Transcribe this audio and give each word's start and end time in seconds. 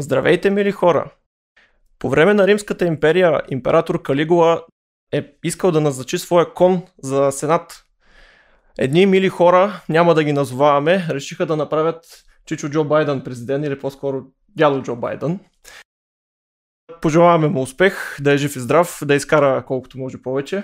Здравейте, 0.00 0.50
мили 0.50 0.70
хора! 0.70 1.10
По 1.98 2.10
време 2.10 2.34
на 2.34 2.46
Римската 2.46 2.84
империя 2.84 3.42
император 3.50 4.02
Калигула 4.02 4.62
е 5.12 5.32
искал 5.44 5.72
да 5.72 5.80
назначи 5.80 6.18
своя 6.18 6.54
кон 6.54 6.82
за 7.02 7.32
сенат. 7.32 7.84
Едни 8.78 9.06
мили 9.06 9.28
хора, 9.28 9.82
няма 9.88 10.14
да 10.14 10.24
ги 10.24 10.32
назоваваме, 10.32 11.06
решиха 11.10 11.46
да 11.46 11.56
направят 11.56 12.24
Чичо 12.46 12.68
Джо 12.68 12.84
Байден 12.84 13.24
президент 13.24 13.66
или 13.66 13.78
по-скоро 13.78 14.22
дядо 14.56 14.82
Джо 14.82 14.96
Байден. 14.96 15.40
Пожелаваме 17.02 17.48
му 17.48 17.62
успех, 17.62 18.16
да 18.20 18.32
е 18.32 18.38
жив 18.38 18.56
и 18.56 18.60
здрав, 18.60 18.98
да 19.04 19.14
изкара 19.14 19.64
колкото 19.66 19.98
може 19.98 20.22
повече. 20.22 20.62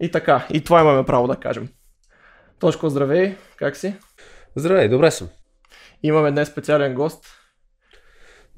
И 0.00 0.10
така, 0.10 0.46
и 0.50 0.64
това 0.64 0.80
имаме 0.80 1.04
право 1.04 1.26
да 1.26 1.36
кажем. 1.36 1.68
Тошко, 2.58 2.88
здравей, 2.88 3.36
как 3.56 3.76
си? 3.76 3.94
Здравей, 4.56 4.88
добре 4.88 5.10
съм. 5.10 5.28
Имаме 6.02 6.30
днес 6.30 6.48
специален 6.48 6.94
гост. 6.94 7.37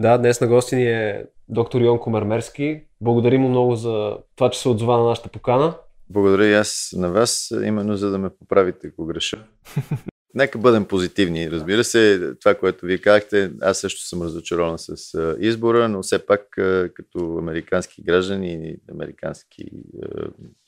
Да, 0.00 0.18
днес 0.18 0.40
на 0.40 0.46
гости 0.46 0.76
ни 0.76 0.86
е 0.86 1.26
доктор 1.48 1.80
Йон 1.80 1.98
Комермерски. 1.98 2.82
Благодарим 3.00 3.40
му 3.40 3.48
много 3.48 3.76
за 3.76 4.16
това, 4.36 4.50
че 4.50 4.60
се 4.60 4.68
отзова 4.68 4.98
на 4.98 5.04
нашата 5.04 5.28
покана. 5.28 5.74
Благодаря 6.10 6.46
и 6.46 6.54
аз 6.54 6.94
на 6.96 7.10
вас, 7.10 7.52
именно 7.64 7.96
за 7.96 8.10
да 8.10 8.18
ме 8.18 8.30
поправите, 8.30 8.86
ако 8.86 9.06
греша. 9.06 9.44
Нека 10.34 10.58
бъдем 10.58 10.84
позитивни. 10.84 11.50
Разбира 11.50 11.84
се, 11.84 12.32
това, 12.40 12.54
което 12.54 12.86
вие 12.86 12.98
казахте, 12.98 13.52
аз 13.60 13.78
също 13.78 14.00
съм 14.00 14.22
разочарован 14.22 14.78
с 14.78 15.36
избора, 15.40 15.88
но 15.88 16.02
все 16.02 16.26
пак 16.26 16.46
като 16.94 17.36
американски 17.38 18.02
граждани 18.02 18.52
и 18.52 18.76
американски, 18.92 19.64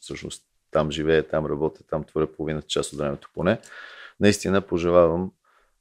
всъщност 0.01 0.43
там 0.71 0.91
живея, 0.91 1.29
там 1.29 1.47
работя, 1.47 1.83
там 1.91 2.05
творя 2.05 2.27
половината 2.27 2.67
част 2.67 2.93
от 2.93 2.99
времето 2.99 3.31
поне, 3.35 3.59
наистина 4.21 4.61
пожелавам 4.61 5.33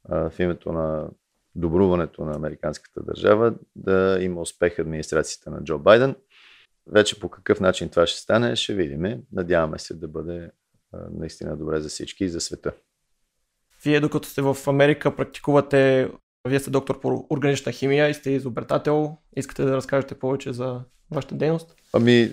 в 0.10 0.34
името 0.40 0.72
на 0.72 1.10
добруването 1.56 2.26
на 2.26 2.36
американската 2.36 3.04
държава 3.04 3.54
да 3.76 4.18
има 4.22 4.42
успех 4.42 4.80
администрацията 4.80 5.52
на 5.52 5.64
Джо 5.64 5.80
Байден. 5.80 6.16
Вече 6.88 7.20
по 7.20 7.30
какъв 7.30 7.60
начин 7.60 7.90
това 7.90 8.08
ще 8.08 8.20
стане, 8.20 8.56
ще 8.56 8.74
видим. 8.74 9.24
Надяваме 9.32 9.80
се 9.80 9.94
да 9.94 10.08
бъде 10.08 10.52
наистина 11.12 11.58
добре 11.58 11.80
за 11.80 11.90
всички 11.90 12.24
и 12.24 12.30
за 12.30 12.42
света. 12.42 12.72
Вие, 13.84 14.00
докато 14.00 14.28
сте 14.28 14.42
в 14.42 14.58
Америка, 14.68 15.16
практикувате, 15.16 16.12
вие 16.48 16.60
сте 16.60 16.70
доктор 16.70 17.00
по 17.00 17.28
органична 17.30 17.72
химия 17.72 18.10
и 18.10 18.14
сте 18.14 18.32
изобретател. 18.32 19.18
Искате 19.36 19.64
да 19.64 19.76
разкажете 19.76 20.20
повече 20.20 20.54
за 20.54 20.82
вашата 21.12 21.36
дейност? 21.36 21.76
Ами, 21.94 22.32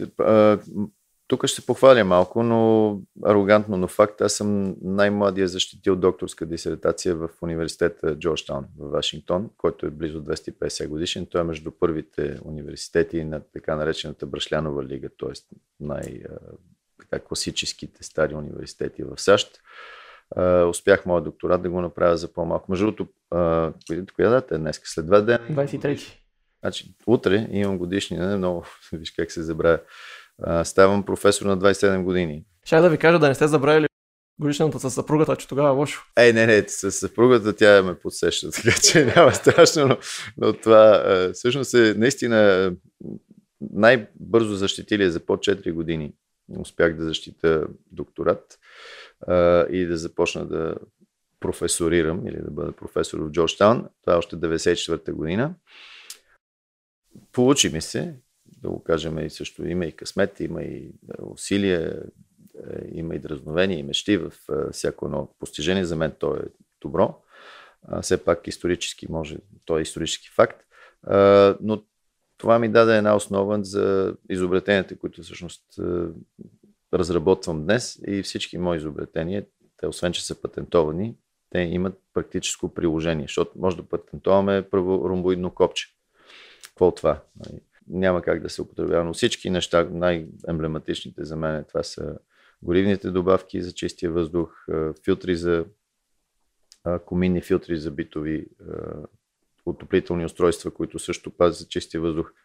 тук 1.28 1.46
ще 1.46 1.60
се 1.60 1.66
похваля 1.66 2.04
малко, 2.04 2.42
но 2.42 3.00
арогантно, 3.24 3.76
но 3.76 3.88
факт, 3.88 4.20
аз 4.20 4.32
съм 4.32 4.76
най-младия 4.82 5.48
защитил 5.48 5.96
докторска 5.96 6.46
дисертация 6.46 7.16
в 7.16 7.28
университета 7.42 8.18
Джорджтаун 8.18 8.66
в 8.78 8.90
Вашингтон, 8.90 9.50
който 9.56 9.86
е 9.86 9.90
близо 9.90 10.22
250 10.22 10.88
годишен. 10.88 11.26
Той 11.26 11.40
е 11.40 11.44
между 11.44 11.70
първите 11.70 12.38
университети 12.44 13.24
на 13.24 13.40
така 13.52 13.76
наречената 13.76 14.26
Брашлянова 14.26 14.84
лига, 14.84 15.08
т.е. 15.18 15.32
най-класическите 15.80 18.04
стари 18.04 18.34
университети 18.34 19.02
в 19.02 19.20
САЩ. 19.20 19.60
Uh, 20.36 20.68
успях 20.68 21.06
моят 21.06 21.24
докторат 21.24 21.62
да 21.62 21.70
го 21.70 21.80
направя 21.80 22.16
за 22.16 22.32
по-малко. 22.32 22.70
Между 22.70 22.86
другото, 22.86 23.06
uh, 23.32 24.12
коя 24.12 24.30
дата 24.30 24.54
е 24.54 24.58
днес? 24.58 24.80
След 24.84 25.06
два 25.06 25.20
дена? 25.20 25.46
23. 25.50 26.16
Значи, 26.60 26.94
утре 27.06 27.48
имам 27.50 27.78
годишнина, 27.78 28.36
много, 28.36 28.64
виж 28.92 29.10
как 29.10 29.32
се 29.32 29.42
забравя. 29.42 29.78
Uh, 29.78 29.82
ставам 30.64 31.04
професор 31.04 31.46
на 31.46 31.58
27 31.58 32.02
години. 32.02 32.44
Ще 32.64 32.80
да 32.80 32.90
ви 32.90 32.98
кажа 32.98 33.18
да 33.18 33.28
не 33.28 33.34
сте 33.34 33.48
забравили 33.48 33.88
годишната 34.40 34.80
с 34.80 34.90
съпругата, 34.90 35.36
че 35.36 35.48
тогава 35.48 35.68
е 35.68 35.72
лошо. 35.72 36.06
Ей, 36.16 36.32
не, 36.32 36.46
не, 36.46 36.64
с 36.68 36.92
съпругата 36.92 37.56
тя 37.56 37.82
ме 37.82 37.98
подсеща, 37.98 38.50
така 38.62 38.76
че 38.82 39.04
няма 39.04 39.34
страшно, 39.34 39.86
но, 39.86 39.98
но 40.36 40.52
това 40.52 41.04
всъщност 41.34 41.74
е 41.74 41.94
наистина 41.96 42.72
най-бързо 43.60 44.54
защитили 44.54 45.10
за 45.10 45.20
по 45.20 45.36
4 45.36 45.72
години. 45.72 46.12
Успях 46.58 46.96
да 46.96 47.04
защита 47.04 47.66
докторат 47.92 48.58
и 49.70 49.86
да 49.86 49.96
започна 49.96 50.46
да 50.46 50.74
професорирам 51.40 52.26
или 52.26 52.36
да 52.36 52.50
бъда 52.50 52.72
професор 52.72 53.18
в 53.18 53.30
Джорджтаун. 53.30 53.88
Това 54.02 54.14
е 54.14 54.16
още 54.16 54.36
94-та 54.36 55.12
година. 55.12 55.54
Получи 57.32 57.68
ми 57.68 57.80
се, 57.80 58.14
да 58.62 58.68
го 58.68 58.82
кажем 58.82 59.18
и 59.18 59.30
също 59.30 59.68
има 59.68 59.86
и 59.86 59.92
късмет, 59.92 60.40
има 60.40 60.62
и 60.62 60.90
усилия, 61.22 62.02
има 62.92 63.14
и 63.14 63.18
дразновения 63.18 63.78
и 63.78 63.82
мечти 63.82 64.16
в 64.16 64.32
всяко 64.72 65.06
едно 65.06 65.28
постижение. 65.38 65.84
За 65.84 65.96
мен 65.96 66.12
то 66.18 66.34
е 66.34 66.40
добро. 66.80 67.22
Все 68.02 68.24
пак 68.24 68.46
исторически 68.46 69.12
може, 69.12 69.36
то 69.64 69.78
е 69.78 69.82
исторически 69.82 70.28
факт. 70.28 70.64
Но 71.60 71.82
това 72.36 72.58
ми 72.58 72.68
даде 72.68 72.96
една 72.96 73.16
основа 73.16 73.64
за 73.64 74.16
изобретенията, 74.30 74.98
които 74.98 75.22
всъщност 75.22 75.64
разработвам 76.94 77.62
днес 77.64 77.98
и 78.06 78.22
всички 78.22 78.58
мои 78.58 78.76
изобретения, 78.76 79.46
те 79.76 79.86
освен, 79.86 80.12
че 80.12 80.26
са 80.26 80.42
патентовани, 80.42 81.16
те 81.50 81.58
имат 81.58 82.00
практическо 82.14 82.74
приложение, 82.74 83.24
защото 83.24 83.58
може 83.58 83.76
да 83.76 83.82
патентоваме 83.82 84.68
първо 84.70 85.08
ромбоидно 85.08 85.50
копче. 85.50 85.88
Какво 86.64 86.88
от 86.88 86.96
това? 86.96 87.22
Няма 87.90 88.22
как 88.22 88.42
да 88.42 88.48
се 88.48 88.62
употребява, 88.62 89.04
но 89.04 89.12
всички 89.12 89.50
неща, 89.50 89.88
най-емблематичните 89.90 91.24
за 91.24 91.36
мен, 91.36 91.64
това 91.68 91.82
са 91.82 92.18
горивните 92.62 93.10
добавки 93.10 93.62
за 93.62 93.72
чистия 93.72 94.12
въздух, 94.12 94.66
филтри 95.04 95.36
за 95.36 95.64
коминни 97.04 97.42
филтри 97.42 97.76
за 97.76 97.90
битови 97.90 98.46
отоплителни 99.66 100.24
устройства, 100.24 100.70
които 100.70 100.98
също 100.98 101.30
пазят 101.30 101.58
за 101.58 101.68
чистия 101.68 102.00
въздух– 102.00 102.32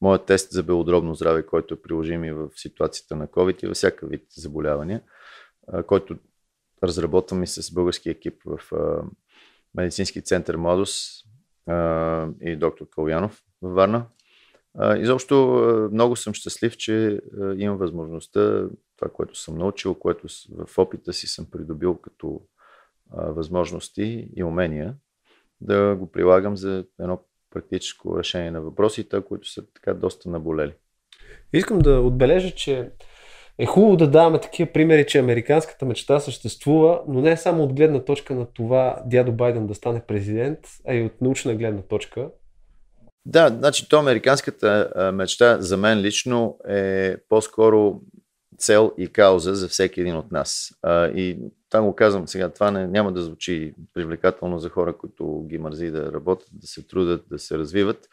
моят 0.00 0.26
тест 0.26 0.50
за 0.50 0.62
белодробно 0.62 1.14
здраве, 1.14 1.46
който 1.46 1.74
е 1.74 1.82
приложим 1.82 2.24
и 2.24 2.32
в 2.32 2.48
ситуацията 2.56 3.16
на 3.16 3.26
COVID 3.26 3.64
и 3.64 3.66
във 3.66 3.76
всяка 3.76 4.06
вид 4.06 4.26
заболявания, 4.36 5.02
който 5.86 6.16
разработвам 6.82 7.42
и 7.42 7.46
с 7.46 7.74
български 7.74 8.10
екип 8.10 8.42
в 8.44 8.60
медицински 9.74 10.22
център 10.22 10.56
Младост 10.56 11.26
и 12.40 12.56
доктор 12.56 12.88
Калуянов 12.88 13.42
във 13.62 13.74
Варна. 13.74 14.06
Изобщо 14.98 15.88
много 15.92 16.16
съм 16.16 16.34
щастлив, 16.34 16.76
че 16.76 17.20
имам 17.56 17.76
възможността, 17.76 18.68
това, 18.96 19.10
което 19.12 19.34
съм 19.34 19.58
научил, 19.58 19.94
което 19.94 20.26
в 20.66 20.78
опита 20.78 21.12
си 21.12 21.26
съм 21.26 21.46
придобил 21.50 21.94
като 21.94 22.40
възможности 23.12 24.28
и 24.36 24.44
умения, 24.44 24.94
да 25.60 25.96
го 25.96 26.12
прилагам 26.12 26.56
за 26.56 26.84
едно 27.00 27.20
практическо 27.50 28.18
решение 28.18 28.50
на 28.50 28.60
въпросите, 28.60 29.22
които 29.22 29.48
са 29.48 29.66
така 29.74 29.94
доста 29.94 30.30
наболели. 30.30 30.74
Искам 31.52 31.78
да 31.78 32.00
отбележа, 32.00 32.50
че 32.50 32.90
е 33.58 33.66
хубаво 33.66 33.96
да 33.96 34.10
даваме 34.10 34.40
такива 34.40 34.72
примери, 34.72 35.06
че 35.06 35.18
американската 35.18 35.86
мечта 35.86 36.20
съществува, 36.20 37.02
но 37.08 37.20
не 37.20 37.36
само 37.36 37.64
от 37.64 37.74
гледна 37.74 38.04
точка 38.04 38.34
на 38.34 38.46
това 38.46 39.02
дядо 39.06 39.32
Байден 39.32 39.66
да 39.66 39.74
стане 39.74 40.02
президент, 40.06 40.58
а 40.86 40.94
и 40.94 41.02
от 41.02 41.20
научна 41.20 41.54
гледна 41.54 41.82
точка. 41.82 42.30
Да, 43.28 43.48
значи 43.48 43.88
то 43.88 43.98
американската 43.98 44.90
мечта 45.14 45.60
за 45.60 45.76
мен 45.76 46.00
лично 46.00 46.58
е 46.68 47.16
по-скоро 47.28 48.00
цел 48.58 48.92
и 48.98 49.08
кауза 49.08 49.54
за 49.54 49.68
всеки 49.68 50.00
един 50.00 50.16
от 50.16 50.32
нас. 50.32 50.70
И 51.14 51.38
това 51.70 51.82
го 51.82 51.94
казвам 51.94 52.28
сега, 52.28 52.48
това 52.48 52.70
не, 52.70 52.86
няма 52.86 53.12
да 53.12 53.22
звучи 53.22 53.74
привлекателно 53.94 54.58
за 54.58 54.68
хора, 54.68 54.96
които 54.96 55.46
ги 55.50 55.58
мързи 55.58 55.90
да 55.90 56.12
работят, 56.12 56.48
да 56.52 56.66
се 56.66 56.86
трудят, 56.86 57.24
да 57.30 57.38
се 57.38 57.58
развиват, 57.58 58.08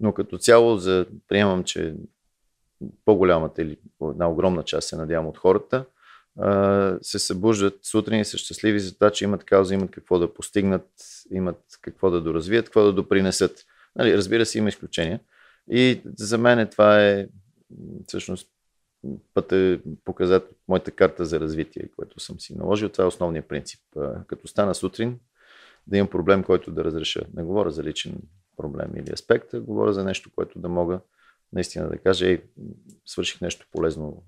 но 0.00 0.12
като 0.12 0.38
цяло 0.38 0.76
за, 0.76 1.06
приемам, 1.28 1.64
че 1.64 1.94
по-голямата 3.04 3.62
или 3.62 3.78
една 4.02 4.30
огромна 4.30 4.62
част, 4.62 4.88
се 4.88 4.96
надявам, 4.96 5.26
от 5.26 5.38
хората, 5.38 5.84
се 7.02 7.18
събуждат 7.18 7.78
сутрин 7.82 8.20
и 8.20 8.24
са 8.24 8.38
щастливи 8.38 8.80
за 8.80 8.94
това, 8.94 9.10
че 9.10 9.24
имат 9.24 9.44
кауза, 9.44 9.74
имат 9.74 9.90
какво 9.90 10.18
да 10.18 10.34
постигнат, 10.34 10.88
имат 11.30 11.60
какво 11.80 12.10
да 12.10 12.20
доразвият, 12.20 12.64
какво 12.64 12.82
да 12.82 12.92
допринесат. 12.92 13.64
Нали, 13.96 14.16
разбира 14.16 14.46
се, 14.46 14.58
има 14.58 14.68
изключения. 14.68 15.20
И 15.70 16.00
за 16.18 16.38
мен 16.38 16.68
това 16.68 17.04
е 17.04 17.28
всъщност 18.06 18.48
път 19.34 19.52
е 19.52 19.80
показат 20.04 20.50
моята 20.68 20.90
карта 20.90 21.24
за 21.24 21.40
развитие, 21.40 21.88
което 21.96 22.20
съм 22.20 22.40
си 22.40 22.58
наложил. 22.58 22.88
Това 22.88 23.04
е 23.04 23.08
основният 23.08 23.48
принцип. 23.48 23.80
Като 24.26 24.48
стана 24.48 24.74
сутрин, 24.74 25.18
да 25.86 25.96
имам 25.96 26.10
проблем, 26.10 26.42
който 26.44 26.70
да 26.70 26.84
разреша. 26.84 27.20
Не 27.34 27.42
говоря 27.42 27.70
за 27.70 27.82
личен 27.82 28.18
проблем 28.56 28.90
или 28.96 29.12
аспект, 29.12 29.54
а 29.54 29.60
говоря 29.60 29.92
за 29.92 30.04
нещо, 30.04 30.30
което 30.34 30.58
да 30.58 30.68
мога 30.68 31.00
наистина 31.52 31.88
да 31.88 31.98
кажа, 31.98 32.26
ей, 32.26 32.42
свърших 33.06 33.40
нещо 33.40 33.66
полезно 33.72 34.22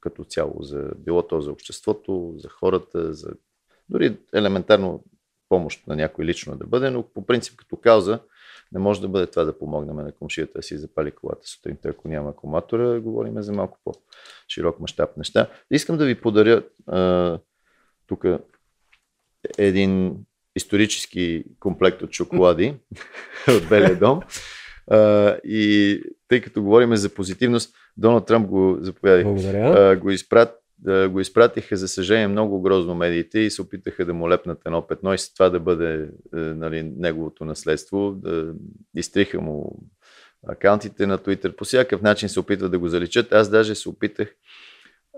като 0.00 0.24
цяло, 0.24 0.62
за, 0.62 0.90
било 0.98 1.22
то 1.22 1.40
за 1.40 1.52
обществото, 1.52 2.34
за 2.38 2.48
хората, 2.48 3.14
за 3.14 3.28
дори 3.88 4.16
елементарно 4.32 5.04
помощ 5.48 5.86
на 5.86 5.96
някой 5.96 6.24
лично 6.24 6.56
да 6.56 6.66
бъде, 6.66 6.90
но 6.90 7.02
по 7.02 7.26
принцип 7.26 7.56
като 7.56 7.76
кауза 7.76 8.20
не 8.72 8.80
може 8.80 9.00
да 9.00 9.08
бъде 9.08 9.26
това 9.26 9.44
да 9.44 9.58
помогнем 9.58 9.96
на 9.96 10.12
комшията 10.12 10.58
да 10.58 10.62
си 10.62 10.78
запали 10.78 11.10
колата 11.10 11.46
сутринта, 11.48 11.88
ако 11.88 12.08
няма 12.08 12.30
акумулатора. 12.30 13.00
Говорим 13.00 13.42
за 13.42 13.52
малко 13.52 13.78
по-широк 13.84 14.80
мащаб 14.80 15.16
неща. 15.16 15.50
Искам 15.70 15.96
да 15.96 16.06
ви 16.06 16.20
подаря 16.20 16.62
тук 18.06 18.24
един 19.58 20.16
исторически 20.56 21.44
комплект 21.60 22.02
от 22.02 22.12
шоколади 22.12 22.74
от 23.48 23.68
Белия 23.68 23.98
дом. 23.98 24.20
А, 24.90 25.36
и 25.44 26.00
тъй 26.28 26.40
като 26.40 26.62
говорим 26.62 26.96
за 26.96 27.14
позитивност, 27.14 27.74
Доналд 27.96 28.26
Тръмп 28.26 28.46
го 28.46 28.76
заповядай. 28.80 29.24
Благодаря. 29.24 29.90
А, 29.90 29.96
го, 29.96 30.10
изпрат, 30.10 30.61
а, 30.86 31.08
го 31.08 31.20
изпратиха, 31.20 31.76
за 31.76 31.88
съжаление, 31.88 32.28
много 32.28 32.62
грозно 32.62 32.94
медиите 32.94 33.38
и 33.38 33.50
се 33.50 33.62
опитаха 33.62 34.04
да 34.04 34.14
му 34.14 34.30
лепнат 34.30 34.58
едно 34.66 34.86
петно 34.86 35.14
и 35.14 35.18
с 35.18 35.34
това 35.34 35.50
да 35.50 35.60
бъде 35.60 36.10
а, 36.32 36.38
нали, 36.38 36.82
неговото 36.82 37.44
наследство. 37.44 38.12
Да 38.12 38.54
изтриха 38.96 39.40
му 39.40 39.82
акаунтите 40.48 41.06
на 41.06 41.18
Twitter. 41.18 41.56
По 41.56 41.64
всякакъв 41.64 42.02
начин 42.02 42.28
се 42.28 42.40
опитват 42.40 42.70
да 42.70 42.78
го 42.78 42.88
заличат. 42.88 43.32
Аз 43.32 43.50
даже 43.50 43.74
се 43.74 43.88
опитах 43.88 44.34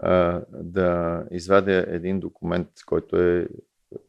а, 0.02 0.40
да 0.52 1.22
извадя 1.30 1.84
един 1.88 2.20
документ, 2.20 2.68
който 2.86 3.16
е 3.16 3.48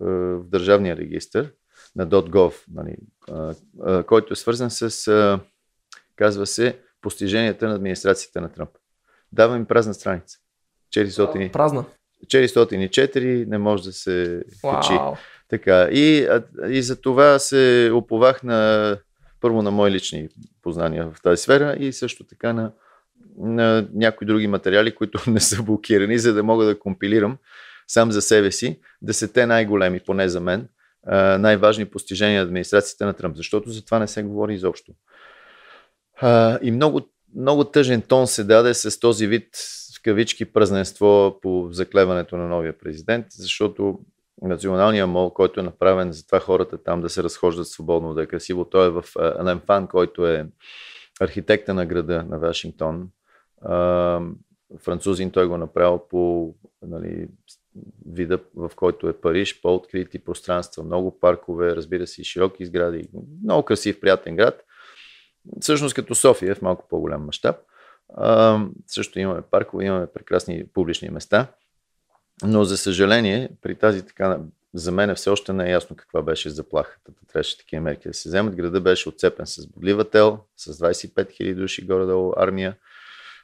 а, 0.01 0.05
в 0.05 0.49
Държавния 0.49 0.97
регистр 0.97 1.51
на 1.95 2.07
.gov, 2.07 2.53
нали, 2.73 2.95
а, 3.31 3.55
а, 3.81 4.03
който 4.03 4.33
е 4.33 4.35
свързан 4.35 4.71
с, 4.71 5.07
а, 5.07 5.39
казва 6.15 6.45
се, 6.45 6.79
постиженията 7.01 7.67
на 7.67 7.75
администрацията 7.75 8.41
на 8.41 8.51
Тръмп. 8.51 8.69
Давам 9.31 9.57
им 9.57 9.65
празна 9.65 9.93
страница. 9.93 10.37
400, 10.95 11.51
Празна. 11.51 11.85
404 12.25 13.45
не 13.47 13.57
може 13.57 13.83
да 13.83 13.93
се 13.93 14.43
качи. 14.61 14.93
Вау. 14.93 15.15
Така, 15.49 15.87
и, 15.91 16.27
и 16.69 16.81
за 16.81 17.01
това 17.01 17.39
се 17.39 17.91
оповах 17.93 18.43
на 18.43 18.97
първо 19.41 19.61
на 19.61 19.71
мои 19.71 19.91
лични 19.91 20.29
познания 20.61 21.11
в 21.13 21.21
тази 21.21 21.41
сфера 21.41 21.75
и 21.79 21.93
също 21.93 22.23
така 22.23 22.53
на, 22.53 22.71
на 23.37 23.87
някои 23.93 24.27
други 24.27 24.47
материали, 24.47 24.95
които 24.95 25.19
не 25.31 25.39
са 25.39 25.63
блокирани, 25.63 26.19
за 26.19 26.33
да 26.33 26.43
мога 26.43 26.65
да 26.65 26.79
компилирам 26.79 27.37
сам 27.87 28.11
за 28.11 28.21
себе 28.21 28.51
си, 28.51 28.79
да 29.01 29.13
са 29.13 29.33
те 29.33 29.45
най-големи, 29.45 29.99
поне 29.99 30.29
за 30.29 30.41
мен, 30.41 30.67
най-важни 31.39 31.85
постижения 31.85 32.41
на 32.41 32.45
администрацията 32.47 33.05
на 33.05 33.13
Тръмп, 33.13 33.35
защото 33.35 33.69
за 33.69 33.85
това 33.85 33.99
не 33.99 34.07
се 34.07 34.23
говори 34.23 34.53
изобщо. 34.53 34.91
И 36.61 36.71
много, 36.71 37.01
много 37.35 37.63
тъжен 37.63 38.01
тон 38.01 38.27
се 38.27 38.43
даде 38.43 38.73
с 38.73 38.99
този 38.99 39.27
вид 39.27 39.47
кавички 40.05 40.45
празненство 40.45 41.39
по 41.41 41.67
заклеването 41.71 42.37
на 42.37 42.47
новия 42.47 42.77
президент, 42.77 43.25
защото 43.29 43.99
националния 44.41 45.07
мол, 45.07 45.29
който 45.29 45.59
е 45.59 45.63
направен 45.63 46.11
за 46.11 46.25
това 46.25 46.39
хората 46.39 46.83
там 46.83 47.01
да 47.01 47.09
се 47.09 47.23
разхождат 47.23 47.67
свободно, 47.67 48.13
да 48.13 48.23
е 48.23 48.25
красиво, 48.25 48.65
той 48.65 48.87
е 48.87 48.89
в 48.89 49.03
Лемфан, 49.45 49.87
който 49.87 50.27
е 50.27 50.47
архитекта 51.19 51.73
на 51.73 51.85
града 51.85 52.25
на 52.29 52.39
Вашингтон. 52.39 53.09
Французин 54.79 55.31
той 55.31 55.47
го 55.47 55.57
направил 55.57 56.01
по 56.09 56.53
нали, 56.81 57.27
вида, 58.11 58.39
в 58.55 58.71
който 58.75 59.09
е 59.09 59.21
Париж, 59.21 59.61
по-открити 59.61 60.19
пространства, 60.19 60.83
много 60.83 61.19
паркове, 61.19 61.75
разбира 61.75 62.07
се, 62.07 62.21
и 62.21 62.25
широки 62.25 62.65
сгради, 62.65 63.09
много 63.43 63.63
красив, 63.63 63.99
приятен 63.99 64.35
град. 64.35 64.63
Всъщност 65.59 65.95
като 65.95 66.15
София 66.15 66.55
в 66.55 66.61
малко 66.61 66.87
по-голям 66.89 67.25
мащаб. 67.25 67.55
Също 68.87 69.19
имаме 69.19 69.41
паркове, 69.41 69.85
имаме 69.85 70.07
прекрасни 70.07 70.65
публични 70.73 71.09
места. 71.09 71.47
Но 72.43 72.63
за 72.63 72.77
съжаление, 72.77 73.49
при 73.61 73.75
тази 73.75 74.05
така, 74.05 74.39
за 74.73 74.91
мен 74.91 75.15
все 75.15 75.29
още 75.29 75.53
не 75.53 75.67
е 75.67 75.71
ясно 75.71 75.95
каква 75.95 76.21
беше 76.21 76.49
заплахата. 76.49 77.11
Трябваше 77.27 77.57
такива 77.57 77.81
мерки 77.81 78.07
да 78.07 78.13
се 78.13 78.29
вземат. 78.29 78.55
Града 78.55 78.81
беше 78.81 79.09
отцепен 79.09 79.45
с 79.45 79.67
бодливател, 79.67 80.39
с 80.57 80.73
25 80.73 81.13
000 81.13 81.55
души 81.55 81.85
горе-долу 81.85 82.33
армия, 82.37 82.77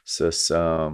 с 0.04 0.50
а, 0.50 0.90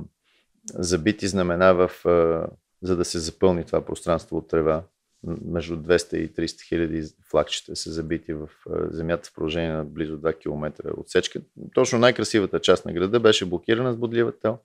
забити 0.75 1.29
знамена 1.29 1.75
в, 1.75 2.07
а, 2.07 2.47
за 2.83 2.97
да 2.97 3.05
се 3.05 3.19
запълни 3.19 3.65
това 3.65 3.85
пространство 3.85 4.37
от 4.37 4.49
трева. 4.49 4.83
Между 5.25 5.77
200 5.77 6.17
и 6.17 6.35
300 6.35 6.69
хиляди 6.69 7.03
флагчета 7.31 7.77
са 7.77 7.93
забити 7.93 8.33
в 8.33 8.49
земята 8.91 9.29
в 9.29 9.35
продължение 9.35 9.73
на 9.73 9.85
близо 9.85 10.19
2 10.19 10.39
км 10.39 10.93
отсечка. 10.97 11.41
Точно 11.75 11.99
най-красивата 11.99 12.61
част 12.61 12.85
на 12.85 12.93
града 12.93 13.21
беше 13.21 13.47
блокирана 13.47 13.93
с 13.93 13.97
бодливател, 13.97 14.59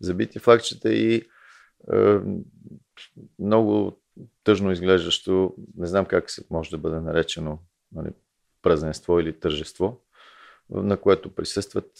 забити 0.00 0.38
флагчета 0.38 0.92
и 0.92 1.22
а, 1.88 2.20
много 3.38 4.00
тъжно 4.44 4.72
изглеждащо, 4.72 5.54
не 5.76 5.86
знам 5.86 6.06
как 6.06 6.30
може 6.50 6.70
да 6.70 6.78
бъде 6.78 7.00
наречено 7.00 7.58
нали, 7.92 8.08
празненство 8.62 9.20
или 9.20 9.32
тържество, 9.32 10.00
на 10.70 10.96
което 10.96 11.34
присъстват 11.34 11.90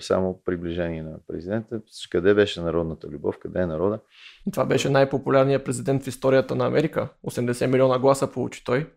само 0.00 0.42
приближение 0.44 1.02
на 1.02 1.18
президента. 1.26 1.80
Къде 2.10 2.34
беше 2.34 2.60
народната 2.60 3.08
любов, 3.08 3.38
къде 3.38 3.60
е 3.60 3.66
народа? 3.66 4.00
Това 4.52 4.64
беше 4.64 4.90
най-популярният 4.90 5.64
президент 5.64 6.02
в 6.02 6.06
историята 6.06 6.54
на 6.54 6.66
Америка. 6.66 7.08
80 7.26 7.66
милиона 7.66 7.98
гласа 7.98 8.32
получи 8.32 8.64
той. 8.64 8.90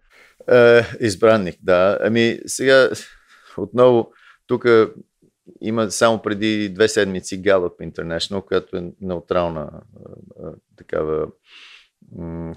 Е, 0.51 0.81
избранник, 0.99 1.55
да. 1.63 1.97
Ами 2.01 2.39
сега 2.45 2.89
отново 3.57 4.11
тук 4.47 4.65
има 5.61 5.91
само 5.91 6.21
преди 6.21 6.69
две 6.69 6.87
седмици 6.87 7.41
Gallup 7.41 7.91
International, 7.91 8.45
която 8.45 8.77
е 8.77 8.91
неутрална 9.01 9.81
такава 10.77 11.27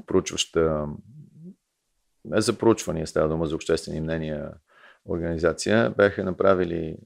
проучваща 0.07 0.87
за 2.25 2.59
проучвания, 2.59 3.07
става 3.07 3.29
дума 3.29 3.47
за 3.47 3.55
обществени 3.55 4.01
мнения 4.01 4.51
организация, 5.09 5.91
бяха 5.91 6.25
направили 6.25 6.97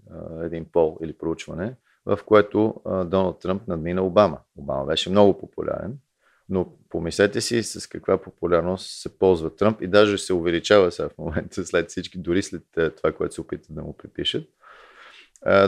един 0.43 0.65
пол 0.73 0.99
или 1.03 1.13
проучване, 1.13 1.75
в 2.07 2.19
което 2.27 2.75
а, 2.85 3.05
Доналд 3.05 3.41
Тръмп 3.41 3.69
надмина 3.69 4.03
Обама. 4.03 4.39
Обама 4.57 4.85
беше 4.85 5.11
много 5.11 5.39
популярен, 5.39 5.99
но 6.49 6.73
помислете 6.89 7.41
си 7.41 7.63
с 7.63 7.87
каква 7.87 8.19
популярност 8.19 9.01
се 9.01 9.19
ползва 9.19 9.57
Тръмп 9.57 9.83
и 9.83 9.87
даже 9.87 10.19
се 10.19 10.35
увеличава 10.35 10.93
сега 10.93 11.09
в 11.09 11.19
момента 11.19 11.67
след 11.67 11.89
всички, 11.89 12.19
дори 12.19 12.43
след 12.43 12.63
това, 12.97 13.13
което 13.13 13.35
се 13.35 13.41
опитат 13.41 13.75
да 13.75 13.83
му 13.83 13.97
припишат 13.97 14.45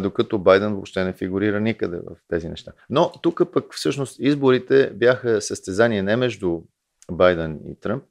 докато 0.02 0.38
Байден 0.38 0.72
въобще 0.72 1.04
не 1.04 1.12
фигурира 1.12 1.60
никъде 1.60 1.96
в 1.96 2.16
тези 2.28 2.48
неща. 2.48 2.72
Но 2.90 3.12
тук 3.22 3.52
пък 3.52 3.74
всъщност 3.74 4.16
изборите 4.18 4.90
бяха 4.94 5.40
състезание 5.40 6.02
не 6.02 6.16
между 6.16 6.60
Байден 7.12 7.60
и 7.66 7.80
Тръмп, 7.80 8.04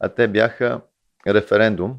а 0.00 0.08
те 0.08 0.28
бяха 0.28 0.80
референдум. 1.26 1.96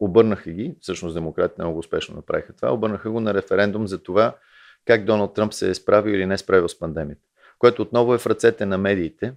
Обърнаха 0.00 0.50
ги, 0.50 0.74
всъщност 0.80 1.14
демократите 1.14 1.62
много 1.62 1.78
успешно 1.78 2.16
направиха 2.16 2.52
това, 2.52 2.72
обърнаха 2.72 3.10
го 3.10 3.20
на 3.20 3.34
референдум 3.34 3.86
за 3.86 4.02
това 4.02 4.36
как 4.84 5.04
Доналд 5.04 5.34
Тръмп 5.34 5.54
се 5.54 5.70
е 5.70 5.74
справил 5.74 6.12
или 6.12 6.26
не 6.26 6.34
е 6.34 6.38
справил 6.38 6.68
с 6.68 6.78
пандемията, 6.78 7.22
което 7.58 7.82
отново 7.82 8.14
е 8.14 8.18
в 8.18 8.26
ръцете 8.26 8.66
на 8.66 8.78
медиите 8.78 9.32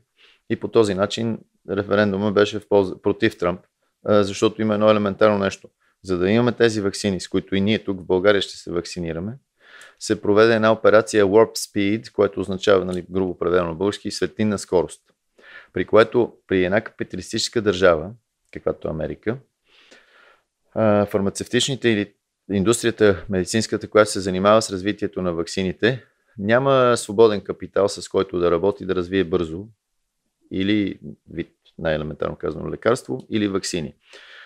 и 0.50 0.56
по 0.56 0.68
този 0.68 0.94
начин 0.94 1.40
референдума 1.70 2.32
беше 2.32 2.60
в 2.60 2.70
полза, 2.70 3.02
против 3.02 3.38
Тръмп, 3.38 3.60
защото 4.06 4.62
има 4.62 4.74
едно 4.74 4.90
елементарно 4.90 5.38
нещо– 5.38 5.70
за 6.04 6.18
да 6.18 6.30
имаме 6.30 6.52
тези 6.52 6.82
вакцини, 6.82 7.20
с 7.20 7.28
които 7.28 7.56
и 7.56 7.62
ние 7.62 7.84
тук 7.84 8.00
в 8.00 8.06
България 8.06 8.42
ще 8.42 8.58
се 8.58 8.72
вакцинираме, 8.72 9.38
се 10.00 10.22
проведе 10.22 10.56
една 10.56 10.72
операция 10.72 11.26
Warp 11.26 11.58
Speed, 11.58 12.12
което 12.12 12.40
означава, 12.40 12.86
нали, 12.86 13.06
грубо 13.10 13.38
преведено 13.38 13.68
на 13.68 13.76
български, 13.76 14.12
светлинна 14.12 14.60
скорост. 14.60 15.02
При 15.74 15.86
което 15.86 16.34
при 16.48 16.66
една 16.66 16.82
капиталистическа 16.82 17.62
държава, 17.62 18.12
каквато 18.54 18.88
е 18.88 18.92
Америка, 18.92 19.38
фармацевтичните 21.10 21.90
или 21.90 22.14
индустрията, 22.52 23.26
медицинската, 23.30 23.90
която 23.90 24.12
се 24.12 24.20
занимава 24.20 24.62
с 24.62 24.72
развитието 24.72 25.22
на 25.22 25.34
ваксините, 25.34 26.04
няма 26.38 26.98
свободен 26.98 27.42
капитал, 27.42 27.88
с 27.88 28.10
който 28.10 28.40
да 28.40 28.52
работи, 28.52 28.86
да 28.86 28.96
развие 28.96 29.24
бързо 29.24 29.68
или 30.52 31.00
вид, 31.32 31.52
най-елементарно 31.78 32.36
казано, 32.36 32.70
лекарство 32.70 33.28
или 33.30 33.48
вакцини. 33.48 33.96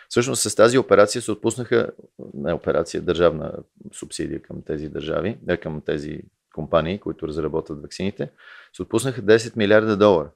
Всъщност 0.10 0.42
с 0.42 0.56
тази 0.56 0.78
операция 0.78 1.22
се 1.22 1.32
отпуснаха, 1.32 1.90
не 2.34 2.54
операция, 2.54 3.02
държавна 3.02 3.54
субсидия 3.94 4.42
към 4.42 4.62
тези 4.62 4.90
държави, 4.90 5.38
не 5.48 5.58
към 5.58 5.82
тези 5.82 6.22
компании, 6.56 7.00
които 7.00 7.28
разработват 7.28 7.82
вакцините, 7.82 8.30
се 8.74 8.82
отпуснаха 8.82 9.22
10 9.22 9.58
милиарда 9.58 9.98
долара. 9.98 10.32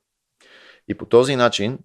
И 0.87 0.93
по 0.93 1.05
този 1.05 1.35
начин 1.35 1.79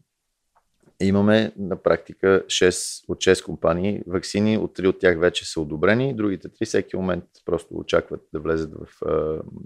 имаме 1.00 1.52
на 1.56 1.76
практика 1.76 2.42
6 2.46 3.04
от 3.08 3.18
6 3.18 3.44
компании 3.44 4.02
вакцини, 4.06 4.58
от 4.58 4.78
3 4.78 4.86
от 4.86 4.98
тях 4.98 5.18
вече 5.18 5.50
са 5.50 5.60
одобрени, 5.60 6.14
другите 6.14 6.48
3 6.48 6.64
всеки 6.64 6.96
момент 6.96 7.24
просто 7.44 7.74
очакват 7.74 8.20
да 8.32 8.40
влезат 8.40 8.72
в, 8.74 9.02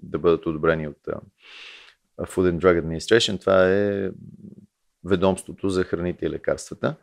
да 0.02 0.18
бъдат 0.18 0.46
одобрени 0.46 0.88
от 0.88 1.08
Food 2.18 2.50
and 2.50 2.58
Drug 2.58 2.82
Administration. 2.82 3.40
Това 3.40 3.70
е 3.70 4.10
ведомството 5.04 5.68
за 5.68 5.84
храните 5.84 6.26
и 6.26 6.30
лекарствата. 6.30 6.96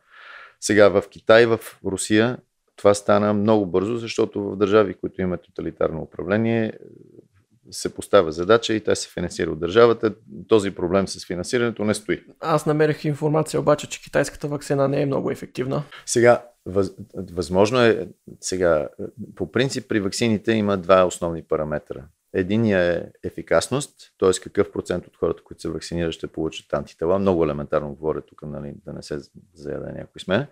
Сега 0.59 0.89
в 0.89 1.03
Китай, 1.09 1.45
в 1.45 1.59
Русия 1.85 2.37
това 2.81 2.93
стана 2.93 3.33
много 3.33 3.65
бързо, 3.65 3.97
защото 3.97 4.43
в 4.43 4.55
държави, 4.55 4.93
които 4.93 5.21
имат 5.21 5.41
тоталитарно 5.41 6.01
управление, 6.01 6.73
се 7.71 7.95
поставя 7.95 8.31
задача 8.31 8.73
и 8.73 8.83
тя 8.83 8.95
се 8.95 9.09
финансира 9.09 9.51
от 9.51 9.59
държавата. 9.59 10.15
Този 10.47 10.71
проблем 10.71 11.07
с 11.07 11.25
финансирането 11.25 11.83
не 11.83 11.93
стои. 11.93 12.23
Аз 12.39 12.65
намерих 12.65 13.05
информация 13.05 13.59
обаче, 13.59 13.89
че 13.89 14.01
китайската 14.01 14.47
вакцина 14.47 14.87
не 14.87 15.01
е 15.01 15.05
много 15.05 15.31
ефективна. 15.31 15.83
Сега, 16.05 16.45
въз, 16.65 16.91
възможно 17.33 17.79
е, 17.79 18.07
сега, 18.41 18.87
по 19.35 19.51
принцип 19.51 19.87
при 19.89 19.99
вакцините 19.99 20.51
има 20.51 20.77
два 20.77 21.05
основни 21.05 21.43
параметра. 21.43 22.03
Единия 22.33 22.79
е 22.81 23.27
ефикасност, 23.27 23.95
т.е. 24.19 24.31
какъв 24.43 24.71
процент 24.71 25.07
от 25.07 25.17
хората, 25.17 25.43
които 25.43 25.61
се 25.61 25.69
вакцинират, 25.69 26.13
ще 26.13 26.27
получат 26.27 26.73
антитела. 26.73 27.19
Много 27.19 27.43
елементарно 27.43 27.93
говоря 27.93 28.21
тук, 28.21 28.41
нали, 28.41 28.73
да 28.85 28.93
не 28.93 29.03
се 29.03 29.19
заяде 29.53 29.91
някой 29.91 30.21
с 30.21 30.27
мен. 30.27 30.45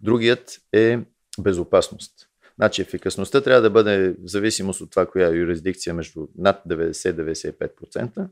Другият 0.00 0.60
е 0.72 0.98
безопасност. 1.40 2.28
Значи 2.62 2.82
ефикасността 2.82 3.40
трябва 3.40 3.62
да 3.62 3.70
бъде 3.70 4.10
в 4.10 4.16
зависимост 4.26 4.80
от 4.80 4.90
това, 4.90 5.06
коя 5.06 5.28
е 5.28 5.36
юрисдикция 5.36 5.94
между 5.94 6.26
над 6.38 6.62
90-95%. 6.68 8.28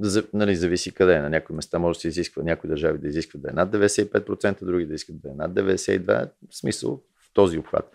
За, 0.00 0.24
нали, 0.32 0.56
зависи 0.56 0.94
къде 0.94 1.14
е. 1.14 1.20
На 1.20 1.30
някои 1.30 1.56
места 1.56 1.78
може 1.78 1.96
да 1.96 2.00
се 2.00 2.08
изисква, 2.08 2.42
някои 2.42 2.70
държави 2.70 2.98
да 2.98 3.08
изискват 3.08 3.42
да 3.42 3.50
е 3.50 3.52
над 3.52 3.70
95%, 3.70 4.64
други 4.64 4.86
да 4.86 4.94
искат 4.94 5.20
да 5.20 5.28
е 5.28 5.34
над 5.34 5.52
92%. 5.52 6.30
В 6.50 6.56
смисъл 6.56 7.02
в 7.20 7.34
този 7.34 7.58
обхват. 7.58 7.90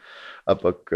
А 0.45 0.55
пък 0.55 0.91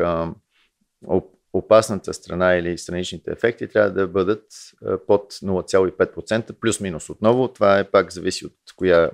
опасната 1.53 2.13
страна 2.13 2.55
или 2.55 2.77
страничните 2.77 3.31
ефекти 3.31 3.67
трябва 3.67 3.91
да 3.91 4.07
бъдат 4.07 4.45
под 5.07 5.33
0,5% 5.33 6.53
плюс-минус. 6.53 7.09
Отново 7.09 7.47
това 7.47 7.79
е 7.79 7.91
пак 7.91 8.11
зависи 8.11 8.45
от 8.45 8.55
коя 8.75 9.11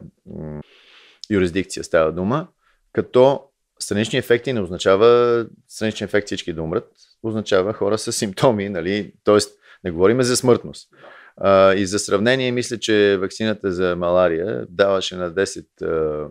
юрисдикция 1.30 1.84
става 1.84 2.12
дума, 2.12 2.48
като 2.94 3.51
странични 3.92 4.20
ефекти 4.20 4.54
не 4.54 4.62
означава 4.62 5.46
странични 5.68 6.06
ефекти 6.06 6.26
всички 6.26 6.54
да 6.54 6.62
умрат, 6.62 6.92
означава 7.24 7.74
хора 7.74 7.98
с 7.98 8.12
симптоми, 8.12 8.70
нали? 8.70 9.14
т.е. 9.24 9.38
не 9.84 9.92
говорим 9.92 10.22
за 10.22 10.38
смъртност. 10.38 10.90
А, 11.38 11.74
и 11.74 11.86
за 11.86 12.00
сравнение, 12.00 12.52
мисля, 12.52 12.78
че 12.78 13.18
вакцината 13.18 13.72
за 13.72 13.96
малария 13.96 14.66
даваше 14.70 15.16
на 15.16 15.32
10 15.32 15.66
а, 15.82 16.28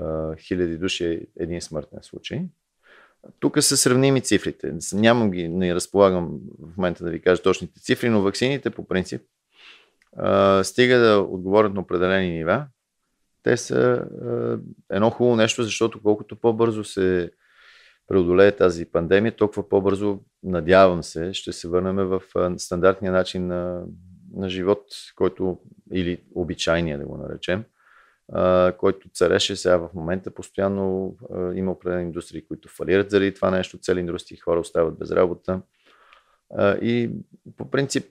а, 0.00 0.36
хиляди 0.36 0.76
души 0.76 1.26
един 1.40 1.60
смъртен 1.60 1.98
случай. 2.02 2.40
Тук 3.40 3.62
са 3.62 3.76
сравними 3.76 4.20
цифрите. 4.20 4.72
Нямам 4.92 5.30
ги, 5.30 5.48
не 5.48 5.74
разполагам 5.74 6.38
в 6.60 6.76
момента 6.76 7.04
да 7.04 7.10
ви 7.10 7.20
кажа 7.20 7.42
точните 7.42 7.80
цифри, 7.80 8.08
но 8.08 8.22
вакцините 8.22 8.70
по 8.70 8.88
принцип 8.88 9.22
а, 10.16 10.64
стига 10.64 10.98
да 10.98 11.18
отговорят 11.18 11.74
на 11.74 11.80
определени 11.80 12.30
нива. 12.30 12.66
Те 13.46 13.56
са 13.56 14.06
едно 14.90 15.10
хубаво 15.10 15.36
нещо, 15.36 15.62
защото 15.62 16.02
колкото 16.02 16.36
по-бързо 16.36 16.84
се 16.84 17.30
преодолее 18.06 18.52
тази 18.52 18.84
пандемия, 18.84 19.36
толкова 19.36 19.68
по-бързо, 19.68 20.20
надявам 20.42 21.02
се, 21.02 21.32
ще 21.32 21.52
се 21.52 21.68
върнем 21.68 21.96
в 21.96 22.22
стандартния 22.58 23.12
начин 23.12 23.46
на, 23.46 23.84
на 24.36 24.48
живот, 24.48 24.84
който 25.16 25.58
или 25.92 26.22
обичайния 26.34 26.98
да 26.98 27.04
го 27.04 27.16
наречем, 27.16 27.64
който 28.78 29.08
цареше 29.08 29.56
сега 29.56 29.76
в 29.76 29.90
момента. 29.94 30.30
Постоянно 30.30 31.16
има 31.54 31.72
определени 31.72 32.04
индустрии, 32.04 32.46
които 32.46 32.68
фалират 32.68 33.10
заради 33.10 33.34
това 33.34 33.50
нещо, 33.50 33.78
цели 33.78 34.00
индустрии 34.00 34.38
хора 34.38 34.60
остават 34.60 34.98
без 34.98 35.10
работа. 35.10 35.60
И 36.82 37.10
по 37.56 37.70
принцип, 37.70 38.06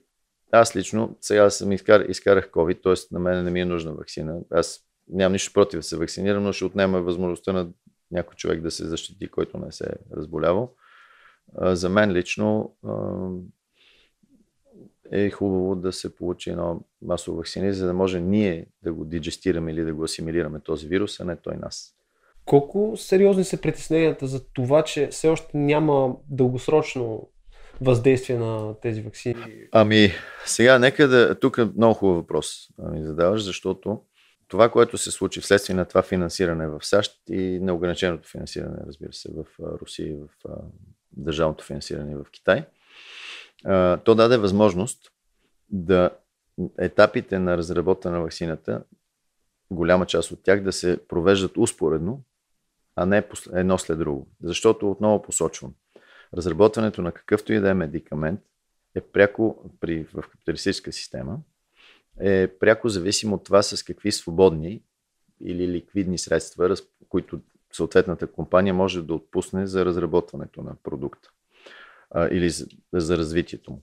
аз 0.52 0.76
лично 0.76 1.16
сега 1.20 1.50
съм 1.50 1.72
изкар, 1.72 2.00
изкарах 2.00 2.50
COVID, 2.50 2.82
т.е. 2.82 3.14
на 3.14 3.20
мен 3.20 3.44
не 3.44 3.50
ми 3.50 3.60
е 3.60 3.64
нужна 3.64 3.92
вакцина. 3.92 4.38
Аз 4.50 4.82
нямам 5.08 5.32
нищо 5.32 5.52
против 5.52 5.78
да 5.78 5.82
се 5.82 5.96
вакцинирам, 5.96 6.42
но 6.42 6.52
ще 6.52 6.64
отнема 6.64 7.00
възможността 7.00 7.52
на 7.52 7.68
някой 8.10 8.34
човек 8.34 8.60
да 8.60 8.70
се 8.70 8.86
защити, 8.86 9.28
който 9.28 9.58
не 9.58 9.72
се 9.72 9.84
е 9.84 10.16
разболявал. 10.16 10.72
За 11.62 11.88
мен 11.88 12.12
лично 12.12 12.76
е 15.12 15.30
хубаво 15.30 15.76
да 15.76 15.92
се 15.92 16.16
получи 16.16 16.50
едно 16.50 16.80
масово 17.02 17.36
вакцини, 17.36 17.72
за 17.72 17.86
да 17.86 17.92
може 17.92 18.20
ние 18.20 18.66
да 18.82 18.92
го 18.92 19.04
диджестираме 19.04 19.72
или 19.72 19.84
да 19.84 19.94
го 19.94 20.04
асимилираме 20.04 20.60
този 20.60 20.86
вирус, 20.86 21.20
а 21.20 21.24
не 21.24 21.36
той 21.36 21.56
нас. 21.56 21.92
Колко 22.44 22.94
сериозни 22.96 23.44
са 23.44 23.60
притесненията 23.60 24.26
за 24.26 24.44
това, 24.44 24.82
че 24.82 25.08
все 25.08 25.28
още 25.28 25.56
няма 25.56 26.16
дългосрочно 26.28 27.28
въздействие 27.80 28.38
на 28.38 28.74
тези 28.80 29.02
вакцини? 29.02 29.44
Ами, 29.72 30.10
сега 30.44 30.78
нека 30.78 31.08
да... 31.08 31.38
Тук 31.38 31.58
е 31.58 31.68
много 31.76 31.94
хубав 31.94 32.16
въпрос 32.16 32.68
ми 32.92 33.02
задаваш, 33.02 33.42
защото 33.44 34.00
това, 34.48 34.70
което 34.70 34.98
се 34.98 35.10
случи 35.10 35.40
вследствие 35.40 35.76
на 35.76 35.84
това 35.84 36.02
финансиране 36.02 36.68
в 36.68 36.78
САЩ 36.82 37.22
и 37.30 37.58
неограниченото 37.62 38.28
финансиране, 38.28 38.76
разбира 38.86 39.12
се, 39.12 39.28
в 39.32 39.46
Русия 39.60 40.08
и 40.08 40.16
в 40.16 40.28
държавното 41.12 41.64
финансиране 41.64 42.16
в 42.16 42.26
Китай– 42.30 42.64
то 44.04 44.14
даде 44.14 44.36
възможност 44.36 45.12
да 45.70 46.10
етапите 46.78 47.38
на 47.38 47.56
разработване 47.56 48.16
на 48.16 48.22
вакцината, 48.22 48.84
голяма 49.70 50.06
част 50.06 50.30
от 50.30 50.42
тях 50.42 50.62
да 50.62 50.72
се 50.72 51.06
провеждат 51.08 51.56
успоредно, 51.56 52.22
а 52.96 53.06
не 53.06 53.24
едно 53.52 53.78
след 53.78 53.98
друго. 53.98 54.28
Защото 54.42 54.90
отново 54.90 55.22
посочвам, 55.22 55.74
разработването 56.34 57.02
на 57.02 57.12
какъвто 57.12 57.52
и 57.52 57.60
да 57.60 57.70
е 57.70 57.74
медикамент 57.74 58.40
е 58.94 59.00
пряко 59.00 59.70
при, 59.80 60.04
в 60.04 60.22
капиталистическа 60.22 60.92
система, 60.92 61.38
е 62.20 62.48
пряко 62.58 62.88
зависимо 62.88 63.34
от 63.34 63.44
това 63.44 63.62
с 63.62 63.82
какви 63.82 64.12
свободни 64.12 64.82
или 65.40 65.68
ликвидни 65.68 66.18
средства, 66.18 66.76
които 67.08 67.40
съответната 67.72 68.26
компания 68.26 68.74
може 68.74 69.02
да 69.02 69.14
отпусне 69.14 69.66
за 69.66 69.84
разработването 69.84 70.62
на 70.62 70.74
продукта 70.82 71.30
а, 72.10 72.28
или 72.28 72.50
за, 72.50 72.66
за 72.92 73.18
развитието 73.18 73.70
му. 73.70 73.82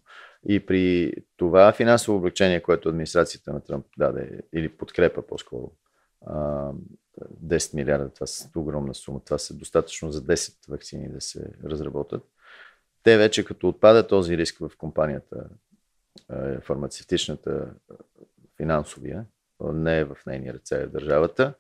И 0.50 0.66
при 0.66 1.14
това 1.38 1.72
финансово 1.72 2.18
облегчение, 2.18 2.64
което 2.64 2.90
администрацията 2.90 3.54
на 3.54 3.64
Тръмп 3.64 3.86
даде, 3.98 4.42
или 4.54 4.70
подкрепа 4.70 5.22
по-скоро, 5.22 5.72
а, 6.26 6.72
10 7.44 7.74
милиарда, 7.74 8.10
това 8.10 8.28
са 8.28 8.50
огромна 8.56 8.96
сума, 8.96 9.20
това 9.26 9.38
са 9.38 9.54
достатъчно 9.54 10.12
за 10.12 10.22
10 10.22 10.70
вакцини 10.70 11.10
да 11.10 11.22
се 11.22 11.54
разработят. 11.64 12.24
Те 13.04 13.18
вече 13.18 13.46
като 13.46 13.70
отпада 13.70 14.08
този 14.08 14.38
риск 14.38 14.58
в 14.60 14.72
компанията, 14.78 15.50
фармацевтичната, 16.62 17.74
финансовия, 18.64 19.26
не 19.74 20.00
е 20.00 20.04
в 20.04 20.18
нейния 20.28 20.54
ръце 20.54 20.76
е 20.76 20.88
държавата, 20.88 21.54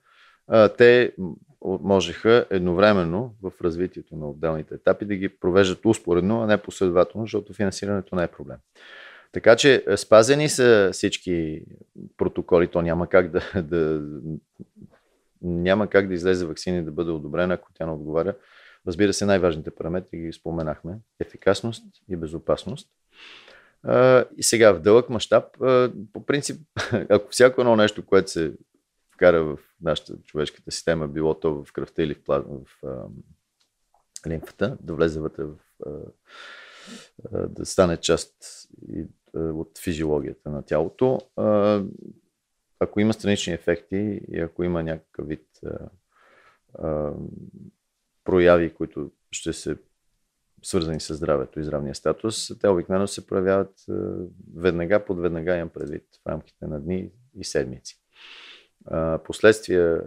те 0.78 1.16
можеха 1.64 2.46
едновременно 2.50 3.36
в 3.42 3.52
развитието 3.64 4.16
на 4.16 4.30
отделните 4.30 4.76
етапи 4.76 5.06
да 5.06 5.16
ги 5.16 5.30
провеждат 5.30 5.86
успоредно, 5.86 6.42
а 6.42 6.48
не 6.48 6.58
последователно, 6.58 7.26
защото 7.26 7.54
финансирането 7.54 8.16
не 8.16 8.24
е 8.24 8.28
проблем. 8.28 8.58
Така 9.32 9.56
че 9.56 9.86
спазени 9.98 10.50
са 10.50 10.90
всички 10.94 11.66
протоколи, 12.18 12.68
то 12.68 12.82
няма 12.82 13.08
как 13.08 13.32
да, 13.32 13.42
да 13.64 14.02
няма 15.42 15.88
как 15.88 16.08
да 16.08 16.14
излезе 16.14 16.46
вакцина 16.46 16.84
да 16.84 16.92
бъде 16.92 17.12
одобрена, 17.12 17.54
ако 17.54 17.74
тя 17.74 17.86
не 17.86 17.92
отговаря. 17.92 18.36
Разбира 18.88 19.14
се, 19.14 19.26
най-важните 19.26 19.72
параметри 19.72 20.18
ги 20.18 20.34
споменахме. 20.34 20.98
Ефикасност 21.20 21.84
и 22.10 22.16
безопасност. 22.16 22.90
И 24.38 24.44
сега 24.44 24.72
в 24.74 24.80
дълъг 24.80 25.10
мащаб, 25.10 25.46
по 26.13 26.25
принцип, 26.25 26.62
ако 27.10 27.32
всяко 27.32 27.62
едно 27.62 27.75
нещо, 27.75 28.06
което 28.06 28.32
се 28.32 28.54
вкара 29.13 29.44
в 29.44 29.58
нашата 29.82 30.18
човешката 30.18 30.72
система, 30.72 31.08
било 31.08 31.40
то 31.40 31.63
в 31.63 31.74
кръвта 31.74 32.04
или 32.04 32.13
в, 32.13 32.24
плазма, 32.24 32.60
в 32.66 32.88
а, 32.88 33.06
лимфата, 34.30 34.78
да 34.82 34.94
влезе 34.94 35.20
вътре 35.20 35.44
в, 35.44 35.56
да 37.50 37.66
стане 37.66 37.98
част 37.98 38.34
от 39.34 39.80
физиологията 39.80 40.50
на 40.50 40.62
тялото. 40.62 41.20
Ако 42.80 43.00
има 43.00 43.13
странични 43.13 43.54
ефекти 43.54 44.22
и 44.32 44.40
ако 44.40 44.63
има 44.63 44.84
някакъв 44.84 45.28
вид 45.28 45.48
прояви, 48.24 48.74
които 48.74 49.12
ще 49.32 49.54
се 49.54 49.78
свързани 50.63 51.00
с 51.00 51.13
здравето 51.13 51.60
и 51.60 51.63
здравния 51.63 51.96
статус, 51.96 52.51
те 52.62 52.67
обикновено 52.67 53.08
се 53.08 53.27
проявяват 53.27 53.74
веднага, 54.55 55.05
под 55.05 55.20
веднага 55.20 55.55
имам 55.55 55.70
предвид 55.70 56.03
в 56.25 56.29
рамките 56.29 56.67
на 56.67 56.79
дни 56.79 57.12
и 57.36 57.43
седмици 57.43 58.03
последствия 59.24 60.01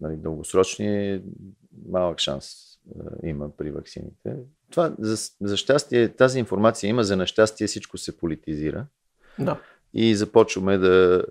нали, 0.00 0.16
дългосрочни 0.16 1.22
малък 1.88 2.18
шанс 2.18 2.52
а, 3.00 3.28
има 3.28 3.56
при 3.56 3.70
вакцините. 3.70 4.36
Това, 4.70 4.94
за, 4.98 5.32
за 5.40 5.56
щастие, 5.56 6.08
тази 6.08 6.38
информация 6.38 6.88
има, 6.88 7.04
за 7.04 7.16
нещастие 7.16 7.66
всичко 7.66 7.98
се 7.98 8.18
политизира. 8.18 8.86
Да. 9.38 9.60
И 9.94 10.16
започваме 10.16 10.78
да, 10.78 11.24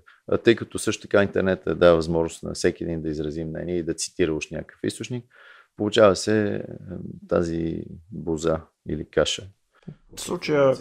тъй 0.44 0.56
като 0.56 0.80
също 0.80 1.02
така 1.02 1.24
интернет 1.24 1.64
дава 1.76 1.96
възможност 1.96 2.44
на 2.44 2.54
всеки 2.54 2.84
един 2.84 3.02
да 3.02 3.10
изрази 3.10 3.46
мнение 3.46 3.78
и 3.78 3.84
да 3.84 3.94
цитира 3.94 4.34
уж 4.34 4.50
някакъв 4.50 4.80
източник, 4.84 5.26
получава 5.78 6.16
се 6.16 6.64
тази 7.28 7.84
боза 8.12 8.62
или 8.90 9.10
каша. 9.10 9.48
В 10.16 10.22
случая 10.22 10.76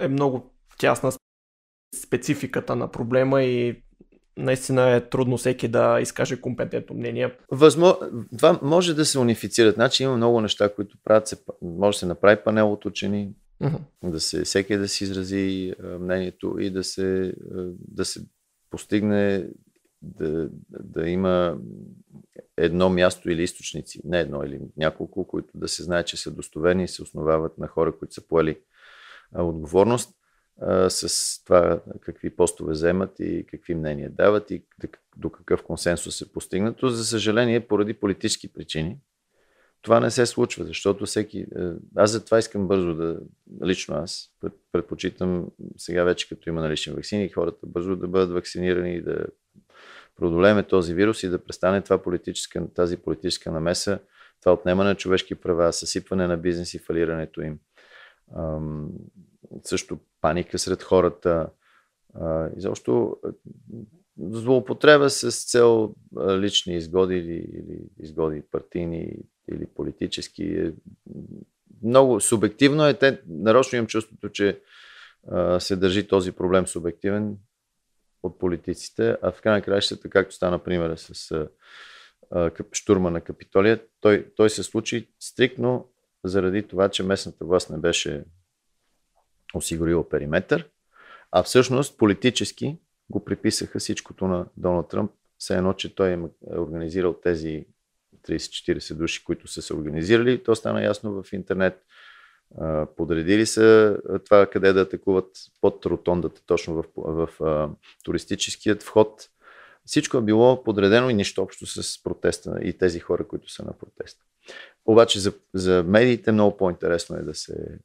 е 0.00 0.08
много 0.08 0.54
тясна 0.78 1.12
спецификата 2.04 2.76
на 2.76 2.90
проблема 2.90 3.42
и 3.42 3.82
наистина 4.36 4.90
е 4.90 5.08
трудно 5.08 5.36
всеки 5.36 5.68
да 5.68 6.00
изкаже 6.00 6.40
компетентно 6.40 6.96
мнение. 6.96 7.36
Възмо... 7.50 7.94
Това 8.36 8.58
може 8.62 8.94
да 8.94 9.04
се 9.04 9.18
унифицират. 9.18 9.74
Значи 9.74 10.02
има 10.02 10.16
много 10.16 10.40
неща, 10.40 10.74
които 10.74 10.98
правят 11.04 11.28
се. 11.28 11.36
Може 11.62 11.96
да 11.96 11.98
се 11.98 12.06
направи 12.06 12.36
панел 12.44 12.72
от 12.72 12.84
учени, 12.84 13.34
да 14.04 14.20
се, 14.20 14.44
всеки 14.44 14.76
да 14.76 14.88
си 14.88 15.04
изрази 15.04 15.74
мнението 16.00 16.58
и 16.58 16.70
да 16.70 16.84
се, 16.84 17.34
да 17.78 18.04
се 18.04 18.20
постигне 18.70 19.48
да, 20.02 20.48
да 20.80 21.08
има 21.08 21.58
едно 22.64 22.90
място 22.90 23.30
или 23.30 23.42
източници, 23.42 24.00
не 24.04 24.20
едно 24.20 24.44
или 24.44 24.60
няколко, 24.76 25.28
които 25.28 25.48
да 25.54 25.68
се 25.68 25.82
знае, 25.82 26.04
че 26.04 26.16
са 26.16 26.30
достоверни 26.30 26.84
и 26.84 26.88
се 26.88 27.02
основават 27.02 27.58
на 27.58 27.68
хора, 27.68 27.98
които 27.98 28.14
са 28.14 28.28
поели 28.28 28.58
отговорност 29.34 30.14
а, 30.60 30.90
с 30.90 31.44
това 31.44 31.80
какви 32.00 32.30
постове 32.30 32.72
вземат 32.72 33.20
и 33.20 33.46
какви 33.50 33.74
мнения 33.74 34.10
дават 34.10 34.50
и 34.50 34.62
до 35.16 35.30
какъв 35.30 35.62
консенсус 35.62 36.16
се 36.16 36.32
постигнато. 36.32 36.88
За 36.88 37.04
съжаление, 37.04 37.68
поради 37.68 37.94
политически 37.94 38.52
причини, 38.52 38.98
това 39.82 40.00
не 40.00 40.10
се 40.10 40.26
случва, 40.26 40.64
защото 40.64 41.06
всеки... 41.06 41.38
Е, 41.38 41.46
аз 41.96 42.10
за 42.10 42.24
това 42.24 42.38
искам 42.38 42.68
бързо 42.68 42.94
да... 42.94 43.20
Лично 43.64 43.94
аз 43.94 44.30
предпочитам 44.72 45.46
сега 45.76 46.04
вече, 46.04 46.28
като 46.28 46.48
има 46.48 46.60
налични 46.60 46.92
вакцини, 46.92 47.28
хората 47.28 47.66
бързо 47.66 47.96
да 47.96 48.08
бъдат 48.08 48.30
вакцинирани 48.30 48.94
и 48.94 49.02
да 49.02 49.26
продолеме 50.20 50.62
този 50.62 50.94
вирус 50.94 51.22
и 51.22 51.28
да 51.28 51.44
престане 51.44 51.80
това 51.80 52.02
политическа, 52.02 52.68
тази 52.74 52.96
политическа 52.96 53.50
намеса, 53.50 53.98
това 54.40 54.52
отнемане 54.52 54.88
на 54.88 54.94
човешки 54.94 55.34
права, 55.34 55.72
съсипване 55.72 56.26
на 56.26 56.36
бизнес 56.36 56.74
и 56.74 56.78
фалирането 56.78 57.40
им. 57.40 57.58
Ам, 58.36 58.88
също 59.64 59.98
паника 60.20 60.58
сред 60.58 60.82
хората. 60.82 61.48
А, 62.14 62.48
изобщо 62.56 63.16
злоупотреба 64.18 65.10
с 65.10 65.50
цел 65.50 65.94
лични 66.38 66.76
изгоди 66.76 67.14
или, 67.14 67.34
или 67.34 67.80
изгоди 67.98 68.42
партийни 68.50 69.16
или 69.52 69.66
политически. 69.66 70.44
Е 70.44 70.72
много 71.82 72.20
субективно 72.20 72.86
е. 72.86 72.94
Те, 72.94 73.20
нарочно 73.28 73.76
имам 73.76 73.86
чувството, 73.86 74.28
че 74.28 74.60
а, 75.28 75.60
се 75.60 75.76
държи 75.76 76.08
този 76.08 76.32
проблем 76.32 76.66
субективен 76.66 77.36
от 78.22 78.38
политиците, 78.38 79.16
а 79.22 79.32
в 79.32 79.40
край 79.42 79.54
на 79.54 79.62
краищата, 79.62 80.10
както 80.10 80.34
стана 80.34 80.58
примера 80.58 80.96
с 80.98 81.32
а, 82.30 82.50
штурма 82.72 83.10
на 83.10 83.20
Капитолия, 83.20 83.80
той, 84.00 84.26
той 84.36 84.50
се 84.50 84.62
случи 84.62 85.08
стрикно 85.20 85.88
заради 86.24 86.68
това, 86.68 86.88
че 86.88 87.02
местната 87.02 87.44
власт 87.44 87.70
не 87.70 87.78
беше 87.78 88.24
осигурила 89.54 90.08
периметър, 90.08 90.68
а 91.32 91.42
всъщност 91.42 91.98
политически 91.98 92.78
го 93.10 93.24
приписаха 93.24 93.78
всичкото 93.78 94.26
на 94.26 94.46
Доналд 94.56 94.88
Тръмп, 94.88 95.12
все 95.38 95.56
едно, 95.56 95.72
че 95.72 95.94
той 95.94 96.12
е 96.12 96.18
организирал 96.58 97.12
тези 97.12 97.66
30-40 98.28 98.94
души, 98.94 99.24
които 99.24 99.48
са 99.48 99.62
се 99.62 99.74
организирали. 99.74 100.42
То 100.42 100.54
стана 100.54 100.84
ясно 100.84 101.22
в 101.22 101.32
интернет. 101.32 101.84
Подредили 102.96 103.46
са 103.46 103.98
това 104.24 104.46
къде 104.46 104.72
да 104.72 104.80
атакуват 104.80 105.30
под 105.60 105.86
ротондата, 105.86 106.42
точно 106.46 106.74
в, 106.74 106.84
в, 106.96 107.28
в 107.40 107.70
туристическият 108.04 108.82
вход. 108.82 109.28
Всичко 109.84 110.16
е 110.16 110.22
било 110.22 110.64
подредено 110.64 111.10
и 111.10 111.14
нищо 111.14 111.42
общо 111.42 111.66
с 111.66 112.02
протеста 112.02 112.58
и 112.62 112.78
тези 112.78 113.00
хора, 113.00 113.28
които 113.28 113.52
са 113.52 113.64
на 113.64 113.72
протеста. 113.72 114.24
Обаче 114.86 115.20
за, 115.20 115.32
за 115.54 115.84
медиите 115.86 116.32
много 116.32 116.56
по-интересно 116.56 117.16
е 117.16 117.22
да 117.22 117.34
се 117.34 117.78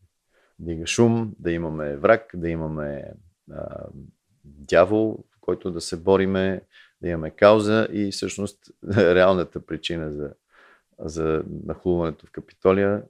дига 0.60 0.88
шум, 0.88 1.36
да 1.40 1.52
имаме 1.52 1.96
враг, 1.98 2.32
да 2.34 2.50
имаме 2.50 3.12
а, 3.52 3.88
дявол, 4.44 5.24
който 5.42 5.72
да 5.72 5.82
се 5.82 5.98
бориме, 5.98 6.62
да 7.02 7.10
имаме 7.10 7.32
кауза 7.32 7.88
и 7.92 8.12
всъщност 8.12 8.60
реалната 8.98 9.66
причина 9.66 10.12
за, 10.14 10.34
за 11.00 11.44
нахлуването 11.66 12.28
в 12.28 12.32
Капитолия 12.32 13.04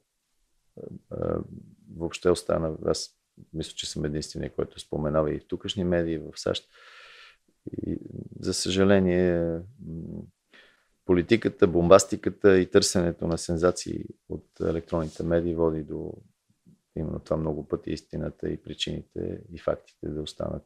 въобще 1.95 2.29
остана. 2.29 2.77
Аз 2.85 3.17
мисля, 3.53 3.73
че 3.75 3.89
съм 3.89 4.05
единствения, 4.05 4.53
който 4.55 4.79
споменава 4.79 5.33
и 5.33 5.39
в 5.39 5.47
тукашни 5.47 5.83
медии, 5.83 6.17
в 6.17 6.31
САЩ. 6.35 6.69
И, 7.71 7.97
за 8.39 8.53
съжаление, 8.53 9.59
политиката, 11.05 11.67
бомбастиката 11.67 12.59
и 12.59 12.71
търсенето 12.71 13.27
на 13.27 13.37
сензации 13.37 14.05
от 14.29 14.59
електронните 14.61 15.23
медии 15.23 15.55
води 15.55 15.83
до 15.83 16.13
именно 16.95 17.19
това 17.19 17.37
много 17.37 17.67
пъти 17.67 17.91
истината 17.91 18.49
и 18.49 18.61
причините 18.61 19.41
и 19.53 19.59
фактите 19.59 20.07
да 20.07 20.21
останат 20.21 20.65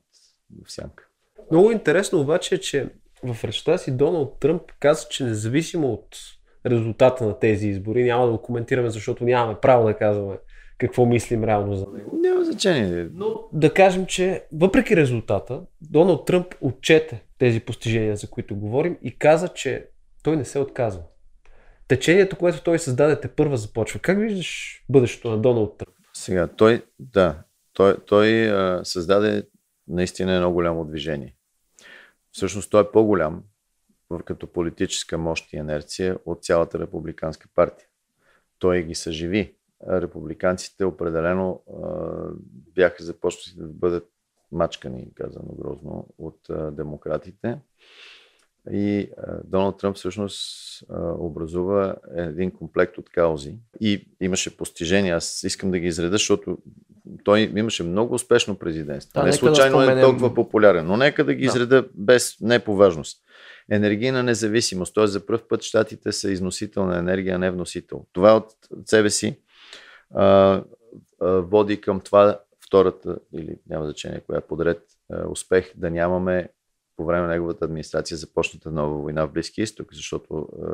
в 0.65 0.71
сянка. 0.71 1.09
Много 1.51 1.71
интересно 1.71 2.21
обаче 2.21 2.55
е, 2.55 2.59
че 2.59 2.93
в 3.23 3.43
речта 3.43 3.77
си 3.77 3.97
Доналд 3.97 4.39
Тръмп 4.39 4.71
каза, 4.79 5.07
че 5.09 5.23
независимо 5.23 5.93
от 5.93 6.15
резултата 6.65 7.25
на 7.25 7.39
тези 7.39 7.67
избори, 7.67 8.03
няма 8.03 8.25
да 8.25 8.31
го 8.31 8.41
коментираме, 8.41 8.89
защото 8.89 9.23
нямаме 9.23 9.59
право 9.61 9.87
да 9.87 9.93
казваме 9.93 10.37
какво 10.77 11.05
мислим 11.05 11.43
реално 11.43 11.75
за 11.75 11.85
него. 11.93 12.11
Няма 12.13 12.45
значение. 12.45 13.07
Но 13.13 13.43
да 13.53 13.73
кажем, 13.73 14.05
че 14.05 14.43
въпреки 14.53 14.95
резултата, 14.95 15.61
Доналд 15.81 16.25
Тръмп 16.25 16.55
отчете 16.61 17.23
тези 17.37 17.59
постижения, 17.59 18.15
за 18.15 18.29
които 18.29 18.55
говорим 18.55 18.97
и 19.01 19.17
каза, 19.17 19.47
че 19.47 19.87
той 20.23 20.37
не 20.37 20.45
се 20.45 20.59
отказва. 20.59 21.03
Течението, 21.87 22.35
което 22.35 22.63
той 22.63 22.79
създаде, 22.79 23.19
те 23.19 23.27
първа 23.27 23.57
започва. 23.57 23.99
Как 23.99 24.19
виждаш 24.19 24.81
бъдещето 24.89 25.29
на 25.29 25.37
Доналд 25.37 25.77
Тръмп? 25.77 25.95
Сега, 26.13 26.47
той, 26.47 26.83
да, 26.99 27.43
той, 27.73 27.95
той 28.05 28.51
а, 28.51 28.81
създаде 28.83 29.43
наистина 29.87 30.33
едно 30.33 30.51
голямо 30.51 30.85
движение. 30.85 31.35
Всъщност 32.31 32.71
той 32.71 32.81
е 32.81 32.91
по-голям 32.93 33.43
като 34.25 34.47
политическа 34.47 35.17
мощ 35.17 35.53
и 35.53 35.57
инерция 35.57 36.17
от 36.25 36.43
цялата 36.43 36.79
републиканска 36.79 37.47
партия. 37.55 37.87
Той 38.59 38.83
ги 38.83 38.95
съживи. 38.95 39.55
Републиканците 39.89 40.85
определено 40.85 41.61
а, 41.67 41.89
бяха 42.75 43.03
започнали 43.03 43.67
да 43.67 43.73
бъдат 43.73 44.09
мачкани, 44.51 45.07
казано 45.15 45.47
грозно, 45.59 46.07
от 46.17 46.49
а, 46.49 46.71
демократите. 46.71 47.57
И 48.71 49.09
а, 49.17 49.37
Доналд 49.43 49.77
Тръмп 49.77 49.95
всъщност 49.95 50.83
а, 50.89 51.11
образува 51.11 51.95
един 52.15 52.51
комплект 52.51 52.97
от 52.97 53.09
каузи. 53.09 53.55
И 53.81 54.07
имаше 54.21 54.57
постижения. 54.57 55.15
Аз 55.15 55.43
искам 55.43 55.71
да 55.71 55.79
ги 55.79 55.87
изреда, 55.87 56.11
защото 56.11 56.57
той 57.23 57.51
имаше 57.55 57.83
много 57.83 58.13
успешно 58.13 58.55
президентство. 58.55 59.19
Да, 59.19 59.25
не 59.25 59.33
случайно 59.33 59.77
да 59.77 59.83
споменем... 59.83 60.03
е 60.03 60.07
толкова 60.07 60.33
популярен. 60.33 60.85
Но 60.85 60.97
нека 60.97 61.23
да 61.23 61.33
ги 61.33 61.45
да. 61.45 61.45
изреда 61.45 61.89
без 61.93 62.37
не 62.41 62.59
по 62.59 62.75
важност. 62.75 63.21
Енергийна 63.71 64.23
независимост. 64.23 64.95
Т.е. 64.95 65.07
за 65.07 65.25
първ 65.25 65.41
път 65.49 65.63
щатите 65.63 66.11
са 66.11 66.31
износител 66.31 66.85
на 66.85 66.97
енергия, 66.97 67.35
а 67.35 67.37
не 67.37 67.51
вносител. 67.51 68.05
Това 68.13 68.35
от 68.35 68.45
себе 68.85 69.09
си 69.09 69.39
а, 70.15 70.25
а, 71.21 71.27
води 71.27 71.81
към 71.81 71.99
това 72.01 72.39
втората, 72.65 73.17
или 73.33 73.55
няма 73.69 73.85
значение 73.85 74.21
коя 74.27 74.41
подред, 74.41 74.81
а, 75.11 75.27
успех 75.27 75.73
да 75.75 75.89
нямаме 75.89 76.49
по 76.97 77.05
време 77.05 77.21
на 77.21 77.33
неговата 77.33 77.65
администрация 77.65 78.17
започната 78.17 78.71
нова 78.71 79.01
война 79.01 79.25
в 79.25 79.31
Близкия 79.31 79.63
изток, 79.63 79.93
защото 79.93 80.47
е, 80.57 80.65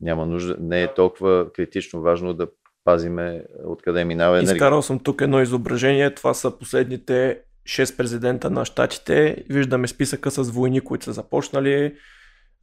няма 0.00 0.26
нужда, 0.26 0.56
не 0.60 0.82
е 0.82 0.94
толкова 0.94 1.52
критично 1.52 2.00
важно 2.00 2.34
да 2.34 2.46
пазиме 2.84 3.44
откъде 3.64 4.04
минава 4.04 4.38
енергия. 4.38 4.54
Изкарал 4.54 4.82
съм 4.82 4.98
тук 4.98 5.20
едно 5.20 5.42
изображение. 5.42 6.14
Това 6.14 6.34
са 6.34 6.58
последните 6.58 7.40
6 7.64 7.96
президента 7.96 8.50
на 8.50 8.64
щатите. 8.64 9.44
Виждаме 9.50 9.88
списъка 9.88 10.30
с 10.30 10.50
войни, 10.50 10.80
които 10.80 11.04
са 11.04 11.12
започнали. 11.12 11.94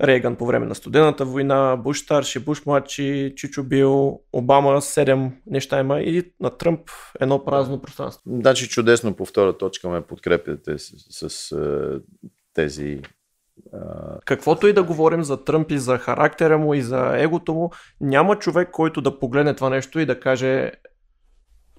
Рейган 0.04 0.36
по 0.36 0.46
време 0.46 0.66
на 0.66 0.76
студената 0.76 1.26
война, 1.26 1.78
Буш 1.78 2.00
старши, 2.00 2.40
Буш 2.40 2.66
младши, 2.66 3.34
Чичо 3.36 3.64
Бил, 3.64 4.20
Обама, 4.34 4.82
7 4.82 5.32
неща 5.48 5.80
има 5.80 6.02
и 6.02 6.32
на 6.40 6.50
Тръмп 6.50 6.90
едно 7.20 7.46
празно 7.46 7.82
пространство. 7.82 8.24
Значи 8.28 8.70
чудесно 8.70 9.16
по 9.16 9.26
втора 9.26 9.58
точка 9.58 9.90
ме 9.90 10.02
подкрепяте 10.02 10.78
с, 10.78 11.30
с 11.30 11.56
тези 12.54 13.02
Каквото 14.26 14.68
и 14.68 14.74
да 14.74 14.84
говорим 14.84 15.24
за 15.24 15.44
Тръмп 15.44 15.72
и 15.72 15.80
за 15.80 15.98
характера 15.98 16.58
му 16.58 16.74
и 16.74 16.82
за 16.82 17.12
егото 17.18 17.54
му, 17.54 17.72
няма 18.02 18.40
човек, 18.40 18.70
който 18.72 19.02
да 19.02 19.20
погледне 19.20 19.56
това 19.56 19.70
нещо 19.70 20.00
и 20.00 20.06
да 20.06 20.20
каже 20.20 20.72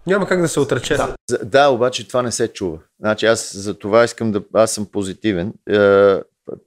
няма 0.06 0.26
как 0.26 0.40
да 0.40 0.48
се 0.48 0.61
отрече. 0.61 0.96
Да. 0.96 1.14
да, 1.44 1.68
обаче 1.68 2.08
това 2.08 2.22
не 2.22 2.32
се 2.32 2.48
чува. 2.48 2.78
Значи 3.00 3.26
аз 3.26 3.56
за 3.56 3.78
това 3.78 4.04
искам 4.04 4.32
да... 4.32 4.42
Аз 4.54 4.72
съм 4.72 4.87
позитивен. 4.87 5.52
Е, 5.70 6.20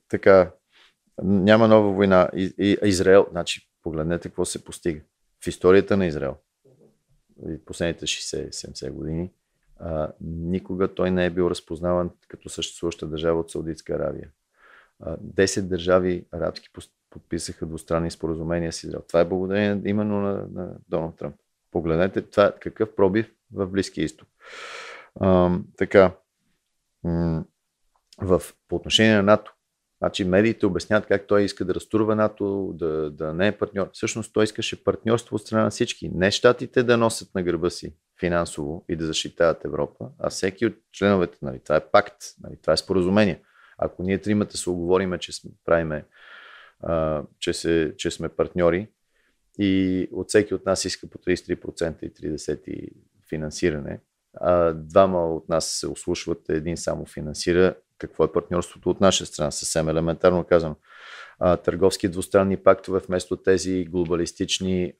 така, 0.09 0.51
няма 1.23 1.67
нова 1.67 1.91
война. 1.91 2.29
И, 2.35 2.53
и, 2.57 2.77
Израел, 2.83 3.27
значи, 3.31 3.69
погледнете 3.83 4.29
какво 4.29 4.45
се 4.45 4.63
постига. 4.63 5.01
В 5.43 5.47
историята 5.47 5.97
на 5.97 6.05
Израел, 6.05 6.35
последните 7.65 8.05
60-70 8.05 8.91
години, 8.91 9.31
а, 9.79 10.11
никога 10.21 10.93
той 10.93 11.11
не 11.11 11.25
е 11.25 11.29
бил 11.29 11.49
разпознаван 11.49 12.09
като 12.27 12.49
съществуваща 12.49 13.07
държава 13.07 13.39
от 13.39 13.51
Саудитска 13.51 13.93
Аравия. 13.93 14.29
Десет 15.19 15.69
държави 15.69 16.25
арабски 16.31 16.69
подписаха 17.09 17.65
двустранни 17.65 18.11
споразумения 18.11 18.73
с 18.73 18.83
Израел. 18.83 19.01
Това 19.07 19.19
е 19.19 19.25
благодарение 19.25 19.81
именно 19.85 20.21
на, 20.21 20.47
на 20.51 20.75
Доналд 20.89 21.17
Тръмп. 21.17 21.35
Погледнете 21.71 22.21
това, 22.21 22.53
какъв 22.59 22.95
пробив 22.95 23.31
в 23.53 23.67
Близкия 23.67 24.05
изток. 24.05 24.27
А, 25.19 25.57
така, 25.77 26.11
в, 28.21 28.41
по 28.67 28.75
отношение 28.75 29.15
на 29.15 29.23
НАТО, 29.23 29.54
Значи 29.97 30.25
медиите 30.25 30.65
обясняват 30.65 31.05
как 31.05 31.27
той 31.27 31.43
иска 31.43 31.65
да 31.65 31.75
разтурва 31.75 32.15
НАТО, 32.15 32.71
да, 32.75 33.11
да 33.11 33.33
не 33.33 33.47
е 33.47 33.57
партньор. 33.57 33.89
Всъщност 33.93 34.33
той 34.33 34.43
искаше 34.43 34.83
партньорство 34.83 35.35
от 35.35 35.41
страна 35.41 35.63
на 35.63 35.69
всички. 35.69 36.09
Не 36.09 36.31
щатите 36.31 36.83
да 36.83 36.97
носят 36.97 37.35
на 37.35 37.43
гърба 37.43 37.69
си 37.69 37.95
финансово 38.19 38.85
и 38.89 38.95
да 38.95 39.05
защитават 39.05 39.65
Европа, 39.65 40.09
а 40.19 40.29
всеки 40.29 40.65
от 40.65 40.73
членовете. 40.91 41.37
Нали, 41.41 41.59
това 41.59 41.75
е 41.75 41.85
пакт, 41.91 42.17
нали, 42.43 42.57
това 42.61 42.73
е 42.73 42.77
споразумение. 42.77 43.41
Ако 43.77 44.03
ние 44.03 44.21
тримата 44.21 44.57
се 44.57 44.69
оговориме, 44.69 45.17
че 45.17 45.31
сме, 45.31 45.51
правиме, 45.65 46.05
а, 46.79 47.23
че, 47.39 47.53
се, 47.53 47.93
че 47.97 48.11
сме 48.11 48.29
партньори 48.29 48.87
и 49.59 50.07
от 50.11 50.29
всеки 50.29 50.53
от 50.53 50.65
нас 50.65 50.85
иска 50.85 51.07
по 51.07 51.17
33% 51.17 52.03
и 52.03 52.13
30% 52.13 52.89
финансиране, 53.29 53.99
а, 54.33 54.73
двама 54.73 55.35
от 55.35 55.49
нас 55.49 55.65
се 55.65 55.87
ослушват, 55.87 56.49
един 56.49 56.77
само 56.77 57.05
финансира. 57.05 57.75
Какво 57.97 58.23
е 58.23 58.31
партньорството 58.31 58.89
от 58.89 59.01
наша 59.01 59.25
страна? 59.25 59.51
Съвсем 59.51 59.89
елементарно. 59.89 60.45
А, 61.39 61.57
търговски 61.57 62.09
двустранни 62.09 62.57
пактове 62.57 62.99
вместо 62.99 63.37
тези 63.37 63.85
глобалистични 63.85 64.93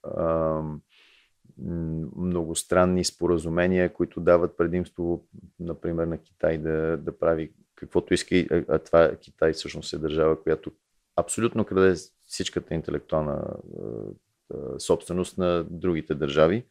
многостранни 2.16 3.04
споразумения, 3.04 3.94
които 3.94 4.20
дават 4.20 4.58
предимство, 4.58 5.28
например, 5.60 6.08
на 6.08 6.18
Китай 6.18 6.58
да, 6.58 6.98
да 6.98 7.20
прави 7.20 7.54
каквото 7.76 8.14
иска. 8.14 8.36
А 8.70 8.80
това 8.80 9.16
Китай 9.22 9.54
всъщност 9.54 9.94
е 9.94 9.98
държава, 9.98 10.44
която 10.44 10.72
абсолютно 11.16 11.66
краде 11.66 11.96
всичката 12.26 12.74
интелектуална 12.74 13.56
собственост 14.78 15.38
на 15.38 15.66
другите 15.70 16.16
държави. 16.16 16.66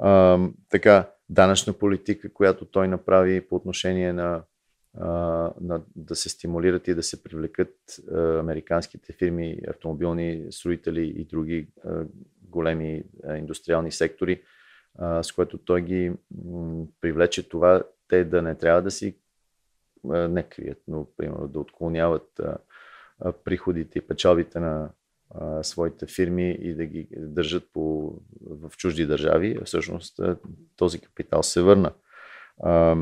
А, 0.00 0.38
така, 0.70 1.10
данъчна 1.28 1.72
политика, 1.72 2.32
която 2.32 2.64
той 2.64 2.88
направи 2.88 3.48
по 3.48 3.56
отношение 3.56 4.12
на, 4.12 4.42
на 5.60 5.82
да 5.96 6.14
се 6.14 6.28
стимулират 6.28 6.88
и 6.88 6.94
да 6.94 7.02
се 7.02 7.22
привлекат 7.22 7.74
а, 8.12 8.38
американските 8.38 9.12
фирми, 9.12 9.58
автомобилни 9.68 10.46
строители 10.50 11.14
и 11.16 11.24
други 11.24 11.68
а, 11.84 12.04
големи 12.42 13.02
а, 13.24 13.36
индустриални 13.36 13.92
сектори, 13.92 14.42
а, 14.98 15.22
с 15.22 15.32
което 15.32 15.58
той 15.58 15.82
ги 15.82 16.12
м, 16.44 16.86
привлече 17.00 17.48
това 17.48 17.82
те 18.08 18.24
да 18.24 18.42
не 18.42 18.54
трябва 18.54 18.82
да 18.82 18.90
си 18.90 19.18
а, 20.10 20.28
не 20.28 20.42
крият, 20.42 20.82
но 20.88 21.06
примерно 21.16 21.48
да 21.48 21.60
отклоняват 21.60 22.40
а, 22.40 22.56
а, 23.20 23.32
приходите 23.32 23.98
и 23.98 24.06
печалбите 24.06 24.60
на 24.60 24.90
а, 25.30 25.62
своите 25.62 26.06
фирми 26.06 26.50
и 26.50 26.74
да 26.74 26.86
ги 26.86 27.08
държат 27.16 27.68
по, 27.72 28.14
в 28.50 28.70
чужди 28.76 29.06
държави, 29.06 29.58
всъщност 29.64 30.20
този 30.76 31.00
капитал 31.00 31.42
се 31.42 31.62
върна. 31.62 31.92
А, 32.62 32.96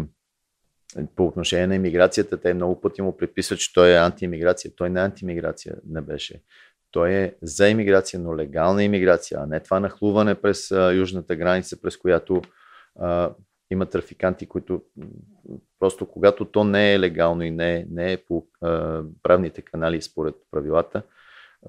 по 1.17 1.27
отношение 1.27 1.67
на 1.67 1.75
иммиграцията, 1.75 2.41
те 2.41 2.55
много 2.55 2.81
пъти 2.81 3.03
му 3.03 3.17
приписват, 3.17 3.59
че 3.59 3.73
той 3.73 3.91
е 3.91 3.97
антиимиграция. 3.97 4.71
Той 4.77 4.91
не 4.91 5.01
е 5.01 5.05
антиимиграция, 5.05 5.75
не 5.89 6.01
беше. 6.01 6.43
Той 6.91 7.11
е 7.13 7.35
за 7.43 7.69
иммиграция, 7.69 8.21
но 8.21 8.37
легална 8.37 8.85
иммиграция, 8.85 9.41
а 9.43 9.47
не 9.47 9.61
това 9.61 9.81
нахлуване 9.81 10.35
през 10.35 10.71
южната 10.95 11.37
граница, 11.37 11.81
през 11.81 11.97
която 11.97 12.43
а, 13.01 13.35
има 13.71 13.87
трафиканти, 13.87 14.47
които 14.47 14.83
просто 15.79 16.07
когато 16.07 16.45
то 16.45 16.65
не 16.65 16.95
е 16.95 17.01
легално 17.01 17.43
и 17.43 17.51
не, 17.51 17.87
не 17.91 18.13
е 18.13 18.17
по 18.17 18.47
а, 18.61 19.03
правните 19.23 19.63
канали 19.63 20.03
според 20.03 20.35
правилата, 20.51 21.03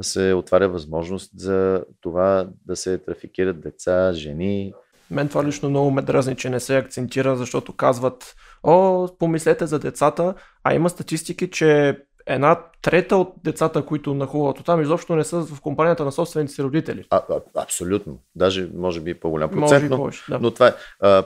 се 0.02 0.34
отваря 0.34 0.70
възможност 0.70 1.32
за 1.40 1.86
това 2.02 2.50
да 2.66 2.76
се 2.76 2.98
трафикират 2.98 3.62
деца, 3.62 4.14
жени. 4.14 4.74
Мен 5.14 5.30
това 5.30 5.44
лично 5.44 5.70
много 5.70 5.92
ме 5.92 6.02
дразни, 6.02 6.36
че 6.36 6.50
не 6.50 6.60
се 6.60 6.78
акцентира, 6.78 7.36
защото 7.36 7.74
казват, 7.74 8.36
о, 8.64 9.08
помислете 9.20 9.68
за 9.68 9.80
децата, 9.80 10.34
а 10.64 10.74
има 10.74 10.90
статистики, 10.90 11.52
че 11.52 11.98
една 12.26 12.60
трета 12.82 13.18
от 13.18 13.34
децата, 13.44 13.86
които 13.86 14.14
нахуват 14.14 14.66
там, 14.66 14.82
изобщо 14.82 15.16
не 15.16 15.24
са 15.24 15.42
в 15.42 15.62
компанията 15.62 16.06
на 16.06 16.12
собствените 16.12 16.54
си 16.54 16.64
родители. 16.64 17.06
А, 17.10 17.22
а, 17.30 17.42
абсолютно. 17.56 18.20
Даже 18.36 18.70
може 18.74 19.02
би 19.02 19.14
по-голям 19.14 19.52
процент, 19.52 19.90
но, 19.90 19.98
повече, 19.98 20.24
да. 20.30 20.40
но 20.40 20.52
това 20.52 20.68
е... 20.68 20.74
А, 21.00 21.24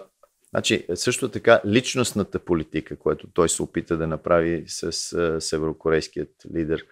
значи, 0.49 0.85
също 0.95 1.29
така 1.29 1.61
личностната 1.65 2.39
политика, 2.39 2.97
която 2.97 3.27
той 3.33 3.49
се 3.49 3.63
опита 3.63 3.97
да 3.97 4.07
направи 4.07 4.63
с 4.67 5.13
а, 5.13 5.41
северокорейският 5.41 6.31
лидер– 6.55 6.83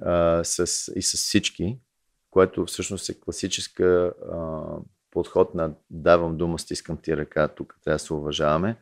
а, 0.00 0.44
с, 0.44 0.92
и 0.96 1.02
с 1.02 1.16
всички, 1.16 1.78
което 2.30 2.66
всъщност 2.66 3.08
е 3.08 3.20
класическа 3.20 4.12
а, 4.32 4.62
подход 5.12 5.54
на 5.54 5.74
давам 5.90 6.36
дума, 6.36 6.58
стискам 6.58 6.96
ти 6.96 7.16
ръка, 7.16 7.48
тук 7.48 7.76
трябва 7.84 7.94
да 7.94 7.98
се 7.98 8.14
уважаваме. 8.14 8.76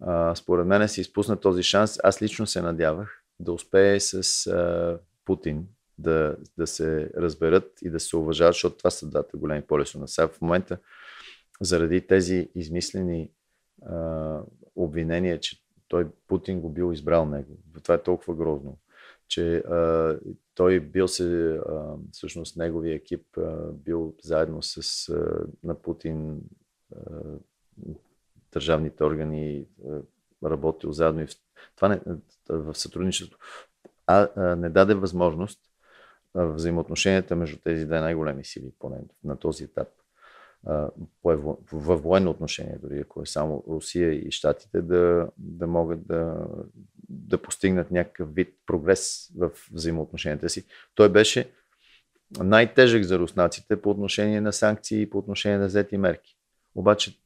А, 0.00 0.34
според 0.34 0.66
мен 0.66 0.88
се 0.88 1.00
изпусна 1.00 1.36
този 1.40 1.62
шанс. 1.62 1.98
Аз 2.02 2.22
лично 2.22 2.46
се 2.46 2.62
надявах 2.62 3.22
да 3.40 3.52
успее 3.52 4.00
с 4.00 4.46
а, 4.46 4.98
Путин 5.24 5.66
да, 5.98 6.36
да 6.58 6.66
се 6.66 7.10
разберат 7.16 7.72
и 7.82 7.90
да 7.90 8.00
се 8.00 8.16
уважават, 8.16 8.54
защото 8.54 8.76
това 8.76 8.90
са 8.90 9.06
двата 9.06 9.36
големи 9.36 9.62
полеса 9.62 9.98
на 9.98 10.08
сега. 10.08 10.28
В 10.28 10.40
момента, 10.40 10.78
заради 11.60 12.06
тези 12.06 12.50
измислени 12.54 13.30
а, 13.86 14.40
обвинения, 14.76 15.40
че 15.40 15.56
той 15.88 16.06
Путин 16.28 16.60
го 16.60 16.70
бил 16.70 16.92
избрал 16.92 17.26
него. 17.26 17.58
Това 17.82 17.94
е 17.94 18.02
толкова 18.02 18.34
грозно 18.34 18.78
че 19.28 19.56
а, 19.56 20.18
той 20.56 20.80
бил 20.80 21.08
се, 21.08 21.60
всъщност 22.12 22.56
неговия 22.56 22.94
екип 22.94 23.38
бил 23.72 24.14
заедно 24.22 24.62
с 24.62 25.08
на 25.64 25.74
Путин 25.74 26.40
държавните 28.52 29.04
органи 29.04 29.66
работил 30.44 30.92
заедно 30.92 31.20
и 31.20 31.26
в, 31.26 31.30
това 31.76 31.88
не, 31.88 32.00
в 32.48 32.74
сътрудничество. 32.74 33.38
А, 34.06 34.28
а 34.36 34.56
не 34.56 34.70
даде 34.70 34.94
възможност 34.94 35.60
взаимоотношенията 36.34 37.36
между 37.36 37.58
тези 37.58 37.84
две 37.84 38.00
най-големи 38.00 38.44
сили, 38.44 38.72
поне 38.78 38.96
на 39.24 39.36
този 39.36 39.64
етап, 39.64 39.88
във 41.72 42.02
военно 42.02 42.30
отношение, 42.30 42.78
дори 42.82 42.98
ако 42.98 43.22
е 43.22 43.26
само 43.26 43.64
Русия 43.68 44.12
и 44.12 44.30
Штатите, 44.30 44.82
да, 44.82 45.28
да 45.38 45.66
могат 45.66 46.06
да, 46.06 46.46
да 47.08 47.42
постигнат 47.42 47.90
някакъв 47.90 48.34
вид 48.34 48.54
прогрес 48.66 49.30
в 49.36 49.50
взаимоотношенията 49.72 50.48
си. 50.48 50.64
Той 50.94 51.08
беше 51.08 51.50
най-тежък 52.38 53.04
за 53.04 53.18
руснаците 53.18 53.80
по 53.82 53.90
отношение 53.90 54.40
на 54.40 54.52
санкции 54.52 55.02
и 55.02 55.10
по 55.10 55.18
отношение 55.18 55.58
на 55.58 55.66
взети 55.66 55.96
мерки. 55.96 56.36
Обаче 56.74 57.18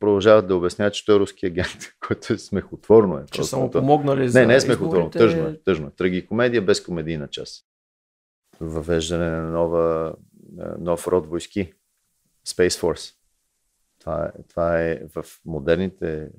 продължават 0.00 0.48
да 0.48 0.56
обясняват, 0.56 0.94
че 0.94 1.06
той 1.06 1.16
е 1.16 1.18
руски 1.18 1.46
агент, 1.46 1.78
което 2.06 2.32
е 2.32 2.38
смехотворно. 2.38 3.18
Е, 3.18 3.24
че 3.32 3.44
само 3.44 3.70
помогнали 3.70 4.28
за 4.28 4.40
Не, 4.40 4.46
не 4.46 4.54
е 4.54 4.60
смехотворно. 4.60 5.00
Изборите... 5.00 5.18
Тъжно 5.18 5.46
е. 5.46 5.60
Тъжно 5.64 5.86
е. 5.86 5.90
Трагикомедия 5.90 6.62
без 6.62 6.84
комедийна 6.84 7.28
част. 7.28 7.66
Въвеждане 8.60 9.30
на 9.30 9.42
нова, 9.42 10.14
нов 10.78 11.08
род 11.08 11.26
войски 11.26 11.72
Space 12.46 12.82
Force. 12.82 13.14
Това 13.98 14.26
е, 14.26 14.42
това 14.48 14.80
е 14.80 15.00
в 15.14 15.24
модерните 15.44 16.30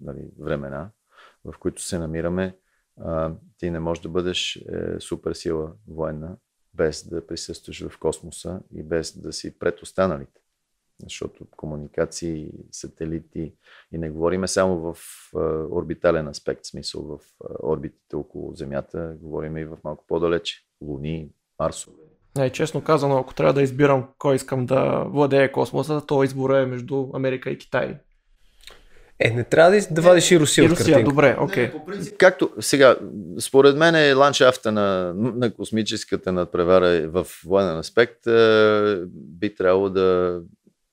нали, 0.00 0.30
времена, 0.38 0.90
в 1.44 1.54
които 1.58 1.82
се 1.82 1.98
намираме. 1.98 2.58
Ти 3.58 3.70
не 3.70 3.80
можеш 3.80 4.02
да 4.02 4.08
бъдеш 4.08 4.56
е, 4.56 5.00
суперсила 5.00 5.72
военна, 5.88 6.36
без 6.74 7.08
да 7.08 7.26
присъстваш 7.26 7.88
в 7.88 7.98
космоса 7.98 8.60
и 8.74 8.82
без 8.82 9.18
да 9.18 9.32
си 9.32 9.58
пред 9.58 9.82
останалите. 9.82 10.40
Защото 11.02 11.46
комуникации, 11.50 12.52
сателити 12.72 13.54
и 13.92 13.98
не 13.98 14.10
говориме 14.10 14.48
само 14.48 14.78
в 14.78 14.98
а, 15.34 15.38
орбитален 15.70 16.28
аспект, 16.28 16.64
смисъл 16.64 17.02
в 17.02 17.18
а, 17.18 17.54
орбитите 17.62 18.16
около 18.16 18.54
Земята, 18.54 19.16
говориме 19.20 19.60
и 19.60 19.64
в 19.64 19.78
малко 19.84 20.04
по-далече. 20.06 20.66
Луни, 20.80 21.30
Марсове, 21.58 22.03
не, 22.38 22.50
честно 22.50 22.80
казано, 22.80 23.18
ако 23.18 23.34
трябва 23.34 23.52
да 23.52 23.62
избирам 23.62 24.08
кой 24.18 24.36
искам 24.36 24.66
да 24.66 25.04
владее 25.06 25.52
космоса, 25.52 26.02
то 26.06 26.24
избора 26.24 26.58
е 26.58 26.66
между 26.66 27.06
Америка 27.14 27.50
и 27.50 27.58
Китай. 27.58 27.96
Е, 29.18 29.30
не 29.30 29.44
трябва 29.44 29.80
да, 29.90 30.02
вадиш 30.02 30.30
и 30.30 30.40
Русия, 30.40 30.64
и 30.64 30.68
Русия 30.68 30.98
от 30.98 31.04
добре, 31.04 31.36
окей. 31.40 31.72
Okay. 31.72 32.16
Както 32.16 32.50
сега, 32.60 32.96
според 33.40 33.76
мен 33.76 33.94
е 33.94 34.12
ландшафта 34.12 34.72
на, 34.72 35.14
на 35.14 35.54
космическата 35.54 36.32
надпревара 36.32 37.08
в 37.08 37.26
военен 37.44 37.78
аспект 37.78 38.26
е, 38.26 38.96
би 39.08 39.54
трябвало 39.54 39.90
да, 39.90 40.40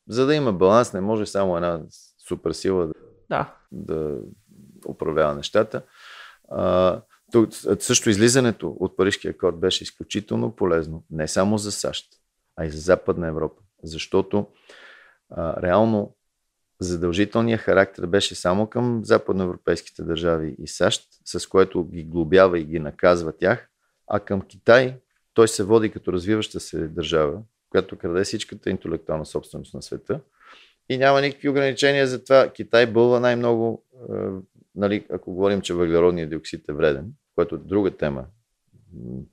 за 0.09 0.25
да 0.25 0.35
има 0.35 0.53
баланс, 0.53 0.93
не 0.93 1.01
може 1.01 1.25
само 1.25 1.55
една 1.55 1.79
суперсила 2.27 2.87
да, 2.87 2.93
да. 3.29 3.53
да 3.71 4.17
управлява 4.87 5.35
нещата. 5.35 5.81
А, 6.51 7.01
тук, 7.31 7.49
също 7.79 8.09
излизането 8.09 8.77
от 8.79 8.97
Парижкия 8.97 9.31
акорд 9.31 9.59
беше 9.59 9.83
изключително 9.83 10.55
полезно, 10.55 11.03
не 11.11 11.27
само 11.27 11.57
за 11.57 11.71
САЩ, 11.71 12.05
а 12.57 12.65
и 12.65 12.69
за 12.69 12.79
Западна 12.79 13.27
Европа. 13.27 13.61
Защото 13.83 14.47
а, 15.29 15.61
реално 15.61 16.15
задължителният 16.79 17.61
характер 17.61 18.05
беше 18.05 18.35
само 18.35 18.67
към 18.67 19.01
западноевропейските 19.05 20.03
държави 20.03 20.55
и 20.59 20.67
САЩ, 20.67 21.07
с 21.25 21.47
което 21.47 21.83
ги 21.83 22.03
глобява 22.03 22.59
и 22.59 22.65
ги 22.65 22.79
наказва 22.79 23.37
тях, 23.37 23.69
а 24.07 24.19
към 24.19 24.41
Китай 24.41 24.95
той 25.33 25.47
се 25.47 25.63
води 25.63 25.91
като 25.91 26.13
развиваща 26.13 26.59
се 26.59 26.87
държава, 26.87 27.41
която 27.69 27.97
краде 27.97 28.23
всичката 28.23 28.69
интелектуална 28.69 29.25
собственост 29.25 29.73
на 29.73 29.81
света 29.81 30.19
и 30.89 30.97
няма 30.97 31.21
никакви 31.21 31.49
ограничения 31.49 32.07
за 32.07 32.23
това. 32.23 32.49
Китай 32.49 32.85
бълва 32.85 33.19
най-много, 33.19 33.83
е, 34.09 34.13
нали, 34.75 35.05
ако 35.11 35.33
говорим, 35.33 35.61
че 35.61 35.73
въглеродният 35.73 36.29
диоксид 36.29 36.69
е 36.69 36.73
вреден, 36.73 37.13
което 37.35 37.55
е 37.55 37.57
друга 37.57 37.97
тема, 37.97 38.25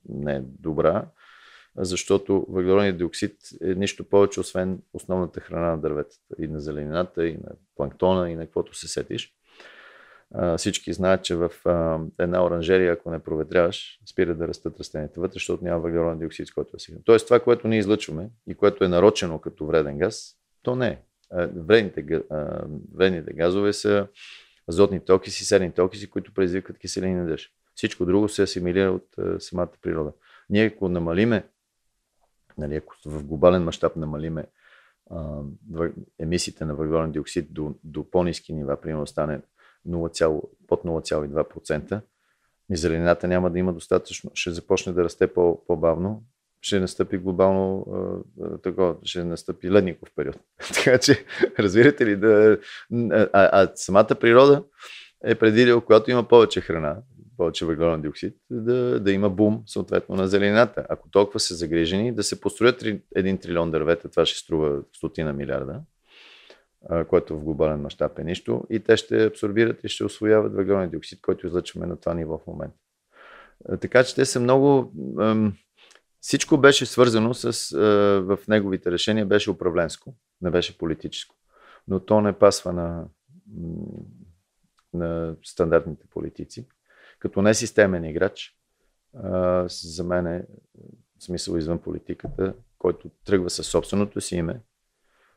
не 0.09 0.37
е 0.37 0.41
добра, 0.41 1.07
защото 1.77 2.47
въглеродният 2.49 2.99
диоксид 2.99 3.37
е 3.63 3.75
нищо 3.75 4.05
повече, 4.05 4.41
освен 4.41 4.83
основната 4.93 5.41
храна 5.41 5.71
на 5.71 5.79
дърветата 5.79 6.35
и 6.39 6.49
на 6.49 6.61
зеленината, 6.61 7.27
и 7.27 7.33
на 7.33 7.51
планктона, 7.77 8.31
и 8.31 8.35
на 8.35 8.45
каквото 8.45 8.75
се 8.75 8.89
сетиш. 8.89 9.35
всички 10.57 10.93
знаят, 10.93 11.25
че 11.25 11.37
в 11.37 11.51
една 12.19 12.45
оранжерия, 12.45 12.93
ако 12.93 13.11
не 13.11 13.19
проветряваш, 13.19 14.01
спира 14.11 14.35
да 14.35 14.49
растат 14.49 14.79
растенията 14.79 15.21
вътре, 15.21 15.33
защото 15.33 15.65
няма 15.65 15.81
въглероден 15.81 16.19
диоксид, 16.19 16.55
който 16.55 16.77
е 16.77 16.81
сега. 16.81 16.99
Тоест 17.05 17.27
това, 17.27 17.41
което 17.41 17.69
ние 17.69 17.79
излъчваме 17.79 18.31
и 18.47 18.55
което 18.55 18.85
е 18.85 18.89
нарочено 18.89 19.39
като 19.39 19.67
вреден 19.67 19.99
газ, 19.99 20.37
то 20.63 20.77
не 20.77 20.89
е. 20.89 20.99
Вредните, 21.57 22.23
вредните 22.95 23.33
газове 23.33 23.73
са 23.73 24.07
азотните 24.69 25.13
окиси, 25.13 25.45
серните 25.45 25.83
окиси, 25.83 26.11
които 26.11 26.35
предизвикват 26.35 26.79
киселини 26.79 27.15
на 27.15 27.27
дъжд. 27.27 27.51
Всичко 27.79 28.07
друго 28.07 28.29
се 28.29 28.43
асимилира 28.43 28.91
от 28.91 29.43
самата 29.43 29.71
природа. 29.83 30.13
Ние 30.51 30.65
ако 30.65 30.89
намалиме, 30.89 31.49
нали, 32.59 32.77
ако 32.77 32.95
в 33.07 33.25
глобален 33.25 33.63
мащаб 33.63 33.97
намалиме 33.97 34.45
а, 35.11 35.41
емисиите 36.19 36.65
на 36.65 36.75
въглероден 36.75 37.13
диоксид 37.13 37.53
до, 37.53 37.75
до 37.85 38.11
по-низки 38.11 38.53
нива, 38.53 38.81
примерно 38.81 39.07
стане 39.07 39.41
0, 39.89 40.43
под 40.67 40.83
0,2%, 40.83 42.01
и 42.71 42.77
зеленината 42.77 43.29
няма 43.29 43.51
да 43.51 43.59
има 43.59 43.73
достатъчно, 43.73 44.31
ще 44.35 44.51
започне 44.51 44.93
да 44.93 45.05
расте 45.05 45.27
по, 45.27 45.65
по-бавно, 45.67 46.23
ще 46.61 46.81
настъпи 46.81 47.19
глобално 47.19 47.87
а, 48.43 48.59
такова, 48.59 48.97
ще 49.03 49.25
настъпи 49.25 49.71
ледников 49.71 50.09
период. 50.17 50.37
така 50.75 50.99
че, 50.99 51.25
разбирате 51.59 52.07
ли, 52.07 52.17
да, 52.17 52.59
а, 52.93 53.29
а 53.33 53.73
самата 53.75 54.17
природа 54.21 54.65
е 55.25 55.35
предвидила, 55.35 55.85
когато 55.85 56.11
има 56.11 56.29
повече 56.29 56.61
храна, 56.61 56.97
повече 57.39 57.67
въглероден 57.67 58.03
диоксид, 58.03 58.37
да, 58.51 59.01
да 59.01 59.13
има 59.13 59.31
бум 59.31 59.63
съответно 59.67 60.17
на 60.17 60.29
зеленината. 60.29 60.87
Ако 60.89 61.11
толкова 61.11 61.41
са 61.41 61.55
загрижени, 61.55 62.15
да 62.15 62.23
се 62.23 62.41
построят 62.41 62.83
1 62.83 63.43
трилион 63.43 63.71
дървета, 63.71 64.09
това 64.09 64.27
ще 64.27 64.39
струва 64.39 64.83
стотина 64.97 65.33
милиарда, 65.33 65.81
което 67.09 67.37
в 67.37 67.45
глобален 67.45 67.81
мащаб 67.81 68.19
е 68.19 68.25
нищо, 68.25 68.65
и 68.71 68.81
те 68.81 68.97
ще 68.97 69.27
абсорбират 69.27 69.85
и 69.85 69.89
ще 69.89 70.05
освояват 70.05 70.55
въглероден 70.55 70.91
диоксид, 70.91 71.21
който 71.21 71.47
излъчваме 71.47 71.87
на 71.87 71.97
това 71.97 72.15
ниво 72.15 72.39
в 72.39 72.47
момента. 72.47 72.79
Така 73.81 74.05
че 74.05 74.15
те 74.15 74.25
са 74.25 74.41
много. 74.41 74.93
Всичко 76.21 76.59
беше 76.59 76.87
свързано 76.87 77.35
с. 77.35 77.77
В 78.21 78.39
неговите 78.49 78.91
решения 78.91 79.27
беше 79.27 79.51
управленско, 79.51 80.15
не 80.41 80.51
беше 80.51 80.79
политическо. 80.79 81.37
Но 81.89 82.01
то 82.01 82.21
не 82.21 82.33
пасва 82.33 82.73
на, 82.73 83.05
на 84.95 85.35
стандартните 85.45 86.07
политици 86.11 86.67
като 87.19 87.43
не 87.43 87.55
системен 87.55 88.05
играч, 88.05 88.55
за 89.69 90.05
мен 90.05 90.27
е 90.27 90.47
смисъл 91.21 91.57
извън 91.57 91.79
политиката, 91.79 92.55
който 92.79 93.11
тръгва 93.25 93.51
със 93.51 93.67
собственото 93.67 94.21
си 94.21 94.37
име, 94.37 94.61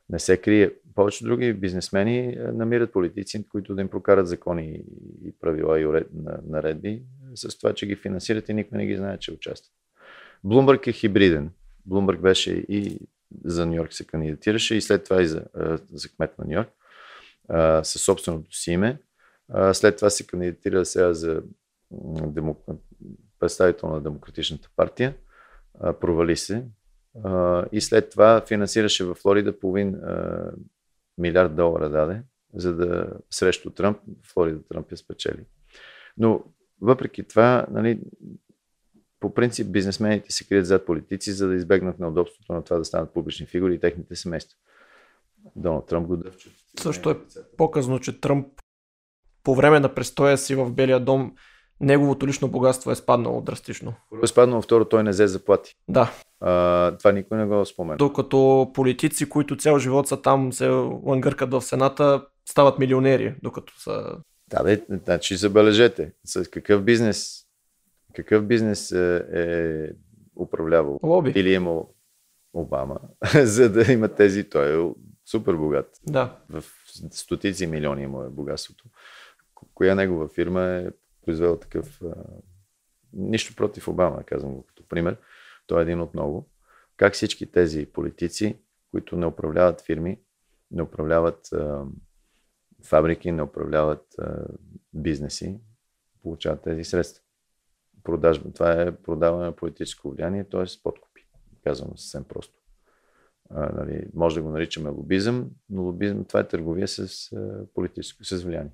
не 0.10 0.20
се 0.20 0.38
крие. 0.38 0.74
Повече 0.96 1.24
други 1.24 1.54
бизнесмени 1.54 2.36
намират 2.38 2.92
политици, 2.92 3.48
които 3.50 3.76
да 3.76 3.82
им 3.82 3.90
прокарат 3.90 4.28
закони 4.28 4.84
и 5.26 5.34
правила 5.40 5.80
и 5.80 6.06
наредби, 6.48 7.04
с 7.36 7.58
това, 7.58 7.74
че 7.74 7.88
ги 7.88 7.96
финансират 7.96 8.50
и 8.50 8.54
никой 8.54 8.78
не 8.78 8.86
ги 8.86 8.98
знае, 8.98 9.18
че 9.18 9.32
участват. 9.32 9.74
Блумбърг 10.44 10.88
е 10.88 10.92
хибриден. 10.92 11.52
Блумбърг 11.86 12.22
беше 12.22 12.52
и 12.52 13.00
за 13.46 13.66
Нью 13.66 13.76
Йорк 13.76 13.94
се 13.94 14.06
кандидатираше 14.06 14.76
и 14.76 14.82
след 14.82 15.04
това 15.04 15.22
и 15.22 15.28
за, 15.28 15.46
за 15.94 16.10
кмет 16.10 16.38
на 16.38 16.46
Нью 16.46 16.54
Йорк 16.54 16.70
със 17.86 18.02
собственото 18.02 18.56
си 18.56 18.72
име. 18.72 19.02
След 19.74 19.96
това 19.96 20.10
се 20.10 20.28
кандидатира 20.28 20.86
сега 20.86 21.14
за 21.14 21.44
демок... 22.28 22.66
представител 23.40 23.90
на 23.90 24.02
Демократичната 24.02 24.70
партия, 24.76 25.16
а, 25.80 25.94
провали 25.94 26.38
се 26.38 26.66
а, 27.24 27.66
и 27.72 27.82
след 27.82 28.10
това 28.10 28.42
финансираше 28.48 29.06
в 29.06 29.16
Флорида 29.16 29.60
половин 29.60 29.96
а, 29.96 30.52
милиард 31.18 31.56
долара 31.56 31.90
даде, 31.90 32.24
за 32.54 32.76
да 32.76 33.14
срещу 33.30 33.70
Тръмп, 33.70 33.98
Флорида 34.34 34.64
Тръмп 34.70 34.92
я 34.92 34.98
спечели. 34.98 35.46
Но 36.18 36.44
въпреки 36.82 37.24
това, 37.24 37.66
нали, 37.72 38.02
по 39.20 39.34
принцип 39.34 39.72
бизнесмените 39.72 40.32
се 40.32 40.48
крият 40.48 40.66
зад 40.66 40.86
политици, 40.86 41.32
за 41.32 41.48
да 41.48 41.56
избегнат 41.56 42.00
неудобството 42.00 42.54
на 42.54 42.64
това 42.64 42.78
да 42.78 42.86
станат 42.86 43.14
публични 43.14 43.46
фигури 43.46 43.76
и 43.76 43.80
техните 43.80 44.16
семейства. 44.16 44.58
Доналд 45.56 45.88
Тръмп 45.88 46.08
го 46.08 46.18
дъвче. 46.18 46.50
Също 46.80 47.10
е 47.10 47.18
показано, 47.58 48.00
че 48.00 48.22
Тръмп 48.22 48.48
по 49.44 49.56
време 49.56 49.80
на 49.80 49.94
престоя 49.94 50.38
си 50.38 50.56
в 50.56 50.72
Белия 50.72 51.00
дом 51.00 51.36
неговото 51.82 52.28
лично 52.28 52.48
богатство 52.48 52.92
е 52.92 52.96
спаднало 52.96 53.42
драстично. 53.42 53.94
Първо 54.10 54.24
е 54.24 54.28
спаднало, 54.28 54.62
второ 54.62 54.86
той 54.86 55.04
не 55.04 55.12
взе 55.12 55.28
заплати. 55.28 55.76
Да. 55.88 56.12
А, 56.40 56.98
това 56.98 57.12
никой 57.12 57.38
не 57.38 57.46
го 57.46 57.66
спомена. 57.66 57.98
Докато 57.98 58.72
политици, 58.74 59.30
които 59.30 59.58
цял 59.58 59.80
живот 59.80 60.08
са 60.08 60.22
там, 60.22 60.54
се 60.54 60.68
лангъркат 61.06 61.52
в 61.52 61.62
Сената, 61.62 62.26
стават 62.50 62.80
милионери, 62.80 63.36
докато 63.44 63.82
са... 63.82 64.18
Да, 64.48 64.64
бе, 64.64 64.82
значи 64.90 65.36
забележете, 65.36 66.14
с 66.26 66.50
какъв 66.50 66.84
бизнес, 66.84 67.44
какъв 68.14 68.46
бизнес 68.46 68.92
е, 68.92 69.26
е 69.34 69.88
управлявал 70.42 71.00
Лоби. 71.04 71.34
или 71.36 71.50
е 71.52 71.56
имал 71.56 71.94
Обама, 72.54 73.00
за 73.44 73.70
да 73.70 73.94
има 73.94 74.08
тези, 74.08 74.50
той 74.50 74.82
е 74.82 74.90
супер 75.26 75.54
богат. 75.54 75.90
Да. 76.08 76.38
В 76.50 76.64
стотици 77.12 77.68
милиони 77.68 78.08
му 78.08 78.24
е 78.24 78.30
богатството. 78.30 78.84
Коя 79.74 79.96
негова 79.96 80.28
фирма 80.28 80.62
е 80.62 80.88
произвел 81.26 81.58
такъв. 81.58 82.02
А, 82.02 82.16
нищо 83.14 83.56
против 83.56 83.88
Обама, 83.88 84.24
казвам 84.24 84.54
го 84.54 84.66
като 84.66 84.88
пример. 84.88 85.18
Той 85.68 85.80
е 85.80 85.84
един 85.84 86.02
от 86.02 86.14
много. 86.14 86.50
Как 86.98 87.14
всички 87.14 87.52
тези 87.52 87.86
политици, 87.86 88.58
които 88.92 89.18
не 89.18 89.26
управляват 89.26 89.82
фирми, 89.82 90.20
не 90.72 90.82
управляват 90.82 91.54
а, 91.54 91.86
фабрики, 92.84 93.32
не 93.32 93.42
управляват 93.42 94.06
а, 94.20 94.46
бизнеси, 94.94 95.60
получават 96.24 96.62
тези 96.62 96.84
средства. 96.84 97.24
Продажба. 98.04 98.52
Това 98.54 98.82
е 98.82 98.96
продаване 98.96 99.46
на 99.46 99.56
политическо 99.56 100.12
влияние, 100.12 100.50
т.е. 100.50 100.66
подкупи. 100.84 101.28
Казвам 101.64 101.98
съвсем 101.98 102.24
просто. 102.24 102.62
А, 103.50 103.70
нали, 103.70 104.08
може 104.14 104.36
да 104.36 104.42
го 104.42 104.50
наричаме 104.50 104.90
лобизъм, 104.90 105.50
но 105.70 105.82
лобизъм 105.82 106.26
това 106.26 106.40
е 106.40 106.48
търговия 106.48 106.88
с 106.88 107.30
политическо, 107.74 108.24
с 108.24 108.44
влияние. 108.44 108.72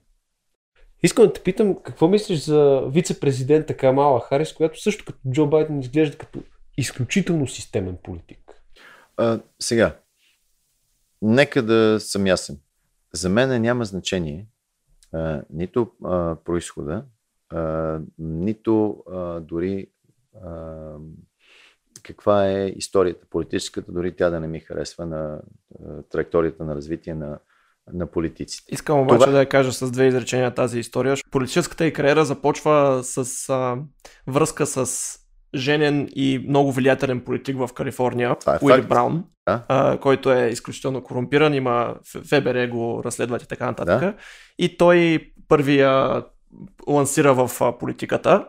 Искам 1.03 1.25
да 1.25 1.33
те 1.33 1.43
питам, 1.43 1.75
какво 1.83 2.07
мислиш 2.07 2.39
за 2.39 2.81
вице-президента 2.87 3.77
Камала 3.77 4.19
Харис, 4.19 4.53
която 4.53 4.81
също 4.81 5.05
като 5.05 5.19
Джо 5.31 5.47
Байден 5.47 5.79
изглежда 5.79 6.17
като 6.17 6.39
изключително 6.77 7.47
системен 7.47 7.97
политик? 8.03 8.39
А, 9.17 9.39
сега, 9.59 9.97
нека 11.21 11.61
да 11.61 11.99
съм 11.99 12.27
ясен. 12.27 12.59
За 13.13 13.29
мен 13.29 13.61
няма 13.61 13.85
значение 13.85 14.47
а, 15.13 15.41
нито 15.49 15.91
а, 16.05 16.35
происхода, 16.35 17.05
а, 17.49 17.99
нито 18.19 19.03
а, 19.11 19.39
дори 19.39 19.87
а, 20.43 20.93
каква 22.03 22.49
е 22.49 22.67
историята 22.67 23.25
политическата, 23.29 23.91
дори 23.91 24.15
тя 24.15 24.29
да 24.29 24.39
не 24.39 24.47
ми 24.47 24.59
харесва 24.59 25.05
на 25.05 25.41
а, 25.85 26.01
траекторията 26.03 26.65
на 26.65 26.75
развитие 26.75 27.13
на 27.13 27.39
на 27.93 28.07
политиците. 28.07 28.63
Искам 28.73 28.99
обаче 28.99 29.19
Това... 29.19 29.31
да 29.31 29.39
я 29.39 29.49
кажа 29.49 29.71
с 29.71 29.91
две 29.91 30.07
изречения 30.07 30.53
тази 30.53 30.79
история. 30.79 31.15
Политическата 31.31 31.85
и 31.85 31.93
кариера 31.93 32.25
започва 32.25 32.99
с 33.03 33.49
а, 33.49 33.77
връзка 34.27 34.65
с 34.65 35.13
женен 35.55 36.09
и 36.15 36.45
много 36.47 36.71
влиятелен 36.71 37.21
политик 37.21 37.57
в 37.57 37.69
Калифорния, 37.73 38.35
е 38.47 38.65
Уили 38.65 38.77
факт. 38.77 38.89
Браун, 38.89 39.23
да. 39.47 39.63
а, 39.67 39.97
който 39.97 40.31
е 40.31 40.47
изключително 40.47 41.03
корумпиран, 41.03 41.53
има 41.53 41.95
ФБР 42.29 42.67
го 42.67 43.01
разследват 43.05 43.43
и 43.43 43.47
така 43.47 43.65
нататък. 43.65 43.99
Да. 43.99 44.13
И 44.59 44.77
той 44.77 45.19
първия 45.47 46.23
лансира 46.87 47.33
в 47.33 47.77
политиката 47.79 48.47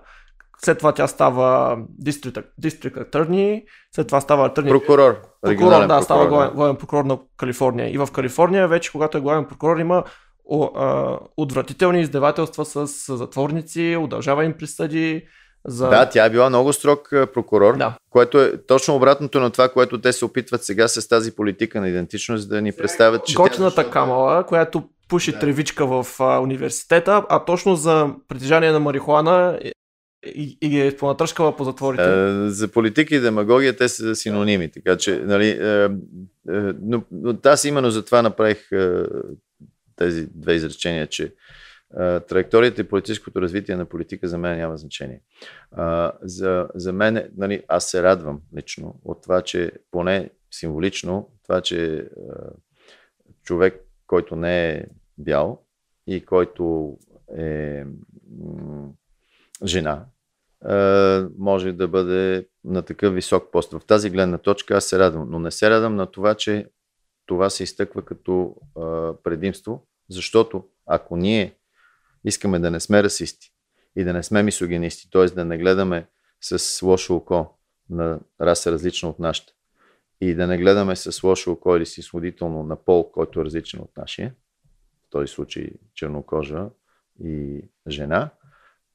след 0.65 0.79
това 0.79 0.93
тя 0.93 1.07
става 1.07 1.79
district, 2.03 2.45
district 2.63 3.11
attorney, 3.11 3.65
след 3.95 4.07
това 4.07 4.21
става 4.21 4.51
attorney... 4.51 4.69
Прокурор. 4.69 5.21
Прокурор, 5.43 5.71
да, 5.71 5.81
прокурор, 5.81 6.03
става 6.03 6.27
главен, 6.27 6.55
главен 6.55 6.77
прокурор 6.77 7.05
на 7.05 7.19
Калифорния. 7.37 7.95
И 7.95 7.99
в 7.99 8.09
Калифорния 8.13 8.69
вече, 8.69 8.93
когато 8.93 9.19
е 9.19 9.21
главен 9.21 9.45
прокурор, 9.45 9.79
има 9.79 10.05
о, 10.45 10.65
а, 10.65 11.19
отвратителни 11.37 12.01
издевателства 12.01 12.65
с, 12.65 12.87
с 12.87 13.17
затворници, 13.17 13.97
удължава 14.01 14.45
им 14.45 14.53
присъди. 14.53 15.23
За... 15.67 15.89
Да, 15.89 16.09
тя 16.09 16.25
е 16.25 16.31
била 16.31 16.49
много 16.49 16.73
строг 16.73 17.09
прокурор, 17.35 17.77
да. 17.77 17.95
което 18.11 18.41
е 18.41 18.67
точно 18.67 18.97
обратното 18.97 19.41
на 19.41 19.51
това, 19.51 19.69
което 19.69 20.01
те 20.01 20.13
се 20.13 20.25
опитват 20.25 20.65
сега 20.65 20.89
с 20.89 21.09
тази 21.09 21.35
политика 21.35 21.81
на 21.81 21.89
идентичност 21.89 22.49
да 22.49 22.63
ни 22.63 22.73
представят, 22.73 23.27
че. 23.27 23.35
Готината 23.35 23.85
тя... 23.85 23.91
Камала, 23.91 24.45
която 24.45 24.83
пуши 25.09 25.33
да. 25.33 25.39
тревичка 25.39 25.87
в 25.87 26.07
а, 26.21 26.41
университета, 26.41 27.25
а 27.29 27.45
точно 27.45 27.77
за 27.77 28.09
притежание 28.29 28.73
на 28.73 28.81
марихуана 28.81 29.59
и, 30.27 30.59
и 30.61 30.69
ги 30.69 30.81
е 30.81 30.97
понатръшкала 30.97 31.57
по 31.57 31.65
затворите. 31.65 32.03
А, 32.03 32.51
за 32.51 32.69
политика 32.69 33.15
и 33.15 33.21
демагогия 33.21 33.77
те 33.77 33.89
са 33.89 34.17
синоними, 34.17 34.71
така 34.71 34.97
че, 34.97 35.19
нали, 35.19 35.51
а, 35.51 35.91
а, 36.49 36.75
но, 36.83 37.05
но 37.13 37.39
аз 37.45 37.65
именно 37.65 37.91
за 37.91 38.05
това 38.05 38.23
направих 38.23 38.69
тези 39.97 40.27
две 40.35 40.55
изречения, 40.55 41.07
че 41.07 41.35
траекторията 42.29 42.81
и 42.81 42.89
политическото 42.89 43.43
развитие 43.43 43.77
на 43.77 43.85
политика 43.85 44.29
за 44.29 44.39
мен 44.39 44.59
няма 44.59 44.77
значение. 44.77 45.21
За, 46.23 46.69
за 46.75 46.93
мен, 46.93 47.31
нали, 47.37 47.63
аз 47.69 47.91
се 47.91 48.03
радвам 48.03 48.41
лично 48.57 49.01
от 49.05 49.23
това, 49.23 49.43
че 49.43 49.73
поне 49.91 50.31
символично, 50.51 51.31
това, 51.45 51.61
че 51.61 52.09
човек, 53.45 53.85
който 54.07 54.37
не 54.37 54.71
е 54.71 54.85
бял 55.19 55.63
и 56.07 56.25
който 56.25 56.97
е 57.39 57.85
жена, 59.65 60.05
може 61.39 61.73
да 61.73 61.89
бъде 61.89 62.49
на 62.65 62.83
такъв 62.83 63.15
висок 63.15 63.53
пост. 63.53 63.73
В 63.73 63.81
тази 63.87 64.11
гледна 64.11 64.39
точка 64.39 64.77
аз 64.77 64.85
се 64.85 64.99
радвам, 64.99 65.31
но 65.31 65.39
не 65.39 65.51
се 65.51 65.71
радвам 65.71 65.97
на 65.97 66.07
това, 66.07 66.35
че 66.35 66.71
това 67.27 67.51
се 67.51 67.63
изтъква 67.63 68.05
като 68.05 68.57
предимство, 69.25 69.87
защото 70.11 70.65
ако 70.87 71.17
ние 71.17 71.55
искаме 72.25 72.59
да 72.59 72.71
не 72.71 72.81
сме 72.81 73.03
расисти 73.03 73.53
и 73.97 74.05
да 74.05 74.13
не 74.13 74.23
сме 74.23 74.43
мисогенисти, 74.43 75.11
т.е. 75.11 75.27
да 75.27 75.45
не 75.45 75.59
гледаме 75.59 76.07
с 76.41 76.83
лошо 76.83 77.17
око 77.17 77.59
на 77.91 78.21
раса 78.41 78.73
различна 78.73 79.09
от 79.09 79.19
нашата 79.19 79.53
и 80.21 80.35
да 80.35 80.47
не 80.47 80.59
гледаме 80.59 80.97
с 80.97 81.23
лошо 81.23 81.53
око 81.53 81.77
или 81.77 81.87
си 81.87 82.03
сводително 82.03 82.63
на 82.63 82.77
пол, 82.77 83.11
който 83.13 83.41
е 83.41 83.45
различен 83.45 83.81
от 83.81 83.97
нашия, 83.97 84.35
в 85.07 85.11
този 85.11 85.33
случай 85.33 85.71
чернокожа 85.95 86.69
и 87.25 87.63
жена, 87.89 88.31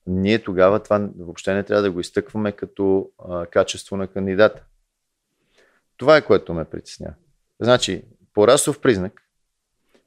ние 0.08 0.44
тогава 0.44 0.84
това 0.84 1.10
въобще 1.20 1.54
не 1.54 1.64
трябва 1.64 1.82
да 1.82 1.92
го 1.92 2.00
изтъкваме 2.00 2.52
като 2.52 3.12
а, 3.30 3.46
качество 3.46 3.98
на 3.98 4.08
кандидата. 4.08 4.64
Това 5.98 6.18
е 6.18 6.26
което 6.26 6.54
ме 6.54 6.66
притеснява. 6.66 7.14
Значи, 7.60 8.04
по 8.34 8.48
расов 8.48 8.82
признак 8.82 9.22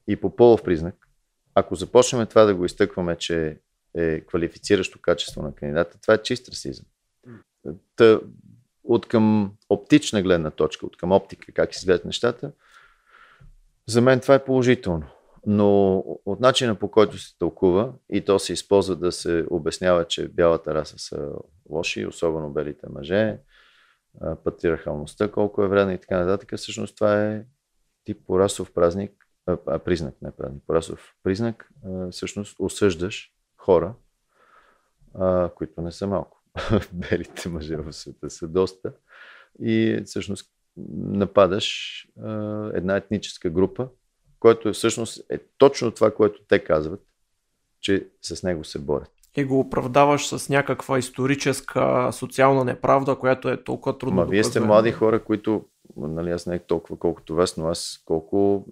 и 0.09 0.16
по 0.16 0.37
полов 0.37 0.62
признак, 0.62 0.94
ако 1.54 1.74
започнем 1.74 2.26
това 2.26 2.44
да 2.44 2.54
го 2.54 2.64
изтъкваме, 2.64 3.16
че 3.16 3.59
е 3.94 4.20
квалифициращо 4.20 5.00
качество 5.00 5.42
на 5.42 5.54
кандидата, 5.54 6.00
това 6.00 6.14
е 6.14 6.22
чист 6.22 6.48
расизъм. 6.48 6.87
Та, 7.96 8.20
от 8.85 9.09
към 9.09 9.52
оптична 9.68 10.22
гледна 10.22 10.50
точка, 10.50 10.87
от 10.87 10.96
към 10.96 11.12
оптика, 11.12 11.52
как 11.52 11.74
изглеждат 11.74 12.04
нещата, 12.04 12.52
за 13.87 14.00
мен 14.00 14.20
това 14.20 14.35
е 14.35 14.44
положително. 14.44 15.06
Но 15.46 15.98
от 16.24 16.40
начина 16.40 16.74
по 16.74 16.90
който 16.90 17.18
се 17.18 17.38
тълкува 17.38 17.92
и 18.11 18.24
то 18.24 18.38
се 18.38 18.52
използва 18.52 18.96
да 18.96 19.12
се 19.12 19.46
обяснява, 19.50 20.04
че 20.04 20.28
бялата 20.28 20.74
раса 20.74 20.98
са 20.98 21.32
лоши, 21.70 22.06
особено 22.06 22.52
белите 22.52 22.87
мъже, 22.90 23.38
патриархалността, 24.44 25.30
колко 25.30 25.62
е 25.62 25.68
вредна 25.68 25.94
и 25.94 25.98
така 25.98 26.24
нататък, 26.24 26.52
всъщност 26.56 26.96
това 26.96 27.24
е 27.24 27.44
тип 28.04 28.26
по 28.26 28.38
расов 28.38 28.72
празник, 28.72 29.12
а, 29.46 29.78
признак, 29.78 30.14
не 30.22 30.30
празник, 30.30 30.62
по 30.66 30.74
расов 30.74 31.14
признак, 31.22 31.70
всъщност 32.11 32.56
осъждаш 32.59 33.32
хора, 33.56 33.94
които 35.54 35.80
не 35.80 35.92
са 35.92 36.06
малко. 36.06 36.42
Белите 36.92 37.48
мъже 37.48 37.76
в 37.76 37.92
света 37.92 38.30
са 38.30 38.48
доста. 38.48 38.92
И 39.61 40.02
всъщност 40.04 40.52
нападаш 40.96 42.09
една 42.74 42.96
етническа 42.96 43.50
група, 43.50 43.88
което 44.46 44.72
всъщност 44.72 45.20
е 45.30 45.38
точно 45.59 45.90
това, 45.90 46.11
което 46.11 46.40
те 46.48 46.59
казват, 46.59 47.00
че 47.80 48.06
с 48.22 48.42
него 48.42 48.64
се 48.64 48.78
борят. 48.78 49.12
И 49.37 49.44
го 49.44 49.61
оправдаваш 49.61 50.26
с 50.26 50.48
някаква 50.48 50.98
историческа 50.98 52.11
социална 52.12 52.64
неправда, 52.64 53.16
която 53.16 53.48
е 53.48 53.64
толкова 53.64 53.98
трудно. 53.98 54.16
Ма 54.16 54.26
вие 54.26 54.44
сте 54.44 54.61
млади 54.61 54.92
хора, 54.92 55.24
които, 55.24 55.64
нали, 55.96 56.30
аз 56.30 56.46
не 56.46 56.54
е 56.54 56.59
толкова 56.59 56.98
колкото 56.98 57.35
вас, 57.35 57.56
но 57.56 57.68
аз 57.68 58.02
колко, 58.04 58.66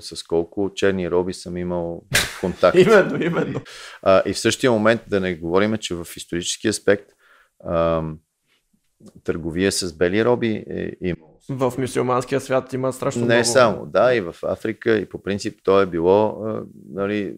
с 0.00 0.22
колко 0.22 0.70
черни 0.74 1.10
роби 1.10 1.32
съм 1.32 1.56
имал 1.56 2.02
контакт. 2.40 2.78
именно, 2.86 3.22
именно. 3.22 3.60
А, 4.02 4.22
и 4.26 4.32
в 4.32 4.38
същия 4.38 4.72
момент 4.72 5.00
да 5.08 5.20
не 5.20 5.34
говорим, 5.34 5.76
че 5.76 5.94
в 5.94 6.06
исторически 6.16 6.68
аспект 6.68 7.10
а, 7.64 8.02
търговия 9.24 9.72
с 9.72 9.96
бели 9.96 10.24
роби 10.24 10.64
е 10.70 10.92
имало 11.00 11.31
в 11.56 11.74
мюсюлманския 11.78 12.40
свят 12.40 12.72
има 12.72 12.92
страшно 12.92 13.26
не 13.26 13.34
много. 13.34 13.44
Само, 13.44 13.86
да, 13.86 14.14
и 14.14 14.20
в 14.20 14.36
Африка, 14.42 14.96
и 14.96 15.08
по 15.08 15.22
принцип 15.22 15.58
то 15.62 15.80
е 15.80 15.86
било, 15.86 16.44
нали, 16.90 17.36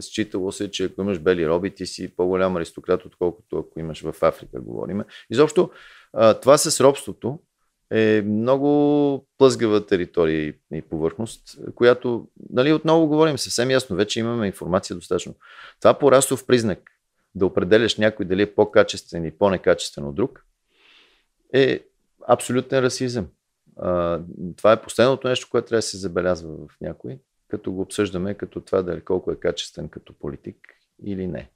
считало 0.00 0.52
се, 0.52 0.70
че 0.70 0.84
ако 0.84 1.00
имаш 1.00 1.18
бели 1.18 1.48
роби, 1.48 1.74
ти 1.74 1.86
си 1.86 2.16
по-голям 2.16 2.56
аристократ, 2.56 3.04
отколкото 3.04 3.58
ако 3.58 3.80
имаш 3.80 4.02
в 4.02 4.14
Африка, 4.22 4.60
говориме. 4.60 5.04
Изобщо, 5.30 5.70
това 6.42 6.58
с 6.58 6.80
робството 6.80 7.38
е 7.90 8.22
много 8.26 9.26
плъзгава 9.38 9.86
територия 9.86 10.54
и 10.72 10.82
повърхност, 10.82 11.58
която, 11.74 12.28
нали, 12.50 12.72
отново 12.72 13.06
говорим 13.06 13.38
съвсем 13.38 13.70
ясно, 13.70 13.96
вече 13.96 14.20
имаме 14.20 14.46
информация 14.46 14.96
достатъчно. 14.96 15.34
Това 15.80 15.94
по 15.94 16.12
расов 16.12 16.46
признак, 16.46 16.78
да 17.34 17.46
определяш 17.46 17.96
някой 17.96 18.26
дали 18.26 18.42
е 18.42 18.54
по-качествен 18.54 19.24
и 19.24 19.30
по-некачествен 19.30 20.04
от 20.04 20.14
друг, 20.14 20.46
е 21.54 21.80
абсолютен 22.28 22.78
расизъм. 22.78 23.26
А, 23.76 24.20
това 24.56 24.72
е 24.72 24.82
последното 24.82 25.28
нещо, 25.28 25.48
което 25.50 25.68
трябва 25.68 25.78
да 25.78 25.82
се 25.82 25.96
забелязва 25.96 26.56
в 26.56 26.80
някой, 26.80 27.18
като 27.48 27.72
го 27.72 27.80
обсъждаме, 27.80 28.34
като 28.34 28.60
това 28.60 28.82
дали 28.82 29.00
колко 29.00 29.32
е 29.32 29.36
качествен 29.36 29.88
като 29.88 30.12
политик 30.12 30.56
или 31.04 31.26
не. 31.26 31.50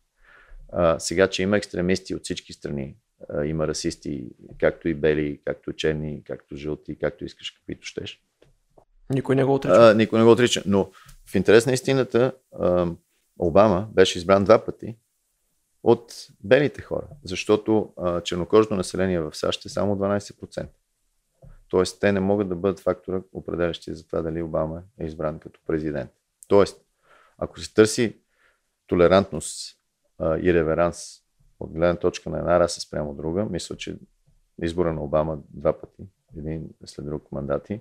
А, 0.73 0.99
сега, 0.99 1.29
че 1.29 1.43
има 1.43 1.57
екстремисти 1.57 2.15
от 2.15 2.25
всички 2.25 2.53
страни, 2.53 2.97
а, 3.29 3.45
има 3.45 3.69
расисти, 3.69 4.27
както 4.59 4.89
и 4.89 4.95
бели, 4.95 5.41
както 5.45 5.73
черни, 5.73 6.23
както 6.25 6.57
жълти, 6.57 6.99
както 6.99 7.25
искаш, 7.25 7.51
каквито 7.51 7.87
щеш. 7.87 8.21
Никой 9.11 9.37
не 9.37 9.45
го 9.45 9.55
отрича. 9.55 9.91
А, 9.91 9.95
никой 9.95 10.19
не 10.19 10.25
го 10.25 10.31
отрича. 10.31 10.63
Но 10.67 10.91
в 11.31 11.35
интерес 11.35 11.67
на 11.67 11.73
истината, 11.73 12.33
а, 12.61 12.87
Обама 13.39 13.89
беше 13.93 14.19
избран 14.19 14.45
два 14.45 14.65
пъти 14.65 14.97
от 15.83 16.13
белите 16.45 16.83
хора, 16.83 17.07
защото 17.25 17.93
а, 17.97 18.21
чернокожото 18.21 18.75
население 18.75 19.21
в 19.21 19.35
САЩ 19.35 19.65
е 19.65 19.69
само 19.69 19.97
12%. 19.97 20.67
Тоест, 21.69 22.01
те 22.01 22.13
не 22.13 22.21
могат 22.21 22.49
да 22.49 22.57
бъдат 22.57 22.81
фактора, 22.81 23.23
определящи 23.33 23.95
за 23.95 24.07
това 24.07 24.23
дали 24.23 24.43
Обама 24.43 24.83
е 25.01 25.05
избран 25.05 25.39
като 25.39 25.61
президент. 25.67 26.11
Тоест, 26.49 26.85
ако 27.39 27.61
се 27.61 27.75
търси 27.75 28.21
толерантност 28.87 29.79
а, 30.19 30.39
и 30.39 30.55
реверанс 30.55 31.23
от 31.61 31.73
гледна 31.73 31.97
точка 31.97 32.31
на 32.31 32.39
една 32.39 32.61
раса 32.61 32.81
спрямо 32.81 33.15
друга, 33.15 33.45
мисля, 33.45 33.77
че 33.77 33.99
избора 34.63 34.93
на 34.93 35.05
Обама 35.05 35.39
два 35.51 35.81
пъти, 35.81 36.03
един 36.37 36.69
след 36.85 37.07
друг 37.07 37.33
мандати, 37.33 37.81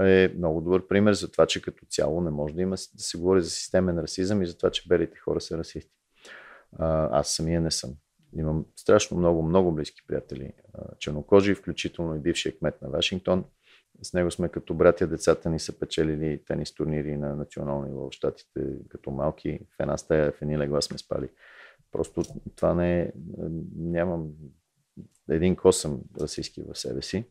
е 0.00 0.32
много 0.36 0.60
добър 0.60 0.88
пример 0.88 1.12
за 1.12 1.30
това, 1.30 1.46
че 1.46 1.62
като 1.62 1.86
цяло 1.86 2.20
не 2.20 2.30
може 2.30 2.54
да 2.54 2.62
има 2.62 2.70
да 2.70 3.02
се 3.02 3.18
говори 3.18 3.42
за 3.42 3.50
системен 3.50 3.98
расизъм 3.98 4.42
и 4.42 4.46
за 4.46 4.56
това, 4.56 4.70
че 4.70 4.88
белите 4.88 5.18
хора 5.18 5.40
са 5.40 5.58
расисти. 5.58 5.92
А, 6.78 7.18
аз 7.18 7.28
самия 7.28 7.60
не 7.60 7.70
съм. 7.70 7.94
Имам 8.36 8.66
страшно 8.76 9.18
много, 9.18 9.42
много 9.42 9.72
близки 9.72 10.02
приятели, 10.06 10.52
чернокожи, 10.98 11.54
включително 11.54 12.16
и 12.16 12.18
бившия 12.18 12.58
кмет 12.58 12.82
на 12.82 12.88
Вашингтон. 12.88 13.44
С 14.02 14.12
него 14.12 14.30
сме 14.30 14.48
като 14.48 14.74
братя, 14.74 15.06
децата 15.06 15.50
ни 15.50 15.58
са 15.58 15.78
печелили 15.78 16.42
тенис 16.46 16.74
турнири 16.74 17.16
на 17.16 17.36
национално 17.36 17.86
ниво 17.86 18.10
в 18.10 18.12
Штатите, 18.12 18.66
като 18.88 19.10
малки. 19.10 19.60
В 19.76 19.80
една 19.80 19.96
стая, 19.96 20.32
в 20.32 20.42
едни 20.42 20.58
легла 20.58 20.82
сме 20.82 20.98
спали. 20.98 21.28
Просто 21.92 22.22
това 22.56 22.74
не 22.74 23.00
е... 23.00 23.12
Нямам 23.76 24.30
един 25.30 25.56
косъм 25.56 26.00
расистски 26.20 26.62
в 26.62 26.78
себе 26.78 27.02
си. 27.02 27.24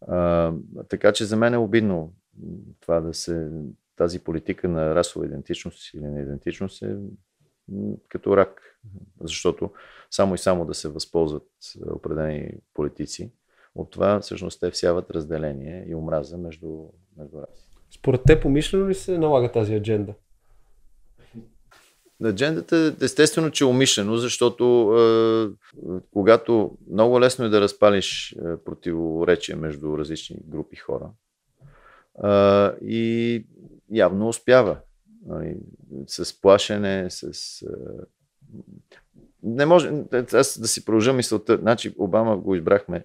А, 0.00 0.52
така 0.88 1.12
че 1.12 1.24
за 1.24 1.36
мен 1.36 1.54
е 1.54 1.58
обидно 1.58 2.14
това 2.80 3.00
да 3.00 3.14
се... 3.14 3.50
Тази 3.96 4.24
политика 4.24 4.68
на 4.68 4.94
расова 4.94 5.26
идентичност 5.26 5.94
или 5.94 6.06
на 6.06 6.20
идентичност 6.20 6.82
е 6.82 6.96
като 8.08 8.36
рак, 8.36 8.78
защото 9.20 9.70
само 10.10 10.34
и 10.34 10.38
само 10.38 10.64
да 10.64 10.74
се 10.74 10.88
възползват 10.88 11.48
определени 11.90 12.50
политици, 12.74 13.32
от 13.74 13.90
това 13.90 14.20
всъщност 14.20 14.60
те 14.60 14.70
всяват 14.70 15.10
разделение 15.10 15.84
и 15.88 15.94
омраза 15.94 16.38
между, 16.38 16.88
между 17.16 17.40
раси. 17.40 17.64
Според 17.90 18.20
те 18.26 18.40
помишлено 18.40 18.88
ли 18.88 18.94
се 18.94 19.18
налага 19.18 19.52
тази 19.52 19.74
адженда? 19.74 20.14
Аджендата 22.24 22.96
естествено, 23.02 23.50
че 23.50 23.64
е 23.64 23.66
умишлено, 23.66 24.16
защото 24.16 24.64
е, 24.94 25.48
когато 26.12 26.78
много 26.90 27.20
лесно 27.20 27.44
е 27.44 27.48
да 27.48 27.60
разпалиш 27.60 28.32
е, 28.32 28.36
противоречия 28.64 29.56
между 29.56 29.98
различни 29.98 30.36
групи 30.46 30.76
хора 30.76 31.10
е, 32.24 32.28
и 32.84 33.44
явно 33.90 34.28
успява. 34.28 34.76
Нали, 35.28 35.56
с 36.06 36.40
плашене, 36.40 37.10
с... 37.10 37.64
Не 39.42 39.66
може... 39.66 40.04
Аз 40.32 40.60
да 40.60 40.68
си 40.68 40.84
продължа 40.84 41.12
мисълта. 41.12 41.56
Значи 41.56 41.94
Обама 41.98 42.36
го 42.36 42.54
избрахме 42.54 43.04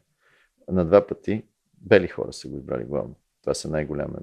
на 0.68 0.86
два 0.86 1.08
пъти. 1.08 1.46
Бели 1.78 2.08
хора 2.08 2.34
са 2.34 2.48
го 2.48 2.58
избрали 2.58 2.84
главно. 2.84 3.16
Това 3.42 3.54
са 3.54 3.70
най-голяма 3.70 4.16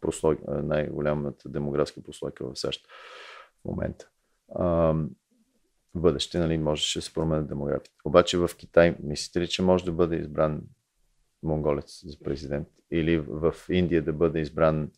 прослой, 0.00 0.38
най-голямата 0.48 1.48
демографска 1.48 2.02
прослойка 2.02 2.46
в 2.46 2.58
САЩ 2.58 2.86
в 3.60 3.64
момента. 3.64 4.08
А, 4.54 4.64
в 5.94 6.00
бъдеще, 6.00 6.38
нали, 6.38 6.58
можеше 6.58 6.98
да 6.98 7.02
се 7.02 7.14
променят 7.14 7.48
демографите. 7.48 7.96
Обаче 8.04 8.38
в 8.38 8.50
Китай, 8.56 8.96
мислите 9.02 9.40
ли, 9.40 9.48
че 9.48 9.62
може 9.62 9.84
да 9.84 9.92
бъде 9.92 10.16
избран 10.16 10.62
монголец 11.42 12.00
за 12.04 12.18
президент? 12.18 12.68
Или 12.90 13.18
в 13.18 13.54
Индия 13.68 14.02
да 14.02 14.12
бъде 14.12 14.40
избран 14.40 14.90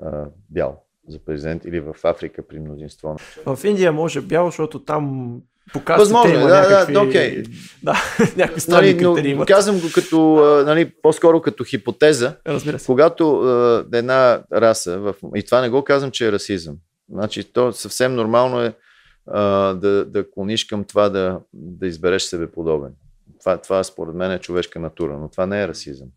а, 0.00 0.30
бял? 0.50 0.87
За 1.08 1.18
президент 1.18 1.64
или 1.64 1.80
в 1.80 1.94
Африка 2.04 2.42
при 2.48 2.58
мнозинство. 2.58 3.16
В 3.46 3.58
Индия 3.64 3.92
може 3.92 4.20
бял, 4.20 4.46
защото 4.46 4.78
там 4.78 5.34
показвате 5.72 6.00
Възможно, 6.00 6.34
има 6.34 6.48
да, 6.48 6.60
някакви... 6.60 6.92
да, 6.92 7.00
окей. 7.00 7.42
Да, 7.82 7.96
някакви 8.36 8.60
странни 8.60 8.92
нали, 8.92 8.98
критерии 8.98 9.30
имат. 9.30 9.48
Казвам 9.48 9.80
го 9.80 9.86
като, 9.94 10.18
нали, 10.66 10.92
по-скоро 11.02 11.40
като 11.40 11.64
хипотеза. 11.64 12.36
Разбира 12.46 12.78
се. 12.78 12.86
Когато 12.86 13.42
е, 13.92 13.96
една 13.98 14.42
раса, 14.52 14.98
в... 14.98 15.14
и 15.36 15.42
това 15.42 15.60
не 15.60 15.68
го 15.68 15.84
казвам, 15.84 16.10
че 16.10 16.28
е 16.28 16.32
расизъм. 16.32 16.76
Значи, 17.12 17.52
то 17.52 17.72
съвсем 17.72 18.14
нормално 18.14 18.60
е 18.62 18.66
е 18.66 18.74
да, 19.74 20.04
да 20.04 20.30
клониш 20.30 20.64
към 20.64 20.84
това 20.84 21.08
да, 21.08 21.40
да 21.52 21.86
избереш 21.86 22.22
себе 22.22 22.50
подобен. 22.50 22.92
Това, 23.40 23.56
това 23.56 23.84
според 23.84 24.14
мен 24.14 24.32
е 24.32 24.38
човешка 24.38 24.80
натура, 24.80 25.18
но 25.18 25.28
това 25.28 25.46
не 25.46 25.62
е 25.62 25.68
расизъм. 25.68 26.08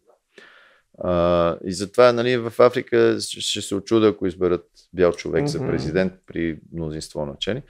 А, 0.99 1.57
и 1.63 1.73
затова 1.73 2.13
нали, 2.13 2.37
в 2.37 2.53
Африка 2.59 3.17
ще 3.19 3.61
се 3.61 3.75
очуда, 3.75 4.07
ако 4.07 4.27
изберат 4.27 4.69
бял 4.93 5.13
човек 5.13 5.47
за 5.47 5.59
президент 5.59 6.13
при 6.25 6.59
мнозинство 6.73 7.25
начени. 7.25 7.61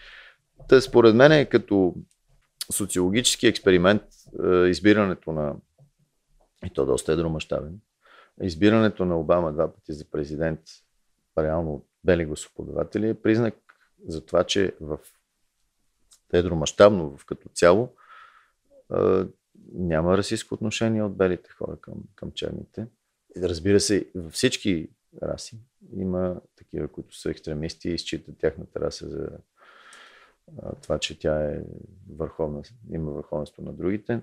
Та, 0.70 0.82
според 0.82 1.16
мен 1.16 1.32
е 1.32 1.46
като 1.46 1.96
социологически 2.72 3.48
експеримент 3.48 4.04
избирането 4.68 5.32
на, 5.32 5.56
и 6.66 6.70
то 6.74 6.86
доста 6.86 7.14
едромащабен, 7.14 7.80
избирането 8.42 9.06
на 9.06 9.20
Обама 9.20 9.54
два 9.54 9.74
пъти 9.74 9.94
за 9.94 10.06
президент, 10.12 10.60
реално 11.40 11.86
бели 12.04 12.26
гласоподаватели, 12.26 13.10
е 13.10 13.14
признак 13.14 13.54
за 14.08 14.26
това, 14.26 14.44
че 14.44 14.76
в 14.82 15.00
едромащабно, 16.34 17.18
в 17.18 17.26
като 17.26 17.50
цяло, 17.50 17.96
няма 19.74 20.18
расистско 20.18 20.54
отношение 20.54 21.04
от 21.04 21.18
белите 21.18 21.50
хора 21.50 21.78
към, 21.82 21.94
към 22.16 22.32
черните. 22.32 22.88
Разбира 23.38 23.80
се, 23.80 24.12
във 24.16 24.34
всички 24.34 24.90
раси 25.24 25.60
има 25.96 26.42
такива, 26.56 26.88
които 26.88 27.18
са 27.18 27.30
екстремисти 27.30 27.90
и 27.90 27.94
изчитат 27.94 28.38
тяхната 28.38 28.80
раса 28.80 29.10
за 29.10 29.30
това, 30.82 31.00
че 31.00 31.20
тя 31.20 31.52
е 31.52 31.64
върховна, 32.10 32.62
има 32.92 33.12
върховенство 33.12 33.62
на 33.62 33.74
другите. 33.74 34.22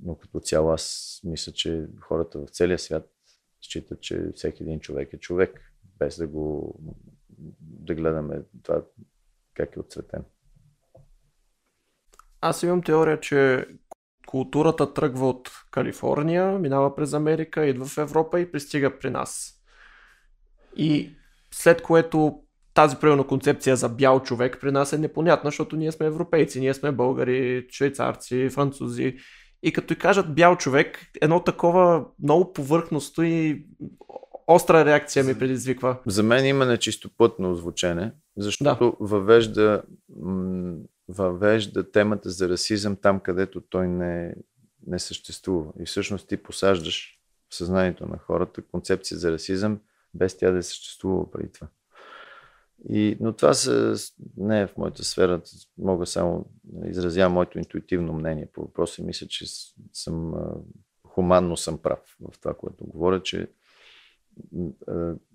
Но 0.00 0.18
като 0.18 0.40
цяло 0.40 0.70
аз 0.70 1.20
мисля, 1.24 1.52
че 1.52 1.86
хората 2.00 2.38
в 2.38 2.48
целия 2.48 2.78
свят 2.78 3.12
считат, 3.60 4.00
че 4.00 4.32
всеки 4.34 4.62
един 4.62 4.80
човек 4.80 5.12
е 5.12 5.18
човек, 5.18 5.72
без 5.98 6.16
да 6.18 6.26
го 6.26 6.74
да 7.60 7.94
гледаме 7.94 8.42
това 8.62 8.84
как 9.54 9.76
е 9.76 9.80
отцветен. 9.80 10.24
Аз 12.40 12.62
имам 12.62 12.82
теория, 12.82 13.20
че 13.20 13.66
културата 14.26 14.94
тръгва 14.94 15.28
от 15.28 15.50
Калифорния, 15.70 16.58
минава 16.58 16.94
през 16.94 17.12
Америка, 17.12 17.66
идва 17.66 17.86
в 17.86 17.98
Европа 17.98 18.40
и 18.40 18.52
пристига 18.52 18.98
при 18.98 19.10
нас. 19.10 19.52
И 20.76 21.10
след 21.50 21.82
което 21.82 22.40
тази 22.74 22.96
примерно 22.96 23.26
концепция 23.26 23.76
за 23.76 23.88
бял 23.88 24.22
човек 24.22 24.58
при 24.60 24.72
нас 24.72 24.92
е 24.92 24.98
непонятна, 24.98 25.48
защото 25.48 25.76
ние 25.76 25.92
сме 25.92 26.06
европейци, 26.06 26.60
ние 26.60 26.74
сме 26.74 26.92
българи, 26.92 27.66
швейцарци, 27.70 28.48
французи. 28.48 29.16
И 29.62 29.72
като 29.72 29.92
и 29.92 29.96
кажат 29.96 30.34
бял 30.34 30.56
човек, 30.56 30.98
едно 31.22 31.40
такова 31.40 32.06
много 32.22 32.52
повърхностно 32.52 33.24
и 33.24 33.66
остра 34.46 34.84
реакция 34.84 35.24
ми 35.24 35.38
предизвиква. 35.38 35.98
За 36.06 36.22
мен 36.22 36.46
има 36.46 36.66
нечистопътно 36.66 37.54
звучене, 37.54 38.12
защото 38.36 38.96
да. 39.00 39.06
въвежда, 39.06 39.82
въвежда 41.08 41.90
темата 41.90 42.30
за 42.30 42.48
расизъм 42.48 42.96
там, 42.96 43.20
където 43.20 43.60
той 43.60 43.88
не, 43.88 44.34
не 44.86 44.98
съществува. 44.98 45.72
И 45.80 45.86
всъщност 45.86 46.28
ти 46.28 46.36
посаждаш 46.36 47.20
в 47.48 47.54
съзнанието 47.54 48.06
на 48.06 48.18
хората 48.18 48.62
концепция 48.62 49.18
за 49.18 49.32
расизъм, 49.32 49.80
без 50.14 50.36
тя 50.36 50.50
да 50.50 50.58
е 50.58 50.62
съществува 50.62 51.30
преди 51.30 51.52
това. 51.52 51.68
И, 52.88 53.16
но 53.20 53.32
това 53.32 53.54
са, 53.54 53.96
не 54.36 54.60
е 54.60 54.66
в 54.66 54.76
моята 54.76 55.04
сфера. 55.04 55.42
Мога 55.78 56.06
само 56.06 56.46
изразя 56.84 57.28
моето 57.28 57.58
интуитивно 57.58 58.12
мнение 58.12 58.48
по 58.52 58.62
въпроса. 58.62 59.02
Мисля, 59.02 59.26
че 59.26 59.44
съм 59.92 60.34
хуманно 61.06 61.56
съм 61.56 61.78
прав 61.78 62.16
в 62.20 62.38
това, 62.40 62.54
което 62.54 62.86
говоря, 62.86 63.22
че 63.22 63.48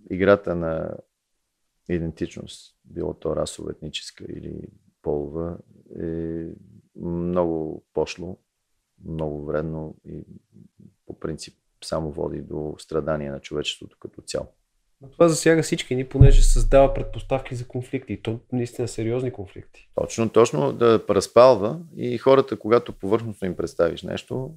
играта 0.10 0.56
на 0.56 0.98
идентичност, 1.90 2.76
било 2.86 3.14
то 3.14 3.36
расово, 3.36 3.70
етническа 3.70 4.26
или 4.30 4.68
полова, 5.02 5.58
е 6.02 6.46
много 7.02 7.84
пошло, 7.94 8.38
много 9.06 9.46
вредно 9.46 9.96
и 10.06 10.24
по 11.06 11.20
принцип 11.20 11.56
само 11.84 12.12
води 12.12 12.42
до 12.42 12.76
страдания 12.78 13.32
на 13.32 13.40
човечеството 13.40 13.98
като 14.00 14.22
цяло. 14.22 14.48
Но 15.02 15.10
това 15.10 15.30
засяга 15.30 15.64
всички 15.64 15.96
ни, 15.96 16.10
понеже 16.10 16.44
създава 16.44 16.94
предпоставки 16.94 17.56
за 17.56 17.68
конфликти. 17.68 18.14
И 18.14 18.22
то 18.22 18.40
наистина 18.52 18.88
сериозни 18.88 19.32
конфликти. 19.32 19.90
Точно, 19.96 20.30
точно 20.30 20.74
да 20.74 21.04
разпалва 21.10 21.80
и 21.96 22.18
хората, 22.18 22.60
когато 22.60 22.94
повърхностно 22.94 23.48
им 23.48 23.56
представиш 23.56 24.04
нещо 24.04 24.54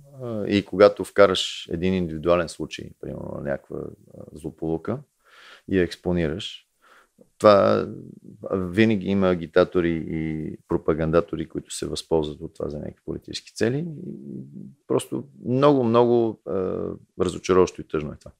и 0.48 0.64
когато 0.64 1.04
вкараш 1.04 1.68
един 1.70 1.94
индивидуален 1.94 2.48
случай, 2.48 2.90
примерно 3.00 3.40
някаква 3.42 3.78
злополука 4.32 4.98
и 5.68 5.78
я 5.78 5.82
експонираш, 5.82 6.68
това 7.38 7.88
винаги 8.52 9.06
има 9.06 9.28
агитатори 9.28 10.04
и 10.08 10.56
пропагандатори, 10.68 11.48
които 11.48 11.74
се 11.74 11.86
възползват 11.86 12.40
от 12.40 12.54
това 12.54 12.68
за 12.68 12.78
някакви 12.78 13.04
политически 13.04 13.54
цели. 13.54 13.86
Просто 14.86 15.24
много, 15.48 15.84
много 15.84 16.40
е, 16.48 16.52
разочароващо 17.20 17.80
и 17.80 17.88
тъжно 17.88 18.12
е 18.12 18.16
това. 18.16 18.30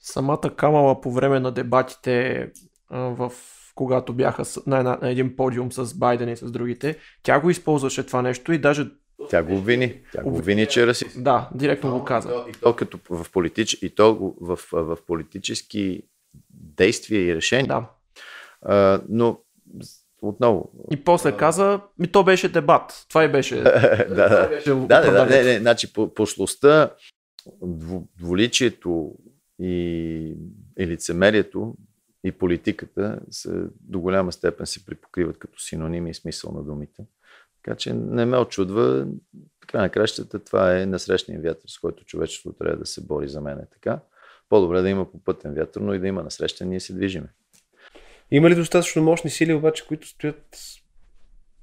Самата 0.00 0.54
Камала 0.56 1.00
по 1.00 1.12
време 1.12 1.40
на 1.40 1.52
дебатите 1.52 2.52
в 2.90 3.32
когато 3.74 4.12
бяха 4.12 4.42
на, 4.66 4.78
една, 4.78 4.98
на 5.02 5.10
един 5.10 5.36
подиум 5.36 5.72
с 5.72 5.94
Байден 5.94 6.28
и 6.28 6.36
с 6.36 6.50
другите, 6.50 6.98
тя 7.22 7.40
го 7.40 7.50
използваше 7.50 8.06
това 8.06 8.22
нещо 8.22 8.52
и 8.52 8.58
даже 8.58 8.86
тя 9.30 9.42
го 9.42 9.56
обвини. 9.56 10.00
Тя 10.12 10.22
го 10.22 10.28
обвини, 10.28 10.66
че 10.66 10.82
е 10.82 10.86
расист. 10.86 11.22
Да, 11.22 11.50
директно 11.54 11.98
го 11.98 12.04
каза. 12.04 12.44
И 12.48 12.52
то, 12.52 12.76
като 12.76 12.98
в, 13.10 13.32
политич... 13.32 13.78
и 13.82 13.94
то 13.94 14.34
в, 14.40 14.58
в 14.72 14.98
политически 15.06 16.02
действия 16.50 17.28
и 17.28 17.34
решения. 17.34 17.66
Да. 17.66 17.90
А, 18.62 19.00
но 19.08 19.40
отново. 20.22 20.72
И 20.90 21.04
после 21.04 21.28
а... 21.28 21.36
каза, 21.36 21.80
ми 21.98 22.12
то 22.12 22.24
беше 22.24 22.48
дебат. 22.48 23.06
Това 23.08 23.24
и 23.24 23.28
беше. 23.28 23.56
да, 23.62 24.06
да. 24.08 24.48
Беше 24.48 24.70
да, 24.70 24.86
да, 24.86 25.12
да, 25.12 25.26
не, 25.26 25.42
не, 25.42 25.58
значи 25.58 25.92
пошлостта, 26.14 26.90
дволичието 28.18 29.14
и, 29.58 30.34
и 30.78 30.86
лицемерието 30.86 31.74
и 32.24 32.32
политиката 32.32 33.20
са, 33.30 33.68
до 33.80 34.00
голяма 34.00 34.32
степен 34.32 34.66
се 34.66 34.86
припокриват 34.86 35.38
като 35.38 35.60
синоними 35.60 36.10
и 36.10 36.14
смисъл 36.14 36.52
на 36.52 36.62
думите. 36.62 37.04
Така 37.62 37.76
че 37.76 37.94
не 37.94 38.24
ме 38.24 38.38
очудва. 38.38 39.06
Така 39.60 39.80
на 39.80 39.88
кращата 39.88 40.38
това 40.38 40.80
е 40.80 40.86
насрещния 40.86 41.40
вятър, 41.40 41.68
с 41.68 41.78
който 41.78 42.04
човечеството 42.04 42.58
трябва 42.58 42.78
да 42.78 42.86
се 42.86 43.00
бори 43.00 43.28
за 43.28 43.40
мен. 43.40 43.58
Е 43.58 43.66
така. 43.72 44.00
По-добре 44.48 44.82
да 44.82 44.88
има 44.88 45.10
попътен 45.10 45.54
вятър, 45.54 45.80
но 45.80 45.94
и 45.94 45.98
да 45.98 46.06
има 46.06 46.22
насрещен, 46.22 46.68
ние 46.68 46.80
се 46.80 46.94
движиме. 46.94 47.28
Има 48.30 48.50
ли 48.50 48.54
достатъчно 48.54 49.02
мощни 49.02 49.30
сили 49.30 49.54
обаче, 49.54 49.86
които 49.86 50.08
стоят 50.08 50.58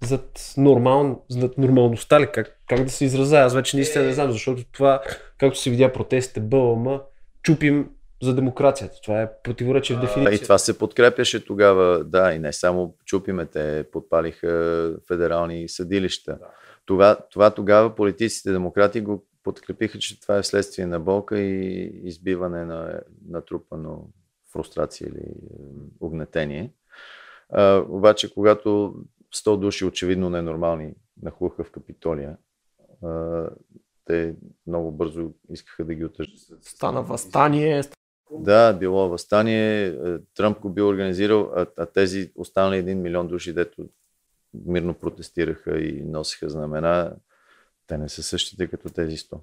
зад, 0.01 0.53
нормал, 0.57 1.23
зад 1.29 1.57
нормалността 1.57 2.21
ли? 2.21 2.27
Как, 2.33 2.59
как 2.67 2.83
да 2.83 2.89
се 2.89 3.05
изразя? 3.05 3.37
Аз 3.37 3.55
вече 3.55 3.77
наистина 3.77 4.05
не 4.05 4.13
знам, 4.13 4.31
защото 4.31 4.63
това, 4.71 5.01
както 5.37 5.59
се 5.59 5.69
видя 5.69 5.93
протестите 5.93 6.39
БЛМ, 6.39 6.99
чупим 7.43 7.89
за 8.21 8.35
демокрацията. 8.35 8.97
Това 9.03 9.21
е 9.21 9.29
противоречие 9.43 9.95
в 9.95 9.99
дефиниция. 9.99 10.35
И 10.35 10.39
това 10.39 10.57
се 10.57 10.77
подкрепяше 10.77 11.45
тогава, 11.45 12.03
да, 12.03 12.33
и 12.33 12.39
не 12.39 12.53
само 12.53 12.95
чупиме, 13.05 13.45
те 13.45 13.85
подпалиха 13.91 14.93
федерални 15.07 15.69
съдилища. 15.69 16.31
Да. 16.31 16.47
Това, 16.85 17.17
това 17.31 17.49
тогава 17.49 17.95
политиците 17.95 18.51
демократи 18.51 19.01
го 19.01 19.25
подкрепиха, 19.43 19.99
че 19.99 20.21
това 20.21 20.37
е 20.37 20.43
следствие 20.43 20.85
на 20.85 20.99
болка 20.99 21.39
и 21.39 21.91
избиване 22.03 22.65
на 22.65 22.99
натрупано 23.29 24.07
фрустрация 24.53 25.07
или 25.07 25.33
огнетение. 25.99 26.73
А, 27.49 27.85
обаче, 27.89 28.33
когато 28.33 28.95
100 29.35 29.57
души 29.57 29.85
очевидно 29.85 30.29
ненормални 30.29 30.93
нахлуха 31.21 31.63
в 31.63 31.71
Капитолия, 31.71 32.37
а, 33.03 33.49
те 34.05 34.35
много 34.67 34.91
бързо 34.91 35.31
искаха 35.49 35.85
да 35.85 35.93
ги 35.93 36.05
отъждествят. 36.05 36.63
Стана 36.63 37.01
възстание. 37.01 37.81
Да, 38.31 38.73
било 38.73 39.09
възстание. 39.09 39.87
Е, 39.87 40.19
Тръмп 40.35 40.59
го 40.59 40.69
би 40.69 40.81
организирал, 40.81 41.51
а, 41.55 41.65
а 41.77 41.85
тези 41.85 42.31
останали 42.35 42.77
един 42.77 43.01
милион 43.01 43.27
души, 43.27 43.53
дето 43.53 43.89
мирно 44.65 44.93
протестираха 44.93 45.79
и 45.79 46.03
носиха 46.03 46.49
знамена, 46.49 47.15
те 47.87 47.97
не 47.97 48.09
са 48.09 48.23
същите 48.23 48.67
като 48.67 48.89
тези 48.89 49.17
100. 49.17 49.39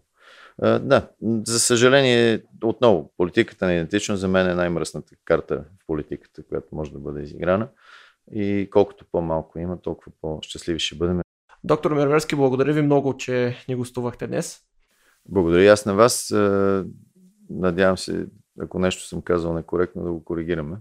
Да, 0.63 1.09
за 1.47 1.61
съжаление, 1.61 2.43
отново, 2.65 3.13
политиката 3.17 3.67
на 3.67 3.73
идентичност 3.73 4.21
за 4.21 4.29
мен 4.29 4.51
е 4.51 4.55
най-мръсната 4.55 5.15
карта 5.25 5.57
в 5.57 5.87
политиката, 5.87 6.43
която 6.43 6.67
може 6.73 6.93
да 6.93 6.99
бъде 6.99 7.23
изиграна. 7.23 7.69
И 8.33 8.69
колкото 8.71 9.05
по-малко 9.13 9.59
има, 9.59 9.81
толкова 9.81 10.13
по-щастливи 10.21 10.79
ще 10.79 10.95
бъдем. 10.95 11.21
Доктор 11.65 11.93
Мерверски, 11.93 12.37
благодаря 12.37 12.73
ви 12.73 12.83
много, 12.83 13.17
че 13.17 13.57
ни 13.69 13.75
гостувахте 13.75 14.27
днес. 14.27 14.61
Благодаря 15.29 15.63
и 15.63 15.69
аз 15.69 15.87
на 15.87 15.95
вас. 15.95 16.31
Е, 16.31 16.83
надявам 17.51 17.99
се, 17.99 18.27
ако 18.61 18.79
нещо 18.79 19.07
съм 19.07 19.23
казал 19.23 19.53
некоректно, 19.53 20.05
да 20.05 20.13
го 20.13 20.25
коригираме. 20.25 20.77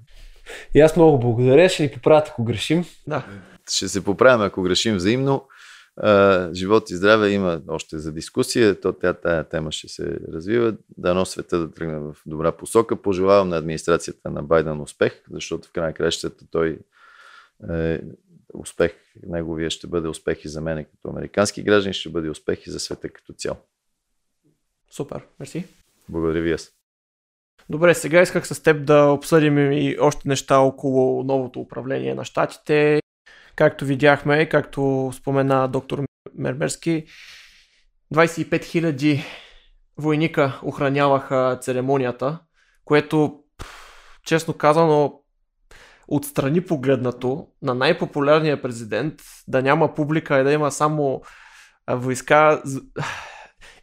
И 0.76 0.80
аз 0.80 0.96
много 0.96 1.20
благодаря. 1.20 1.70
Ще 1.70 1.84
ни 1.84 1.92
поправят, 1.92 2.28
ако 2.28 2.44
грешим. 2.44 2.86
Да. 3.08 3.26
Ще 3.72 3.88
се 3.88 4.04
поправим, 4.04 4.42
ако 4.42 4.62
грешим 4.62 4.96
взаимно. 4.96 5.48
Живот 6.54 6.90
и 6.90 6.96
здраве 6.96 7.30
има 7.30 7.62
още 7.68 7.98
за 7.98 8.12
дискусия. 8.12 8.80
То 8.80 8.94
тя 8.94 9.14
тая 9.14 9.44
тема 9.44 9.72
ще 9.72 9.88
се 9.88 10.20
развива. 10.34 10.76
Дано 10.98 11.26
света 11.26 11.60
да 11.60 11.72
тръгне 11.72 12.00
в 12.00 12.16
добра 12.26 12.52
посока. 12.52 13.02
Пожелавам 13.02 13.50
на 13.50 13.58
администрацията 13.58 14.30
на 14.30 14.44
Байден 14.44 14.82
успех, 14.82 15.24
защото 15.32 15.68
в 15.68 15.72
крайна 15.72 15.94
кращата 15.94 16.46
той 16.52 16.80
е, 17.70 18.02
успех, 18.54 18.92
неговия 19.28 19.70
ще 19.70 19.88
бъде 19.88 20.08
успех 20.08 20.46
и 20.46 20.50
за 20.50 20.62
мен 20.62 20.86
като 20.86 21.10
американски 21.10 21.64
граждан, 21.64 21.94
ще 21.94 22.10
бъде 22.10 22.30
успех 22.30 22.68
и 22.68 22.72
за 22.72 22.80
света 22.80 23.10
като 23.10 23.34
цяло. 23.34 23.58
Супер, 24.92 25.22
мерси. 25.40 25.66
Благодаря 26.10 26.42
ви 26.42 26.52
аз. 26.52 26.72
Добре, 27.70 27.94
сега 27.94 28.22
исках 28.22 28.48
с 28.48 28.64
теб 28.64 28.86
да 28.86 29.06
обсъдим 29.06 29.72
и 29.72 29.98
още 30.00 30.28
неща 30.28 30.58
около 30.58 31.24
новото 31.24 31.60
управление 31.60 32.16
на 32.16 32.26
щатите. 32.26 33.00
Както 33.60 33.86
видяхме, 33.86 34.50
както 34.50 35.12
спомена 35.14 35.68
доктор 35.68 36.04
Мермерски, 36.36 37.06
25 38.14 38.50
000 38.50 39.24
войника 39.98 40.60
охраняваха 40.64 41.58
церемонията, 41.62 42.40
което, 42.86 43.40
честно 44.26 44.54
казано, 44.54 45.22
отстрани 46.08 46.62
погледнато 46.62 47.48
на 47.62 47.74
най-популярния 47.74 48.62
президент 48.62 49.14
да 49.48 49.62
няма 49.62 49.96
публика 49.96 50.40
и 50.40 50.44
да 50.44 50.52
има 50.52 50.72
само 50.72 51.22
войска. 51.92 52.64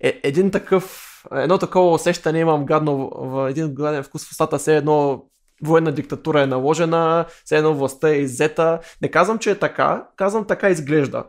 Е, 0.00 0.20
един 0.22 0.50
такъв, 0.50 1.12
едно 1.32 1.58
такова 1.58 1.92
усещане 1.92 2.38
имам 2.38 2.66
гадно 2.66 3.10
в 3.14 3.50
един 3.50 3.74
гладен 3.74 4.02
вкус 4.02 4.24
в 4.24 4.30
устата, 4.30 4.58
все 4.58 4.76
едно 4.76 5.24
военна 5.62 5.92
диктатура 5.92 6.42
е 6.42 6.46
наложена, 6.46 7.24
все 7.44 7.56
едно 7.56 7.74
властта 7.74 8.08
е 8.08 8.16
иззета. 8.16 8.78
Не 9.02 9.08
казвам, 9.08 9.38
че 9.38 9.50
е 9.50 9.58
така, 9.58 10.06
казвам 10.16 10.46
така 10.46 10.68
изглежда. 10.68 11.24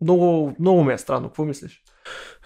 Много, 0.00 0.54
много 0.60 0.84
ми 0.84 0.92
е 0.92 0.98
странно. 0.98 1.28
Какво 1.28 1.44
мислиш? 1.44 1.82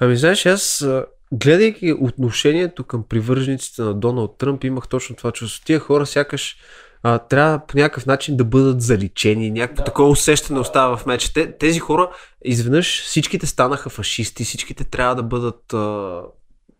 Ами 0.01 0.17
знаеш, 0.17 0.47
аз 0.47 0.87
гледайки 1.33 1.93
отношението 2.01 2.85
към 2.85 3.05
привържениците 3.09 3.83
на 3.83 3.95
Доналд 3.95 4.39
Тръмп, 4.39 4.65
имах 4.65 4.89
точно 4.89 5.17
това 5.17 5.33
чувство. 5.33 5.65
Тия 5.65 5.79
хора 5.79 6.07
сякаш 6.07 6.57
а, 7.03 7.19
трябва 7.19 7.67
по 7.67 7.77
някакъв 7.77 8.07
начин 8.07 8.37
да 8.37 8.45
бъдат 8.45 8.81
заличени, 8.83 9.51
някакво 9.51 9.83
да. 9.83 9.85
такова 9.85 10.09
усещане 10.09 10.61
остава 10.61 10.97
в 10.97 11.07
меча. 11.07 11.33
Те, 11.35 11.53
тези 11.53 11.79
хора, 11.79 12.11
изведнъж 12.45 13.03
всичките 13.03 13.47
станаха 13.47 13.91
фашисти, 13.91 14.45
всичките 14.45 14.85
трябва 14.85 15.15
да 15.15 15.23
бъдат 15.23 15.73
а, 15.73 16.21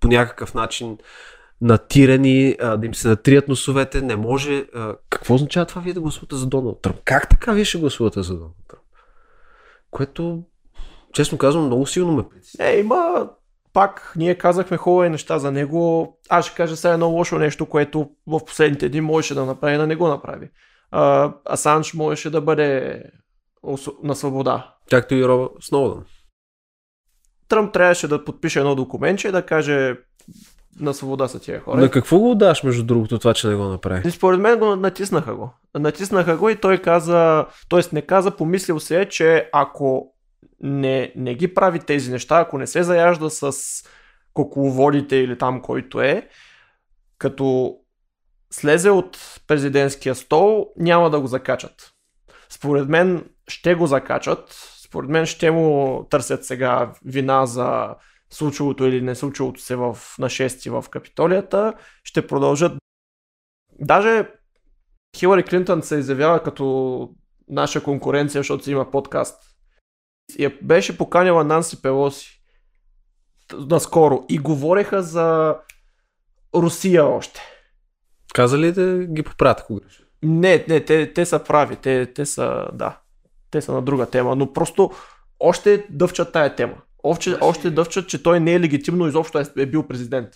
по 0.01 0.09
някакъв 0.09 0.55
начин 0.55 0.99
натирани, 1.63 2.57
а, 2.61 2.77
да 2.77 2.87
им 2.87 2.95
се 2.95 3.09
натрият 3.09 3.49
носовете. 3.49 4.03
Не 4.03 4.17
може. 4.17 4.67
А, 4.75 4.97
какво 5.11 5.35
означава 5.35 5.67
това 5.67 5.83
вие 5.83 5.93
да 5.93 6.01
гласувате 6.01 6.37
за 6.37 6.47
Доналд 6.47 6.83
Тръмп? 6.83 6.97
Как 7.05 7.29
така 7.29 7.53
вие 7.53 7.65
ще 7.65 7.79
гласувате 7.79 8.23
за 8.23 8.35
Доналд 8.35 8.57
Тръмп? 8.69 8.83
Което, 9.91 10.43
честно 11.13 11.39
казвам, 11.39 11.67
много 11.67 11.87
силно 11.87 12.13
ме 12.13 12.29
притеснява. 12.29 12.71
Е, 12.71 12.79
има 12.79 13.29
пак 13.73 14.13
ние 14.17 14.35
казахме 14.35 14.77
хубави 14.77 15.09
неща 15.09 15.39
за 15.39 15.53
него. 15.53 16.19
Аз 16.29 16.47
ще 16.47 16.57
кажа 16.57 16.77
сега 16.77 16.95
едно 16.95 17.09
лошо 17.09 17.39
нещо, 17.39 17.67
което 17.67 18.11
в 18.27 18.45
последните 18.45 18.89
дни 18.89 19.01
можеше 19.01 19.35
да 19.35 19.45
направи, 19.45 19.77
да 19.77 19.87
не 19.87 19.97
го 19.97 20.09
направи. 20.09 20.51
А, 20.91 21.33
Асанж 21.53 21.95
можеше 21.95 22.31
да 22.31 22.41
бъде 22.41 23.03
на 24.03 24.15
свобода. 24.15 24.75
Както 24.91 25.15
и 25.15 25.25
Робър 25.25 25.49
Сноудън. 25.61 26.05
Тръмп 27.49 27.73
трябваше 27.73 28.09
да 28.09 28.25
подпише 28.25 28.59
едно 28.59 28.75
документче 28.75 29.29
и 29.29 29.33
да 29.33 29.47
каже 29.47 29.97
на 30.81 30.95
свобода 30.95 31.29
са 31.29 31.41
тия 31.41 31.61
хора. 31.61 31.81
На 31.81 31.91
какво 31.91 32.19
го 32.19 32.35
даш, 32.35 32.63
между 32.63 32.85
другото, 32.85 33.19
това, 33.19 33.35
че 33.35 33.49
не 33.49 33.55
го 33.55 33.65
направи? 33.65 34.11
Според 34.11 34.41
мен 34.41 34.59
го 34.59 34.77
натиснаха 34.77 35.35
го. 35.35 35.55
Натиснаха 35.75 36.37
го 36.37 36.49
и 36.49 36.57
той 36.57 36.79
каза, 36.79 37.47
т.е. 37.69 37.81
не 37.93 38.03
каза, 38.03 38.37
помислил 38.37 38.81
се, 38.81 39.09
че 39.09 39.49
ако 39.53 40.15
не, 40.61 41.13
не 41.17 41.35
ги 41.35 41.55
прави 41.55 41.79
тези 41.79 42.11
неща, 42.11 42.41
ако 42.41 42.59
не 42.59 42.67
се 42.67 42.83
заяжда 42.83 43.31
с 43.31 43.53
кукловодите 44.35 45.17
или 45.17 45.39
там 45.39 45.63
който 45.63 46.01
е, 46.01 46.29
като 47.19 47.77
слезе 48.51 48.91
от 48.91 49.19
президентския 49.47 50.15
стол, 50.15 50.67
няма 50.77 51.11
да 51.11 51.21
го 51.21 51.27
закачат. 51.27 51.93
Според 52.51 52.89
мен 52.89 53.25
ще 53.49 53.75
го 53.75 53.87
закачат, 53.87 54.45
според 54.85 55.11
мен 55.11 55.27
ще 55.27 55.51
му 55.51 56.05
търсят 56.11 56.45
сега 56.45 56.93
вина 57.05 57.47
за 57.47 57.95
случилото 58.35 58.85
или 58.85 59.01
не 59.01 59.15
случилото 59.15 59.61
се 59.61 59.77
в, 59.77 59.99
на 60.19 60.27
6 60.27 60.81
в 60.81 60.89
Капитолията, 60.89 61.75
ще 62.05 62.27
продължат. 62.27 62.73
Даже 63.81 64.31
Хилари 65.17 65.43
Клинтън 65.43 65.83
се 65.83 65.97
изявява 65.97 66.43
като 66.43 67.09
наша 67.49 67.83
конкуренция, 67.83 68.39
защото 68.39 68.65
си 68.65 68.71
има 68.71 68.91
подкаст 68.91 69.53
я 70.39 70.59
беше 70.63 70.99
поканила 70.99 71.45
Нанси 71.45 71.83
Пелоси 71.83 72.43
наскоро 73.53 74.25
и 74.29 74.39
говореха 74.39 75.03
за 75.03 75.57
Русия 76.55 77.07
още. 77.07 77.41
Каза 78.35 78.59
ли 78.59 78.73
да 78.73 79.05
ги 79.05 79.23
поправят 79.23 79.65
кога? 79.65 79.81
Не, 80.23 80.65
не, 80.69 80.85
те, 80.85 81.13
те 81.13 81.27
са 81.27 81.45
прави, 81.45 81.77
те, 81.77 82.13
те 82.13 82.27
са, 82.27 82.69
да, 82.73 82.99
те 83.51 83.61
са 83.61 83.73
на 83.73 83.83
друга 83.83 84.07
тема, 84.07 84.37
но 84.37 84.53
просто 84.53 84.91
още 85.41 85.87
дъвчат 85.91 86.33
тая 86.33 86.55
тема. 86.55 86.75
Още, 87.03 87.37
още 87.41 87.71
дъвчат, 87.71 88.09
че 88.09 88.23
той 88.23 88.41
не 88.41 88.55
е 88.55 88.61
легитимно 88.61 89.07
изобщо 89.07 89.39
е, 89.39 89.45
е 89.57 89.67
бил 89.67 89.87
президент. 89.87 90.29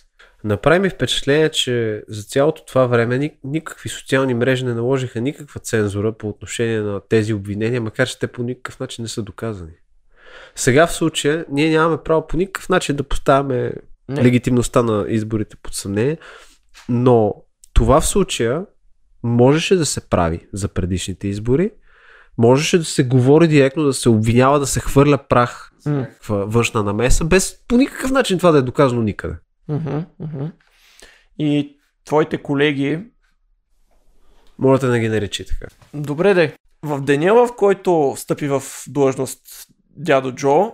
Направи 0.43 0.79
ми 0.79 0.89
впечатление, 0.89 1.49
че 1.49 2.03
за 2.07 2.23
цялото 2.23 2.65
това 2.65 2.87
време 2.87 3.31
никакви 3.43 3.89
социални 3.89 4.33
мрежи 4.33 4.65
не 4.65 4.73
наложиха 4.73 5.21
никаква 5.21 5.59
цензура 5.59 6.13
по 6.13 6.29
отношение 6.29 6.81
на 6.81 7.01
тези 7.09 7.33
обвинения, 7.33 7.81
макар 7.81 8.07
че 8.07 8.19
те 8.19 8.27
по 8.27 8.43
никакъв 8.43 8.79
начин 8.79 9.01
не 9.01 9.07
са 9.07 9.23
доказани. 9.23 9.73
Сега 10.55 10.87
в 10.87 10.93
случая 10.93 11.45
ние 11.49 11.69
нямаме 11.69 11.97
право 12.05 12.27
по 12.27 12.37
никакъв 12.37 12.69
начин 12.69 12.95
да 12.95 13.03
поставяме 13.03 13.73
не. 14.09 14.23
легитимността 14.23 14.83
на 14.83 15.05
изборите 15.09 15.55
под 15.55 15.73
съмнение, 15.73 16.17
но 16.89 17.35
това 17.73 18.01
в 18.01 18.07
случая 18.07 18.65
можеше 19.23 19.75
да 19.75 19.85
се 19.85 20.09
прави 20.09 20.47
за 20.53 20.67
предишните 20.67 21.27
избори, 21.27 21.71
можеше 22.37 22.77
да 22.77 22.85
се 22.85 23.03
говори 23.03 23.47
директно, 23.47 23.83
да 23.83 23.93
се 23.93 24.09
обвинява, 24.09 24.59
да 24.59 24.67
се 24.67 24.79
хвърля 24.79 25.17
прах 25.29 25.71
с 25.79 25.89
някаква 25.89 26.35
външна 26.35 26.83
намеса, 26.83 27.25
без 27.25 27.55
по 27.67 27.77
никакъв 27.77 28.11
начин 28.11 28.37
това 28.37 28.51
да 28.51 28.57
е 28.57 28.61
доказано 28.61 29.01
никъде. 29.01 29.35
Uh-huh. 29.69 30.51
И 31.39 31.77
твоите 32.05 32.37
колеги. 32.37 33.03
Моля 34.59 34.77
да 34.77 34.99
ги 34.99 35.09
наречи 35.09 35.45
така. 35.45 35.65
Добре, 35.93 36.33
де. 36.33 36.55
В 36.83 37.01
деня, 37.01 37.33
в 37.33 37.55
който 37.55 38.13
стъпи 38.17 38.47
в 38.47 38.63
длъжност 38.87 39.41
дядо 39.95 40.31
Джо, 40.31 40.71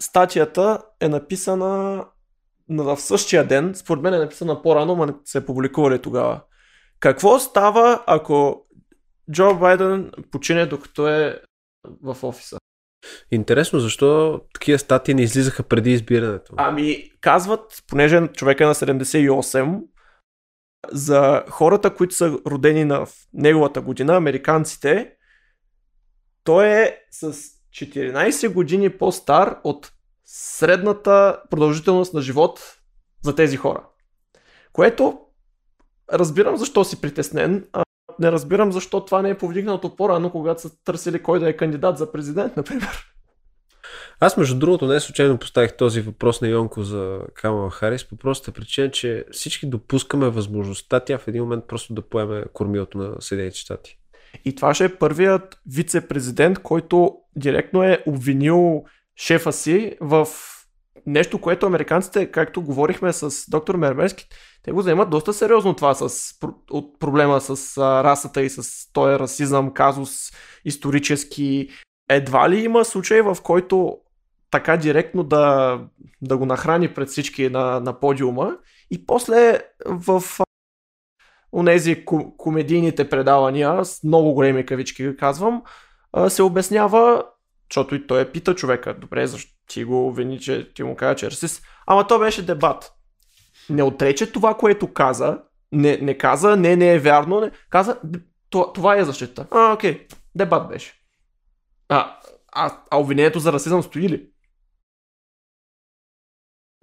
статията 0.00 0.82
е 1.00 1.08
написана 1.08 2.04
в 2.70 2.96
същия 2.96 3.46
ден, 3.46 3.72
според 3.74 4.02
мен 4.02 4.14
е 4.14 4.18
написана 4.18 4.62
по-рано, 4.62 4.96
но 4.96 5.06
не 5.06 5.12
се 5.24 5.38
е 5.38 5.46
публикували 5.46 6.02
тогава. 6.02 6.40
Какво 7.00 7.38
става, 7.38 8.02
ако 8.06 8.65
Джо 9.32 9.54
Байден 9.54 10.10
почине 10.30 10.66
докато 10.66 11.08
е 11.08 11.40
в 12.02 12.16
офиса? 12.22 12.58
Интересно, 13.30 13.80
защо 13.80 14.40
такива 14.54 14.78
статии 14.78 15.14
не 15.14 15.22
излизаха 15.22 15.62
преди 15.62 15.90
избирането? 15.90 16.54
Ами, 16.56 17.10
казват, 17.20 17.82
понеже 17.86 18.28
човека 18.28 18.64
е 18.64 18.66
на 18.66 18.74
78, 18.74 19.82
за 20.92 21.44
хората, 21.50 21.94
които 21.94 22.14
са 22.14 22.38
родени 22.46 22.84
на 22.84 23.06
неговата 23.32 23.80
година, 23.80 24.16
американците, 24.16 25.12
той 26.44 26.66
е 26.66 26.98
с 27.10 27.32
14 27.32 28.52
години 28.52 28.90
по-стар 28.90 29.60
от 29.64 29.92
средната 30.24 31.42
продължителност 31.50 32.14
на 32.14 32.20
живот 32.20 32.78
за 33.24 33.34
тези 33.34 33.56
хора. 33.56 33.86
Което 34.72 35.20
разбирам 36.12 36.56
защо 36.56 36.84
си 36.84 37.00
притеснен, 37.00 37.68
а 37.72 37.85
не 38.20 38.32
разбирам 38.32 38.72
защо 38.72 39.04
това 39.04 39.22
не 39.22 39.30
е 39.30 39.38
повдигнато 39.38 39.96
по-рано, 39.96 40.30
когато 40.30 40.62
са 40.62 40.82
търсили 40.84 41.22
кой 41.22 41.40
да 41.40 41.48
е 41.48 41.56
кандидат 41.56 41.98
за 41.98 42.12
президент, 42.12 42.56
например. 42.56 43.12
Аз, 44.20 44.36
между 44.36 44.58
другото, 44.58 44.86
не 44.86 45.00
случайно 45.00 45.38
поставих 45.38 45.76
този 45.76 46.00
въпрос 46.00 46.40
на 46.40 46.48
Йонко 46.48 46.82
за 46.82 47.20
Камала 47.34 47.70
Харис 47.70 48.08
по 48.08 48.16
простата 48.16 48.52
причина, 48.52 48.90
че 48.90 49.24
всички 49.30 49.66
допускаме 49.66 50.28
възможността 50.28 51.00
тя 51.00 51.18
в 51.18 51.28
един 51.28 51.42
момент 51.42 51.64
просто 51.68 51.94
да 51.94 52.02
поеме 52.02 52.44
кормилото 52.52 52.98
на 52.98 53.14
Съединените 53.20 53.58
щати. 53.58 53.98
И 54.44 54.54
това 54.54 54.74
ще 54.74 54.84
е 54.84 54.94
първият 54.94 55.58
вице-президент, 55.66 56.58
който 56.58 57.16
директно 57.36 57.82
е 57.82 58.02
обвинил 58.06 58.84
шефа 59.16 59.52
си 59.52 59.96
в 60.00 60.28
нещо, 61.06 61.40
което 61.40 61.66
американците, 61.66 62.30
както 62.30 62.62
говорихме 62.62 63.12
с 63.12 63.50
доктор 63.50 63.74
Мермерски, 63.74 64.28
те 64.66 64.72
го 64.72 64.80
вземат 64.80 65.10
доста 65.10 65.32
сериозно 65.32 65.74
това 65.74 65.94
с 65.94 66.34
от 66.70 66.98
проблема 66.98 67.40
с 67.40 67.78
а, 67.78 68.04
расата 68.04 68.42
и 68.42 68.50
с 68.50 68.92
този 68.92 69.18
расизъм, 69.18 69.74
казус 69.74 70.30
исторически. 70.64 71.68
Едва 72.08 72.50
ли 72.50 72.64
има 72.64 72.84
случай, 72.84 73.22
в 73.22 73.36
който 73.42 73.98
така 74.50 74.76
директно 74.76 75.24
да, 75.24 75.78
да 76.22 76.36
го 76.36 76.46
нахрани 76.46 76.94
пред 76.94 77.08
всички 77.08 77.48
на, 77.48 77.80
на 77.80 78.00
подиума 78.00 78.56
и 78.90 79.06
после 79.06 79.60
в 79.86 80.22
онези 81.52 82.04
комедийните 82.36 83.08
предавания, 83.08 83.84
с 83.84 84.02
много 84.04 84.34
големи 84.34 84.66
кавички 84.66 85.16
казвам, 85.16 85.62
се 86.28 86.42
обяснява, 86.42 87.24
защото 87.70 87.94
и 87.94 88.06
той 88.06 88.20
е 88.20 88.32
пита 88.32 88.54
човека, 88.54 88.94
добре, 88.94 89.26
защо 89.26 89.52
ти 89.68 89.84
го 89.84 90.12
вини, 90.12 90.40
че 90.40 90.72
ти 90.74 90.82
му 90.82 90.96
каза, 90.96 91.14
че 91.14 91.26
е 91.26 91.30
расист. 91.30 91.62
Ама 91.86 92.06
то 92.06 92.18
беше 92.18 92.46
дебат. 92.46 92.95
Не 93.70 93.82
отрече 93.82 94.32
това, 94.32 94.54
което 94.54 94.92
каза, 94.92 95.38
не, 95.72 95.96
не 95.96 96.18
каза, 96.18 96.56
не, 96.56 96.76
не 96.76 96.94
е 96.94 96.98
вярно, 96.98 97.40
не, 97.40 97.50
каза, 97.70 98.00
това, 98.50 98.72
това 98.72 98.96
е 98.96 99.04
защита. 99.04 99.46
А, 99.50 99.72
окей, 99.72 100.06
дебат 100.34 100.68
беше. 100.68 100.92
А, 101.88 102.16
а, 102.52 102.78
а 102.90 102.96
обвинението 102.98 103.38
за 103.38 103.52
расизъм 103.52 103.82
стои 103.82 104.08
ли? 104.08 104.28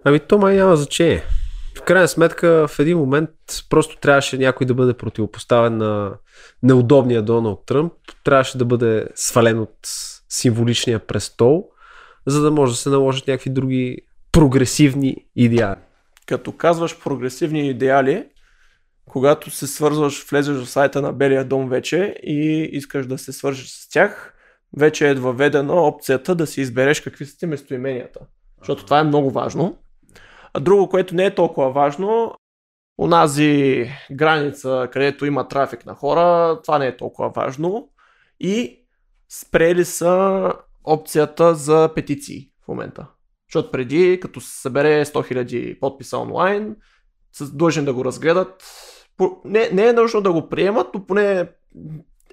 Ами 0.04 0.20
то 0.20 0.38
май 0.38 0.56
няма 0.56 0.76
значение. 0.76 1.22
В 1.78 1.82
крайна 1.82 2.08
сметка 2.08 2.68
в 2.68 2.78
един 2.78 2.98
момент 2.98 3.30
просто 3.70 3.96
трябваше 3.96 4.38
някой 4.38 4.66
да 4.66 4.74
бъде 4.74 4.94
противопоставен 4.94 5.76
на 5.76 6.12
неудобния 6.62 7.22
Доналд 7.22 7.66
Тръмп. 7.66 7.92
Трябваше 8.24 8.58
да 8.58 8.64
бъде 8.64 9.08
свален 9.14 9.58
от 9.58 9.78
символичния 10.28 11.06
престол, 11.06 11.68
за 12.26 12.42
да 12.42 12.50
може 12.50 12.72
да 12.72 12.76
се 12.76 12.90
наложат 12.90 13.26
някакви 13.26 13.50
други 13.50 13.98
прогресивни 14.32 15.16
идеали. 15.36 15.80
Като 16.26 16.52
казваш 16.52 17.02
прогресивни 17.02 17.68
идеали, 17.68 18.28
когато 19.08 19.50
се 19.50 19.66
свързваш, 19.66 20.30
влезеш 20.30 20.56
в 20.56 20.70
сайта 20.70 21.02
на 21.02 21.12
Белия 21.12 21.44
дом 21.44 21.68
вече 21.68 22.16
и 22.22 22.68
искаш 22.72 23.06
да 23.06 23.18
се 23.18 23.32
свържеш 23.32 23.68
с 23.68 23.88
тях, 23.88 24.34
вече 24.76 25.10
е 25.10 25.14
въведена 25.14 25.72
опцията 25.72 26.34
да 26.34 26.46
си 26.46 26.60
избереш 26.60 27.00
какви 27.00 27.26
са 27.26 27.38
ти 27.38 27.46
местоименията. 27.46 28.20
Защото 28.58 28.84
това 28.84 28.98
е 28.98 29.04
много 29.04 29.30
важно. 29.30 29.78
А 30.54 30.60
друго, 30.60 30.88
което 30.88 31.14
не 31.14 31.24
е 31.24 31.34
толкова 31.34 31.72
важно, 31.72 32.34
унази 32.98 33.90
граница, 34.12 34.88
където 34.92 35.26
има 35.26 35.48
трафик 35.48 35.86
на 35.86 35.94
хора, 35.94 36.60
това 36.62 36.78
не 36.78 36.86
е 36.86 36.96
толкова 36.96 37.28
важно. 37.28 37.88
И 38.40 38.84
спрели 39.28 39.84
са 39.84 40.52
опцията 40.84 41.54
за 41.54 41.90
петиции 41.94 42.50
в 42.64 42.68
момента. 42.68 43.06
Защото 43.48 43.70
преди, 43.70 44.20
като 44.20 44.40
се 44.40 44.60
събере 44.60 45.04
100 45.04 45.12
000 45.12 45.80
подписа 45.80 46.18
онлайн, 46.18 46.76
са 47.32 47.56
длъжни 47.56 47.84
да 47.84 47.94
го 47.94 48.04
разгледат. 48.04 48.62
Не, 49.44 49.70
не 49.72 49.86
е 49.86 49.92
нужно 49.92 50.20
да 50.20 50.32
го 50.32 50.48
приемат, 50.48 50.86
но 50.94 51.06
поне 51.06 51.48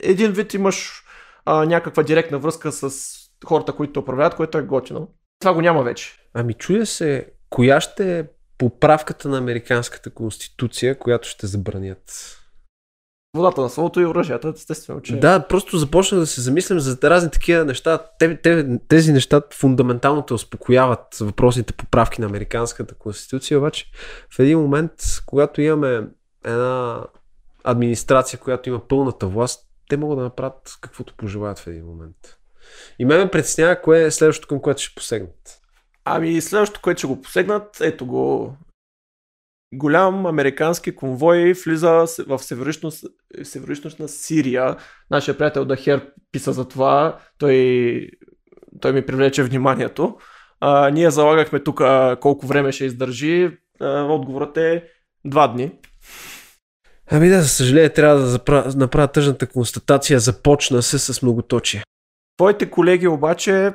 един 0.01 0.31
вид 0.31 0.53
имаш 0.53 1.03
а, 1.45 1.65
някаква 1.65 2.03
директна 2.03 2.39
връзка 2.39 2.71
с 2.71 3.11
хората, 3.45 3.73
които 3.73 3.99
управляват, 3.99 4.35
което 4.35 4.57
е 4.57 4.61
готино. 4.61 5.07
Това 5.39 5.53
го 5.53 5.61
няма 5.61 5.83
вече. 5.83 6.17
Ами 6.33 6.53
чуя 6.53 6.85
се, 6.85 7.31
коя 7.49 7.81
ще 7.81 8.19
е 8.19 8.25
поправката 8.57 9.29
на 9.29 9.37
Американската 9.37 10.09
конституция, 10.09 10.99
която 10.99 11.27
ще 11.27 11.47
забранят? 11.47 12.37
Водата 13.35 13.61
на 13.61 13.69
словото 13.69 14.01
и 14.01 14.05
оръжията, 14.05 14.53
естествено, 14.55 15.01
че... 15.01 15.19
Да, 15.19 15.47
просто 15.47 15.77
започнах 15.77 16.19
да 16.19 16.27
се 16.27 16.41
замислям 16.41 16.79
за 16.79 16.97
разни 17.03 17.31
такива 17.31 17.65
неща. 17.65 17.99
Те, 18.19 18.41
те, 18.41 18.79
тези 18.87 19.13
неща 19.13 19.41
фундаментално 19.53 20.21
те 20.21 20.33
успокояват 20.33 21.17
въпросните 21.19 21.73
поправки 21.73 22.21
на 22.21 22.27
Американската 22.27 22.95
конституция, 22.95 23.57
обаче 23.57 23.85
в 24.35 24.39
един 24.39 24.59
момент, 24.59 24.91
когато 25.25 25.61
имаме 25.61 26.07
една 26.45 27.03
администрация, 27.63 28.39
която 28.39 28.69
има 28.69 28.87
пълната 28.87 29.27
власт, 29.27 29.67
те 29.89 29.97
могат 29.97 30.17
да 30.17 30.23
направят 30.23 30.77
каквото 30.81 31.13
пожелаят 31.17 31.59
в 31.59 31.67
един 31.67 31.85
момент. 31.85 32.17
И 32.99 33.05
ме 33.05 33.17
ме 33.17 33.31
притеснява 33.31 33.81
кое 33.81 34.03
е 34.03 34.11
следващото, 34.11 34.47
към 34.47 34.61
което 34.61 34.81
ще 34.81 34.95
посегнат. 34.95 35.59
Ами 36.05 36.41
следващото, 36.41 36.81
което 36.81 36.97
ще 36.97 37.07
го 37.07 37.21
посегнат, 37.21 37.81
ето 37.81 38.05
го. 38.05 38.55
Голям 39.73 40.25
американски 40.25 40.95
конвой 40.95 41.53
влиза 41.53 42.05
в 42.27 42.39
североизточна 43.43 44.07
Сирия. 44.07 44.75
Нашия 45.11 45.37
приятел 45.37 45.65
Дахер 45.65 46.11
писа 46.31 46.53
за 46.53 46.67
това. 46.67 47.19
Той, 47.37 48.09
той 48.81 48.93
ми 48.93 49.05
привлече 49.05 49.43
вниманието. 49.43 50.17
А, 50.59 50.89
ние 50.89 51.11
залагахме 51.11 51.59
тук 51.59 51.81
колко 52.21 52.47
време 52.47 52.71
ще 52.71 52.85
издържи. 52.85 53.57
А, 53.79 54.03
отговорът 54.03 54.57
е 54.57 54.83
два 55.25 55.47
дни. 55.47 55.71
Ами 57.11 57.29
да, 57.29 57.41
за 57.41 57.49
съжаление, 57.49 57.89
трябва 57.89 58.19
да 58.19 58.25
запра... 58.25 58.73
направя 58.75 59.07
тъжната 59.07 59.47
констатация. 59.47 60.19
Започна 60.19 60.81
се 60.81 60.99
с 60.99 61.21
многоточие. 61.21 61.83
Твоите 62.37 62.69
колеги 62.69 63.07
обаче 63.07 63.73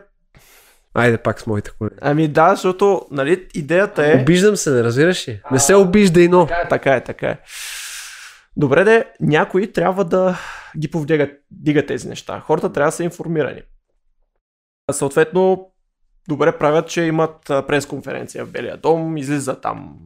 Айде 0.97 1.18
пак 1.18 1.40
с 1.40 1.47
моите 1.47 1.70
колеги. 1.78 1.97
Ами 2.01 2.28
да, 2.28 2.51
защото 2.51 3.07
нали, 3.11 3.49
идеята 3.55 4.12
е... 4.12 4.22
Обиждам 4.22 4.57
се, 4.57 4.70
не 4.70 4.84
разбираш 4.84 5.28
ли? 5.28 5.40
Не 5.53 5.59
се 5.59 5.74
обиждай, 5.74 6.28
но... 6.28 6.47
Така 6.47 6.62
е, 6.62 6.68
така 6.68 6.94
е. 6.94 7.05
Така 7.05 7.28
е. 7.28 7.38
Добре 8.57 8.84
де, 8.84 9.05
някой 9.20 9.72
трябва 9.72 10.05
да 10.05 10.38
ги 10.78 10.90
повдига 10.90 11.30
дига 11.51 11.86
тези 11.86 12.09
неща. 12.09 12.40
Хората 12.40 12.72
трябва 12.72 12.88
да 12.88 12.92
са 12.92 13.05
информирани. 13.05 13.62
Съответно, 14.92 15.72
добре 16.28 16.59
правят, 16.59 16.88
че 16.88 17.03
имат 17.03 17.36
пресконференция 17.47 18.44
в 18.44 18.51
Белия 18.51 18.76
дом, 18.76 19.16
излиза 19.16 19.61
там, 19.61 19.99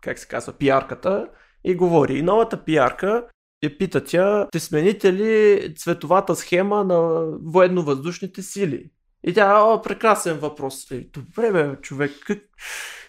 как 0.00 0.18
се 0.18 0.28
казва, 0.28 0.52
пиарката 0.52 1.28
и 1.64 1.74
говори. 1.74 2.18
И 2.18 2.22
новата 2.22 2.64
пиарка 2.64 3.26
я 3.64 3.78
пита 3.78 4.04
тя, 4.04 4.46
ще 4.50 4.60
смените 4.60 5.12
ли 5.12 5.74
цветовата 5.74 6.36
схема 6.36 6.84
на 6.84 7.26
военно-въздушните 7.42 8.42
сили? 8.42 8.90
И 9.26 9.34
тя, 9.34 9.60
о, 9.60 9.82
прекрасен 9.82 10.38
въпрос. 10.38 10.90
Е, 10.90 11.06
добре, 11.12 11.52
бе, 11.52 11.76
човек, 11.82 12.12
как... 12.26 12.38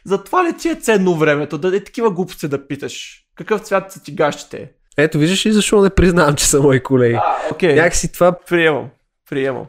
затова 0.05 0.47
ли 0.47 0.57
ти 0.57 0.69
е 0.69 0.75
ценно 0.75 1.15
времето, 1.15 1.57
да 1.57 1.77
е 1.77 1.83
такива 1.83 2.11
глупости 2.11 2.47
да 2.47 2.67
питаш? 2.67 3.23
Какъв 3.35 3.61
цвят 3.61 3.91
са 3.91 4.03
ти 4.03 4.11
гащите? 4.11 4.71
Ето, 4.97 5.17
виждаш 5.17 5.45
ли 5.45 5.51
защо 5.51 5.81
не 5.81 5.89
признавам, 5.89 6.35
че 6.35 6.45
са 6.47 6.61
мои 6.61 6.83
колеги? 6.83 7.15
А, 7.15 7.35
окей. 7.51 7.75
Някакси 7.75 8.11
това 8.11 8.31
Приемам, 8.31 8.89
приемам. 9.29 9.65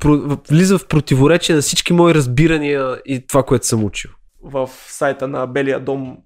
про- 0.00 0.38
влиза 0.50 0.78
в 0.78 0.86
противоречие 0.86 1.54
на 1.54 1.62
всички 1.62 1.92
мои 1.92 2.14
разбирания 2.14 2.96
и 3.06 3.26
това, 3.26 3.42
което 3.42 3.66
съм 3.66 3.84
учил. 3.84 4.10
В 4.42 4.70
сайта 4.88 5.28
на 5.28 5.46
Белия 5.46 5.80
дом 5.80 6.18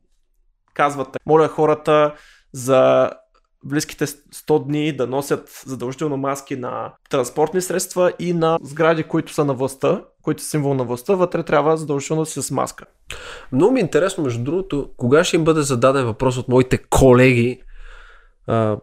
казват, 0.75 1.09
моля 1.27 1.49
хората 1.49 2.15
за 2.53 3.11
близките 3.65 4.07
100 4.07 4.67
дни 4.67 4.97
да 4.97 5.07
носят 5.07 5.63
задължително 5.67 6.17
маски 6.17 6.57
на 6.57 6.93
транспортни 7.11 7.61
средства 7.61 8.13
и 8.19 8.33
на 8.33 8.59
сгради, 8.63 9.03
които 9.03 9.33
са 9.33 9.45
на 9.45 9.55
властта, 9.55 10.03
които 10.23 10.43
са 10.43 10.49
символ 10.49 10.75
на 10.75 10.85
властта, 10.85 11.15
вътре 11.15 11.43
трябва 11.43 11.77
задължително 11.77 12.23
да 12.23 12.27
си 12.27 12.43
с 12.43 12.51
маска. 12.51 12.85
Много 13.53 13.73
ми 13.73 13.81
е 13.81 13.83
интересно, 13.83 14.25
между 14.25 14.43
другото, 14.45 14.91
кога 14.97 15.25
ще 15.25 15.37
им 15.37 15.45
бъде 15.45 15.63
зададен 15.63 16.07
въпрос 16.07 16.37
от 16.37 16.49
моите 16.49 16.79
колеги 16.79 17.63
а, 18.47 18.77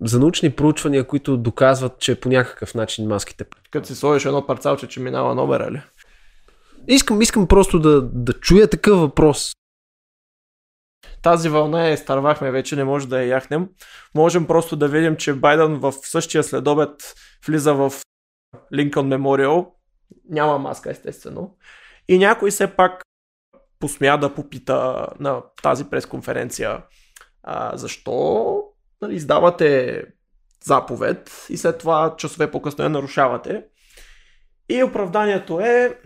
за 0.00 0.18
научни 0.18 0.50
проучвания, 0.50 1.06
които 1.06 1.36
доказват, 1.36 1.98
че 1.98 2.20
по 2.20 2.28
някакъв 2.28 2.74
начин 2.74 3.08
маските. 3.08 3.44
Като 3.70 3.86
си 3.86 3.94
сложиш 3.94 4.24
едно 4.24 4.46
парцалче, 4.46 4.88
че 4.88 5.00
минава 5.00 5.34
номера 5.34 5.70
ли? 5.70 5.82
Искам, 6.88 7.22
искам 7.22 7.46
просто 7.46 7.78
да, 7.78 8.02
да 8.02 8.32
чуя 8.32 8.68
такъв 8.68 8.98
въпрос. 8.98 9.52
Тази 11.22 11.48
вълна 11.48 11.86
я 11.86 11.92
изтървахме 11.92 12.50
вече, 12.50 12.76
не 12.76 12.84
може 12.84 13.08
да 13.08 13.22
я 13.22 13.28
яхнем. 13.28 13.68
Можем 14.14 14.46
просто 14.46 14.76
да 14.76 14.88
видим, 14.88 15.16
че 15.16 15.34
Байден 15.34 15.78
в 15.78 15.92
същия 15.92 16.42
следобед 16.42 17.14
влиза 17.46 17.74
в 17.74 17.92
Линкълн 18.74 19.06
Мемориал. 19.06 19.74
Няма 20.28 20.58
маска, 20.58 20.90
естествено. 20.90 21.56
И 22.08 22.18
някой 22.18 22.50
все 22.50 22.76
пак 22.76 23.02
посмя 23.78 24.16
да 24.16 24.34
попита 24.34 25.06
на 25.20 25.42
тази 25.62 25.84
пресконференция 25.84 26.82
а, 27.42 27.76
защо 27.76 28.62
нали, 29.02 29.14
издавате 29.14 30.04
заповед 30.64 31.46
и 31.48 31.56
след 31.56 31.78
това 31.78 32.14
часове 32.18 32.50
по-късно 32.50 32.84
я 32.84 32.90
нарушавате. 32.90 33.64
И 34.68 34.82
оправданието 34.82 35.60
е, 35.60 35.98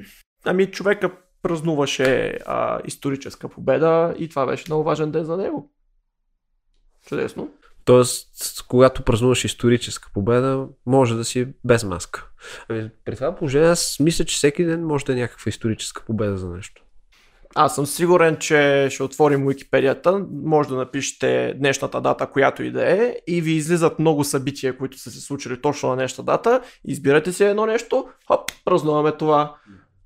ами 0.45 0.71
човека 0.71 1.11
празнуваше 1.49 2.39
а, 2.47 2.81
историческа 2.85 3.49
победа 3.49 4.15
и 4.19 4.29
това 4.29 4.47
беше 4.47 4.65
много 4.69 4.85
важен 4.85 5.11
ден 5.11 5.25
за 5.25 5.37
него. 5.37 5.71
Чудесно. 7.07 7.51
Тоест, 7.85 8.29
когато 8.69 9.03
празнуваш 9.03 9.45
историческа 9.45 10.11
победа, 10.15 10.69
може 10.87 11.15
да 11.15 11.25
си 11.25 11.49
без 11.65 11.85
маска. 11.85 12.29
Ами, 12.69 12.91
при 13.05 13.15
това 13.15 13.35
положение 13.35 13.69
аз 13.69 13.97
мисля, 14.01 14.25
че 14.25 14.37
всеки 14.37 14.65
ден 14.65 14.85
може 14.85 15.05
да 15.05 15.13
е 15.13 15.17
някаква 15.17 15.49
историческа 15.49 16.03
победа 16.07 16.37
за 16.37 16.49
нещо. 16.49 16.83
Аз 17.55 17.75
съм 17.75 17.87
сигурен, 17.87 18.37
че 18.37 18.89
ще 18.91 19.03
отворим 19.03 19.49
Википедията, 19.49 20.27
може 20.45 20.69
да 20.69 20.77
напишете 20.77 21.55
днешната 21.59 22.01
дата, 22.01 22.27
която 22.27 22.63
и 22.63 22.71
да 22.71 22.93
е, 22.93 23.17
и 23.27 23.41
ви 23.41 23.53
излизат 23.53 23.99
много 23.99 24.25
събития, 24.25 24.79
които 24.79 24.99
са 24.99 25.11
се 25.11 25.21
случили 25.21 25.61
точно 25.61 25.89
на 25.89 25.97
днешната 25.97 26.23
дата. 26.23 26.61
Избирате 26.85 27.33
си 27.33 27.45
едно 27.45 27.67
нещо, 27.67 28.09
хоп, 28.27 28.53
празнуваме 28.65 29.13
това. 29.13 29.57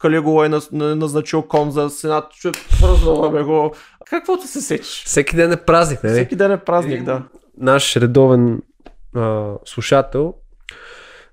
Калигула 0.00 0.46
е 0.46 0.48
наз- 0.48 0.72
на- 0.72 0.96
назначил 0.96 1.42
кон 1.42 1.70
за 1.70 1.90
сенат, 1.90 2.24
че 2.40 2.50
празнуваме 2.80 3.42
го. 3.42 3.74
Каквото 4.06 4.46
се 4.46 4.60
сечеш. 4.60 5.02
Всеки 5.06 5.36
ден 5.36 5.52
е 5.52 5.56
празник, 5.56 6.04
нали? 6.04 6.12
Всеки 6.12 6.36
ден 6.36 6.52
е 6.52 6.58
празник, 6.58 7.04
да. 7.04 7.22
Наш 7.58 7.96
редовен 7.96 8.62
а, 9.16 9.52
слушател 9.64 10.34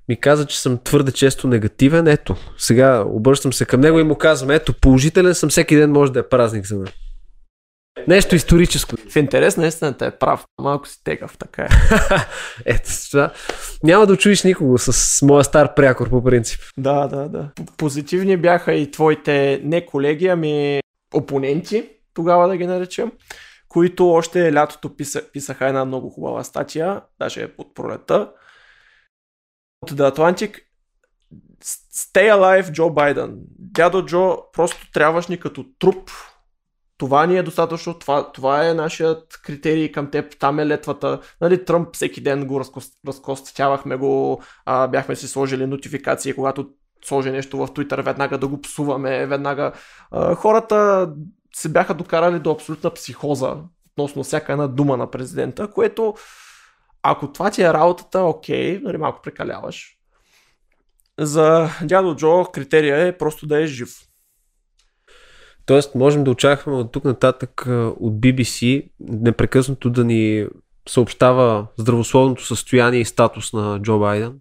ми 0.09 0.20
каза, 0.20 0.45
че 0.45 0.61
съм 0.61 0.78
твърде 0.84 1.11
често 1.11 1.47
негативен. 1.47 2.07
Ето, 2.07 2.36
сега 2.57 3.03
обръщам 3.07 3.53
се 3.53 3.65
към 3.65 3.82
него 3.82 3.99
и 3.99 4.03
му 4.03 4.15
казвам, 4.15 4.51
ето, 4.51 4.74
положителен 4.74 5.36
съм, 5.36 5.49
всеки 5.49 5.76
ден 5.76 5.91
може 5.91 6.11
да 6.11 6.20
е 6.20 6.24
празник 6.24 6.65
за 6.65 6.76
мен. 6.76 6.88
Нещо 8.08 8.36
историческо. 8.36 8.95
В 9.10 9.16
интерес 9.16 9.58
на 9.58 9.68
истината 9.68 10.06
е 10.06 10.18
прав. 10.18 10.45
Малко 10.62 10.88
си 10.88 11.04
тегав, 11.04 11.38
така 11.38 11.64
е. 11.64 11.68
Ето 12.66 12.89
това. 13.12 13.34
Няма 13.84 14.06
да 14.06 14.14
очуиш 14.14 14.43
никого 14.43 14.78
с 14.78 15.22
моя 15.26 15.43
стар 15.43 15.76
прякор 15.76 16.10
по 16.10 16.24
принцип. 16.24 16.62
Да, 16.78 17.08
да, 17.08 17.30
да. 17.30 17.50
Позитивни 17.78 18.38
бяха 18.38 18.74
и 18.74 18.91
твоите 18.91 19.62
не 19.64 19.86
колеги, 19.86 20.28
ами 20.28 20.80
опоненти, 21.14 21.89
тогава 22.14 22.48
да 22.48 22.58
ги 22.58 22.66
наречем, 22.66 23.12
които 23.68 24.12
още 24.12 24.54
лятото 24.54 24.95
писа, 24.95 25.22
писаха 25.34 25.68
една 25.68 25.86
много 25.86 26.10
хубава 26.10 26.43
статия, 26.43 27.02
даже 27.20 27.52
от 27.58 27.76
пролета. 27.76 28.32
От 29.82 29.91
The 29.91 30.16
Atlantic 30.16 30.60
Stay 31.93 32.32
alive, 32.32 32.72
Джо 32.72 32.89
Байден. 32.89 33.38
Дядо 33.60 34.06
Джо, 34.06 34.38
просто 34.54 34.91
трябваш 34.93 35.28
ни 35.28 35.39
като 35.39 35.66
труп 35.80 36.12
това 36.98 37.26
ни 37.26 37.38
е 37.38 37.43
достатъчно, 37.43 37.93
това, 37.93 38.32
това 38.32 38.68
е 38.68 38.74
нашият 38.74 39.39
критерий 39.43 39.91
към 39.91 40.12
теб, 40.12 40.38
там 40.39 40.60
е 40.60 40.68
летвата. 40.68 41.20
Нали, 41.41 41.66
Тръмп 41.66 41.95
всеки 41.95 42.22
ден 42.22 42.48
го 42.48 42.62
разкостявахме 43.08 43.95
го, 43.95 44.41
а, 44.66 44.88
бяхме 44.88 45.16
си 45.16 45.28
сложили 45.28 45.66
нотификации, 45.66 46.34
когато 46.34 46.70
сложи 47.06 47.32
нещо 47.32 47.58
в 47.58 47.68
Twitter, 47.68 48.04
веднага 48.04 48.38
да 48.38 48.48
го 48.48 48.62
псуваме, 48.62 49.26
веднага. 49.26 49.72
А, 50.12 50.36
хората 50.36 51.10
се 51.56 51.70
бяха 51.70 51.93
докарали 51.93 52.39
до 52.39 52.52
абсолютна 52.52 52.93
психоза 52.93 53.58
относно 53.91 54.24
всяка 54.24 54.52
една 54.52 54.68
дума 54.68 54.98
на 54.98 55.12
президента, 55.12 55.72
което 55.72 56.14
ако 57.04 57.32
това 57.32 57.52
ти 57.52 57.64
е 57.64 57.74
работата, 57.74 58.20
окей, 58.20 58.80
нали, 58.84 58.98
малко 58.98 59.22
прекаляваш. 59.22 59.98
За 61.20 61.70
дядо 61.84 62.16
Джо 62.16 62.45
критерия 62.45 63.08
е 63.08 63.18
просто 63.18 63.48
да 63.48 63.64
е 63.64 63.68
жив. 63.68 64.07
Тоест, 65.68 65.95
можем 65.95 66.24
да 66.24 66.32
очакваме 66.32 66.78
от 66.78 66.91
тук 66.91 67.03
нататък 67.03 67.61
от 67.99 68.13
BBC 68.13 68.89
непрекъснато 68.99 69.89
да 69.89 70.03
ни 70.03 70.47
съобщава 70.89 71.68
здравословното 71.78 72.45
състояние 72.45 72.99
и 72.99 73.05
статус 73.05 73.53
на 73.53 73.82
Джо 73.82 73.99
Байден? 73.99 74.39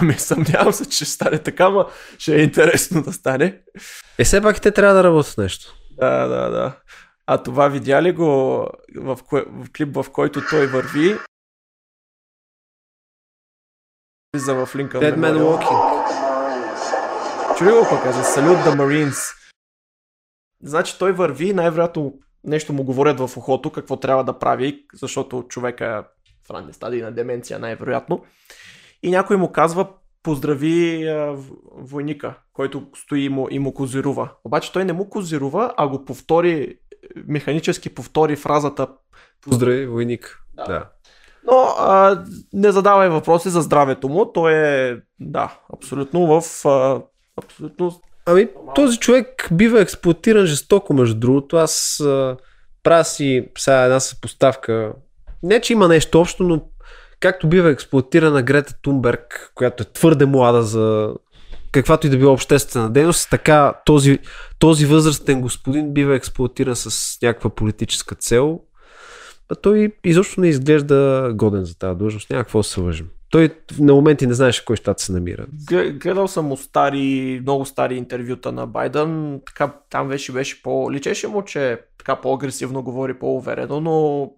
Ами 0.00 0.14
съмнявам 0.14 0.72
се, 0.72 0.88
че 0.88 0.96
ще 0.96 1.04
стане 1.04 1.38
така, 1.38 1.68
но 1.68 1.86
ще 2.18 2.36
е 2.36 2.42
интересно 2.42 3.02
да 3.02 3.12
стане. 3.12 3.60
Е, 4.18 4.24
все 4.24 4.40
пак 4.42 4.60
те 4.60 4.70
трябва 4.70 4.94
да 4.94 5.04
работят 5.04 5.38
нещо. 5.38 5.74
Да, 5.90 6.26
да, 6.26 6.50
да. 6.50 6.76
А 7.26 7.42
това 7.42 7.68
видя 7.68 8.02
ли 8.02 8.12
го 8.12 8.26
в, 8.96 9.18
кое, 9.28 9.44
в 9.48 9.72
клип, 9.76 9.94
в 9.94 10.06
който 10.12 10.40
той 10.50 10.66
върви? 10.66 11.18
За 14.34 14.54
в 14.54 14.76
линка. 14.76 15.00
Dead 15.00 15.16
Man 15.16 15.38
Walking. 15.38 16.06
Чули 17.58 17.70
го 17.70 17.80
какво 17.80 18.02
каза? 18.02 18.24
Салют 18.24 18.58
the 18.58 18.76
Marines. 18.76 19.45
Значи 20.62 20.98
той 20.98 21.12
върви, 21.12 21.52
най-вероятно 21.52 22.18
нещо 22.44 22.72
му 22.72 22.84
говорят 22.84 23.20
в 23.20 23.36
ухото, 23.36 23.72
какво 23.72 23.96
трябва 23.96 24.24
да 24.24 24.38
прави, 24.38 24.84
защото 24.94 25.44
човека 25.48 26.04
в 26.46 26.50
ранни 26.50 26.72
стадии 26.72 27.02
на 27.02 27.12
деменция 27.12 27.58
най-вероятно. 27.58 28.24
И 29.02 29.10
някой 29.10 29.36
му 29.36 29.52
казва, 29.52 29.88
поздрави 30.22 31.08
а, 31.08 31.36
войника, 31.72 32.34
който 32.52 32.86
стои 32.96 33.24
и 33.24 33.28
му, 33.28 33.48
и 33.50 33.58
му 33.58 33.74
козирува. 33.74 34.30
Обаче 34.44 34.72
той 34.72 34.84
не 34.84 34.92
му 34.92 35.10
козирува, 35.10 35.74
а 35.76 35.88
го 35.88 36.04
повтори, 36.04 36.78
механически 37.26 37.94
повтори 37.94 38.36
фразата 38.36 38.88
Поздрави 39.42 39.86
войник. 39.86 40.42
Да. 40.56 40.64
да. 40.64 40.90
Но 41.46 41.56
а, 41.78 42.24
не 42.52 42.72
задавай 42.72 43.08
въпроси 43.08 43.48
за 43.48 43.62
здравето 43.62 44.08
му. 44.08 44.32
Той 44.32 44.52
е, 44.54 44.96
да, 45.20 45.58
абсолютно 45.74 46.26
в... 46.26 46.64
А, 46.64 47.02
абсолютно... 47.36 48.00
Ами, 48.26 48.48
този 48.74 48.98
човек 48.98 49.48
бива 49.52 49.80
експлуатиран 49.80 50.46
жестоко, 50.46 50.94
между 50.94 51.14
другото. 51.14 51.56
Аз 51.56 52.00
а, 52.00 52.36
правя 52.82 53.04
си 53.04 53.48
сега 53.58 53.82
една 53.82 54.00
съпоставка. 54.00 54.92
Не, 55.42 55.60
че 55.60 55.72
има 55.72 55.88
нещо 55.88 56.20
общо, 56.20 56.42
но 56.42 56.62
както 57.20 57.48
бива 57.48 57.70
експлуатирана 57.70 58.42
Грета 58.42 58.74
Тунберг, 58.82 59.52
която 59.54 59.82
е 59.82 59.92
твърде 59.92 60.26
млада 60.26 60.62
за 60.62 61.14
каквато 61.72 62.06
и 62.06 62.10
да 62.10 62.16
била 62.16 62.32
обществена 62.32 62.90
дейност, 62.90 63.30
така 63.30 63.74
този, 63.84 64.18
този 64.58 64.86
възрастен 64.86 65.40
господин 65.40 65.92
бива 65.92 66.14
експлуатиран 66.14 66.76
с 66.76 67.18
някаква 67.22 67.50
политическа 67.50 68.14
цел. 68.14 68.60
А 69.48 69.54
той 69.54 69.92
изобщо 70.04 70.40
не 70.40 70.48
изглежда 70.48 71.30
годен 71.34 71.64
за 71.64 71.78
тази 71.78 71.98
длъжност. 71.98 72.30
Няма 72.30 72.44
какво 72.44 72.58
да 72.58 72.64
се 72.64 72.80
лъжим. 72.80 73.08
Той 73.36 73.50
на 73.78 73.94
моменти 73.94 74.26
не 74.26 74.34
знаеше 74.34 74.64
кой 74.64 74.76
щат 74.76 75.00
се 75.00 75.12
намира. 75.12 75.46
Гледал 75.92 76.28
съм 76.28 76.56
стари, 76.56 77.38
много 77.42 77.64
стари 77.64 77.94
интервюта 77.96 78.52
на 78.52 78.66
Байден. 78.66 79.40
Така, 79.46 79.74
там 79.90 80.08
вече 80.08 80.32
беше 80.32 80.62
по... 80.62 80.92
Личеше 80.92 81.28
му, 81.28 81.42
че 81.44 81.80
така 81.98 82.20
по-агресивно 82.20 82.82
говори, 82.82 83.18
по-уверено, 83.18 83.80
но 83.80 84.30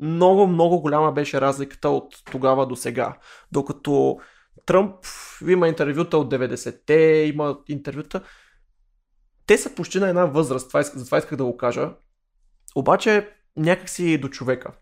много, 0.00 0.46
много 0.46 0.80
голяма 0.80 1.12
беше 1.12 1.40
разликата 1.40 1.88
от 1.88 2.14
тогава 2.30 2.66
до 2.66 2.76
сега. 2.76 3.16
Докато 3.52 4.18
Тръмп 4.66 4.94
има 5.48 5.68
интервюта 5.68 6.18
от 6.18 6.32
90-те, 6.32 6.94
има 7.34 7.58
интервюта. 7.68 8.20
Те 9.46 9.58
са 9.58 9.74
почти 9.74 10.00
на 10.00 10.08
една 10.08 10.24
възраст, 10.24 10.68
това 10.68 10.80
исках, 10.80 10.98
затова 10.98 11.18
исках 11.18 11.38
да 11.38 11.44
го 11.44 11.56
кажа. 11.56 11.90
Обаче 12.76 13.28
някакси 13.56 14.18
до 14.18 14.28
човека. 14.28 14.72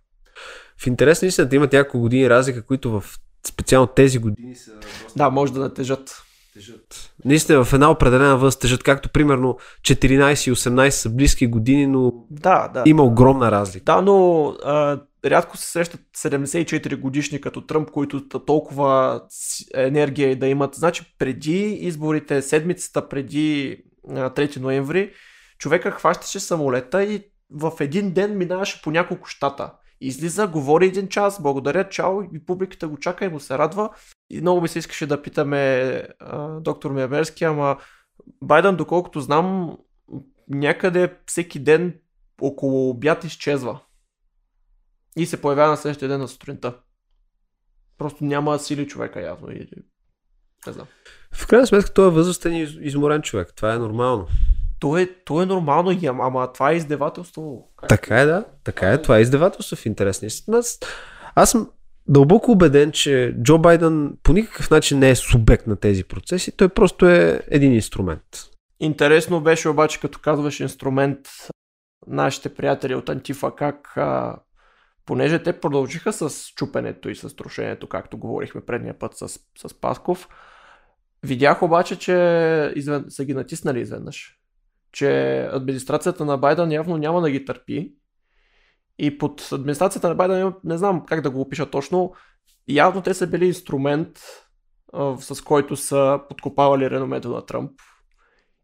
В 0.79 0.87
интерес 0.87 1.23
наистина 1.23 1.49
да 1.49 1.57
имат 1.57 1.73
няколко 1.73 2.01
години 2.01 2.31
разлика, 2.31 2.67
които 2.67 3.01
в 3.01 3.05
специално 3.47 3.87
тези 3.87 4.19
години 4.19 4.55
са... 4.55 4.71
Да, 5.17 5.31
може 5.31 5.53
да 5.53 5.61
натежат. 5.61 6.23
Тежат. 6.55 7.13
Наистина 7.25 7.65
в 7.65 7.73
една 7.73 7.91
определена 7.91 8.37
възраст 8.37 8.61
тежат, 8.61 8.83
както 8.83 9.09
примерно 9.09 9.59
14 9.83 10.51
и 10.51 10.55
18 10.55 10.91
са 10.91 11.11
близки 11.11 11.47
години, 11.47 11.87
но 11.87 12.13
да, 12.31 12.69
да. 12.69 12.83
има 12.87 13.03
огромна 13.03 13.51
разлика. 13.51 13.85
Да, 13.85 14.03
но 14.03 14.47
а, 14.65 15.01
рядко 15.25 15.57
се 15.57 15.67
срещат 15.67 16.01
74 16.17 16.97
годишни 16.97 17.41
като 17.41 17.61
Тръмп, 17.61 17.91
които 17.91 18.29
толкова 18.29 19.23
енергия 19.75 20.39
да 20.39 20.47
имат. 20.47 20.75
Значи 20.75 21.15
преди 21.19 21.73
изборите, 21.73 22.43
седмицата 22.43 23.09
преди 23.09 23.77
3 24.09 24.61
ноември, 24.61 25.13
човека 25.59 25.91
хващаше 25.91 26.41
самолета 26.41 27.05
и 27.05 27.23
в 27.51 27.73
един 27.81 28.13
ден 28.13 28.39
минаваше 28.39 28.83
по 28.83 28.91
няколко 28.91 29.29
щата. 29.29 29.73
Излиза, 30.01 30.47
говори 30.47 30.87
един 30.87 31.09
час, 31.09 31.43
благодаря, 31.43 31.89
чао 31.89 32.23
и 32.23 32.45
публиката 32.45 32.89
го 32.89 32.99
чака 32.99 33.25
и 33.25 33.29
му 33.29 33.41
се 33.41 33.59
радва. 33.59 33.91
И 34.31 34.41
много 34.41 34.61
ми 34.61 34.69
се 34.69 34.79
искаше 34.79 35.07
да 35.07 35.23
питаме 35.23 35.59
а, 36.21 36.61
доктор 36.61 36.91
Миямерски, 36.91 37.45
ама 37.45 37.77
Байден, 38.43 38.77
доколкото 38.77 39.21
знам, 39.21 39.77
някъде 40.49 41.17
всеки 41.27 41.59
ден 41.59 41.95
около 42.41 42.91
обяд 42.91 43.25
изчезва. 43.25 43.81
И 45.17 45.27
се 45.27 45.41
появява 45.41 45.71
на 45.71 45.77
следващия 45.77 46.09
ден 46.09 46.21
на 46.21 46.29
сутринта. 46.29 46.79
Просто 47.99 48.25
няма 48.25 48.59
сили 48.59 48.89
човека 48.89 49.21
явно. 49.21 49.53
Или... 49.53 49.71
Не 50.67 50.73
знам. 50.73 50.87
В 51.33 51.47
крайна 51.47 51.67
сметка 51.67 51.93
той 51.93 52.07
е 52.07 52.11
възрастен 52.11 52.53
и 52.53 52.63
изморен 52.63 53.23
човек. 53.23 53.53
Това 53.57 53.75
е 53.75 53.79
нормално. 53.79 54.27
То 54.81 54.99
е, 54.99 55.07
то 55.25 55.43
е 55.43 55.47
нормално, 55.47 55.99
ама, 56.09 56.25
ама 56.27 56.53
това 56.53 56.71
е 56.71 56.77
издевателство. 56.77 57.73
Как? 57.77 57.89
Така 57.89 58.21
е, 58.21 58.27
да. 58.27 58.45
Така 58.65 58.93
е. 58.93 59.03
Това 59.03 59.19
е 59.19 59.21
издевателство 59.21 59.77
в 59.77 59.87
интерес. 59.87 60.45
Аз, 60.53 60.79
аз 61.35 61.51
съм 61.51 61.71
дълбоко 62.09 62.51
убеден, 62.51 62.93
че 62.93 63.35
Джо 63.43 63.59
Байден 63.59 64.17
по 64.23 64.33
никакъв 64.33 64.71
начин 64.71 64.99
не 64.99 65.11
е 65.11 65.15
субект 65.17 65.67
на 65.67 65.77
тези 65.77 66.05
процеси. 66.05 66.57
Той 66.57 66.69
просто 66.69 67.09
е 67.09 67.43
един 67.49 67.75
инструмент. 67.75 68.25
Интересно 68.81 69.41
беше 69.41 69.69
обаче, 69.69 70.01
като 70.01 70.19
казваш 70.19 70.61
инструмент, 70.61 71.19
нашите 72.07 72.55
приятели 72.55 72.95
от 72.95 73.09
Антифа, 73.09 73.55
как 73.57 73.97
а, 73.97 74.37
понеже 75.07 75.43
те 75.43 75.61
продължиха 75.61 76.13
с 76.13 76.53
чупенето 76.55 77.09
и 77.09 77.17
с 77.17 77.37
трошенето, 77.37 77.87
както 77.89 78.19
говорихме 78.19 78.61
предния 78.61 78.99
път 78.99 79.17
с, 79.17 79.29
с 79.29 79.81
Пасков, 79.81 80.29
видях 81.23 81.63
обаче, 81.63 81.99
че 81.99 82.73
извен... 82.77 83.05
са 83.09 83.25
ги 83.25 83.35
натиснали 83.35 83.81
изведнъж. 83.81 84.40
Че 84.93 85.41
администрацията 85.53 86.25
на 86.25 86.37
Байден 86.37 86.73
явно 86.73 86.97
няма 86.97 87.21
да 87.21 87.31
ги 87.31 87.45
търпи. 87.45 87.95
И 88.99 89.19
под 89.19 89.49
администрацията 89.53 90.09
на 90.09 90.15
Байден, 90.15 90.53
не 90.65 90.79
знам 90.79 91.05
как 91.07 91.21
да 91.21 91.31
го 91.31 91.41
опиша 91.41 91.71
точно, 91.71 92.13
явно 92.69 93.03
те 93.03 93.15
са 93.15 93.27
били 93.27 93.47
инструмент, 93.47 94.19
с 95.19 95.43
който 95.45 95.77
са 95.77 96.21
подкопавали 96.29 96.91
реномето 96.91 97.29
на 97.29 97.47
Тръмп 97.47 97.73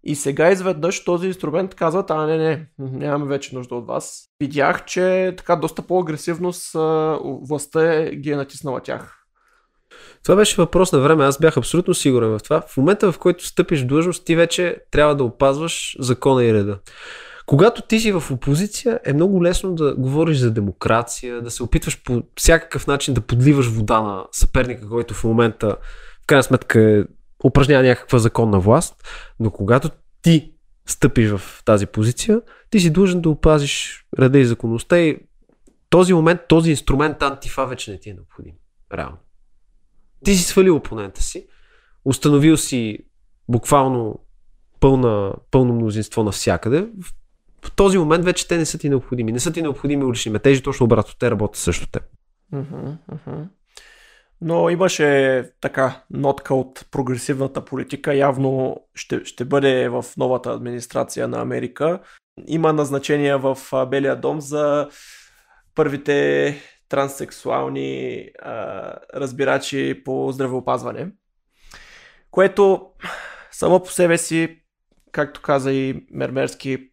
и 0.09 0.15
сега 0.15 0.51
изведнъж 0.51 1.05
този 1.05 1.27
инструмент 1.27 1.75
казват, 1.75 2.11
а 2.11 2.27
не, 2.27 2.37
не, 2.39 2.67
нямаме 2.79 3.27
вече 3.27 3.55
нужда 3.55 3.75
от 3.75 3.87
вас. 3.87 4.29
Видях, 4.41 4.85
че 4.85 5.35
така 5.37 5.57
доста 5.57 5.83
по-агресивно 5.83 6.53
с 6.53 6.79
властта 7.49 7.95
е, 7.95 8.11
ги 8.11 8.31
е 8.31 8.37
натиснала 8.37 8.81
тях. 8.81 9.26
Това 10.23 10.37
беше 10.37 10.57
въпрос 10.57 10.93
на 10.93 10.99
време. 10.99 11.25
Аз 11.25 11.39
бях 11.39 11.57
абсолютно 11.57 11.95
сигурен 11.95 12.39
в 12.39 12.43
това. 12.43 12.61
В 12.61 12.77
момента, 12.77 13.13
в 13.13 13.19
който 13.19 13.47
стъпиш 13.47 13.83
в 13.83 13.87
длъжност, 13.87 14.25
ти 14.25 14.37
вече 14.37 14.77
трябва 14.91 15.17
да 15.17 15.25
опазваш 15.25 15.97
закона 15.99 16.45
и 16.45 16.55
реда. 16.55 16.79
Когато 17.47 17.83
ти 17.83 18.01
си 18.01 18.13
в 18.13 18.23
опозиция, 18.31 19.01
е 19.05 19.13
много 19.13 19.45
лесно 19.45 19.75
да 19.75 19.95
говориш 19.95 20.39
за 20.39 20.51
демокрация, 20.51 21.43
да 21.43 21.51
се 21.51 21.63
опитваш 21.63 22.03
по 22.03 22.23
всякакъв 22.37 22.87
начин 22.87 23.15
да 23.15 23.21
подливаш 23.21 23.67
вода 23.67 24.01
на 24.01 24.25
съперника, 24.33 24.89
който 24.89 25.15
в 25.15 25.25
момента 25.25 25.77
в 26.23 26.27
крайна 26.27 26.43
сметка 26.43 26.81
е 26.81 27.05
упражнява 27.45 27.83
някаква 27.83 28.19
законна 28.19 28.61
власт, 28.61 28.95
но 29.41 29.51
когато 29.51 29.91
ти 30.23 30.53
стъпиш 30.87 31.31
в 31.31 31.63
тази 31.65 31.87
позиция, 31.87 32.41
ти 32.71 32.81
си 32.81 32.91
длъжен 32.91 33.21
да 33.21 33.29
опазиш 33.29 34.05
реда 34.19 34.39
и 34.39 34.45
законността 34.45 34.99
и 34.99 35.19
този 35.91 36.15
момент, 36.15 36.41
този 36.49 36.71
инструмент 36.71 37.23
антифа 37.23 37.67
вече 37.67 37.91
не 37.91 37.99
ти 37.99 38.11
е 38.11 38.15
необходим. 38.15 38.55
Реално. 38.93 39.17
Ти 40.25 40.35
си 40.35 40.45
свалил 40.45 40.77
опонента 40.77 41.23
си, 41.23 41.47
установил 42.05 42.57
си 42.57 42.99
буквално 43.49 44.19
пълна, 44.81 45.33
пълно 45.51 45.75
мнозинство 45.75 46.25
навсякъде. 46.25 46.89
В 47.65 47.77
този 47.77 47.99
момент 47.99 48.25
вече 48.25 48.49
те 48.49 48.59
не 48.59 48.67
са 48.67 48.79
ти 48.79 48.89
необходими. 48.89 49.33
Не 49.33 49.41
са 49.41 49.53
ти 49.53 49.63
необходими 49.63 50.05
улични 50.05 50.33
метежи, 50.33 50.63
точно 50.63 50.85
обратно. 50.85 51.15
Те 51.19 51.31
работят 51.31 51.57
също 51.57 51.87
те. 51.91 52.01
Но 54.41 54.71
имаше 54.71 55.43
така 55.61 56.03
нотка 56.11 56.55
от 56.55 56.87
прогресивната 56.91 57.65
политика. 57.65 58.15
Явно 58.15 58.81
ще, 58.95 59.25
ще 59.25 59.45
бъде 59.45 59.89
в 59.89 60.05
новата 60.17 60.51
администрация 60.51 61.29
на 61.29 61.41
Америка. 61.41 62.01
има 62.47 62.73
назначения 62.73 63.39
в 63.39 63.59
Белия 63.91 64.17
дом 64.17 64.41
за 64.41 64.89
първите 65.75 66.57
транссексуални 66.89 68.31
а, 68.43 68.95
разбирачи 69.15 70.03
по 70.05 70.33
здравеопазване. 70.33 71.09
Което 72.31 72.87
само 73.51 73.83
по 73.83 73.91
себе 73.91 74.19
си, 74.19 74.61
както 75.13 75.43
каза 75.43 75.73
и 75.73 76.07
Мермерски, 76.11 76.91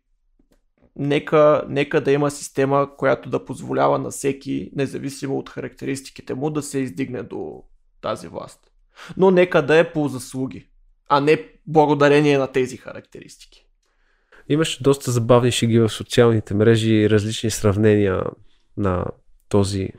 нека, 0.96 1.64
нека 1.68 2.02
да 2.02 2.12
има 2.12 2.32
система, 2.32 2.98
която 2.98 3.30
да 3.30 3.46
позволява 3.46 4.00
на 4.00 4.10
всеки, 4.10 4.72
независимо 4.76 5.38
от 5.38 5.50
характеристиките 5.50 6.34
му, 6.34 6.50
да 6.50 6.62
се 6.62 6.80
издигне 6.80 7.24
до 7.24 7.64
тази 8.02 8.28
власт. 8.28 8.60
Но 9.18 9.32
нека 9.32 9.66
да 9.66 9.78
е 9.78 9.92
по 9.92 10.08
заслуги, 10.08 10.70
а 11.10 11.20
не 11.20 11.50
благодарение 11.68 12.38
на 12.38 12.48
тези 12.48 12.78
характеристики. 12.78 13.68
Имаше 14.50 14.84
доста 14.84 15.12
забавни 15.12 15.52
шеги 15.52 15.80
в 15.80 15.90
социалните 15.90 16.54
мрежи 16.54 16.94
и 16.94 17.10
различни 17.10 17.52
сравнения 17.52 18.24
на 18.78 19.06
този, 19.54 19.90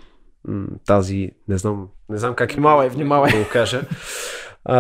тази, 0.87 1.31
не 1.49 1.59
знам, 1.59 1.89
не 2.09 2.19
знам 2.19 2.35
как 2.35 2.53
внимавай, 2.53 2.89
внимавай. 2.89 3.33
да 3.33 3.39
го 3.39 3.49
кажа. 3.53 3.83
А, 4.65 4.79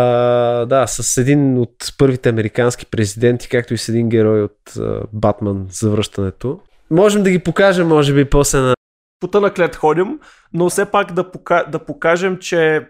да, 0.66 0.86
с 0.86 1.16
един 1.16 1.58
от 1.58 1.76
първите 1.98 2.28
американски 2.28 2.86
президенти, 2.86 3.48
както 3.48 3.74
и 3.74 3.78
с 3.78 3.88
един 3.88 4.08
герой 4.08 4.42
от 4.42 4.74
Батман 5.12 5.66
за 5.70 5.90
връщането. 5.90 6.60
Можем 6.90 7.22
да 7.22 7.30
ги 7.30 7.38
покажем, 7.38 7.88
може 7.88 8.14
би, 8.14 8.30
после 8.30 8.58
на... 8.58 8.74
Пута 9.20 9.40
на 9.40 9.52
клет 9.52 9.76
ходим, 9.76 10.20
но 10.52 10.70
все 10.70 10.90
пак 10.90 11.12
да, 11.12 11.30
пока... 11.30 11.64
да 11.64 11.78
покажем, 11.78 12.38
че... 12.38 12.88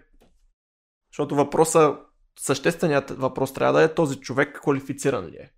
Защото 1.11 1.35
въпроса, 1.35 1.95
същественият 2.39 3.09
въпрос 3.09 3.53
трябва 3.53 3.79
да 3.79 3.85
е 3.85 3.93
този 3.93 4.19
човек 4.19 4.59
квалифициран 4.61 5.25
ли 5.25 5.35
е. 5.35 5.51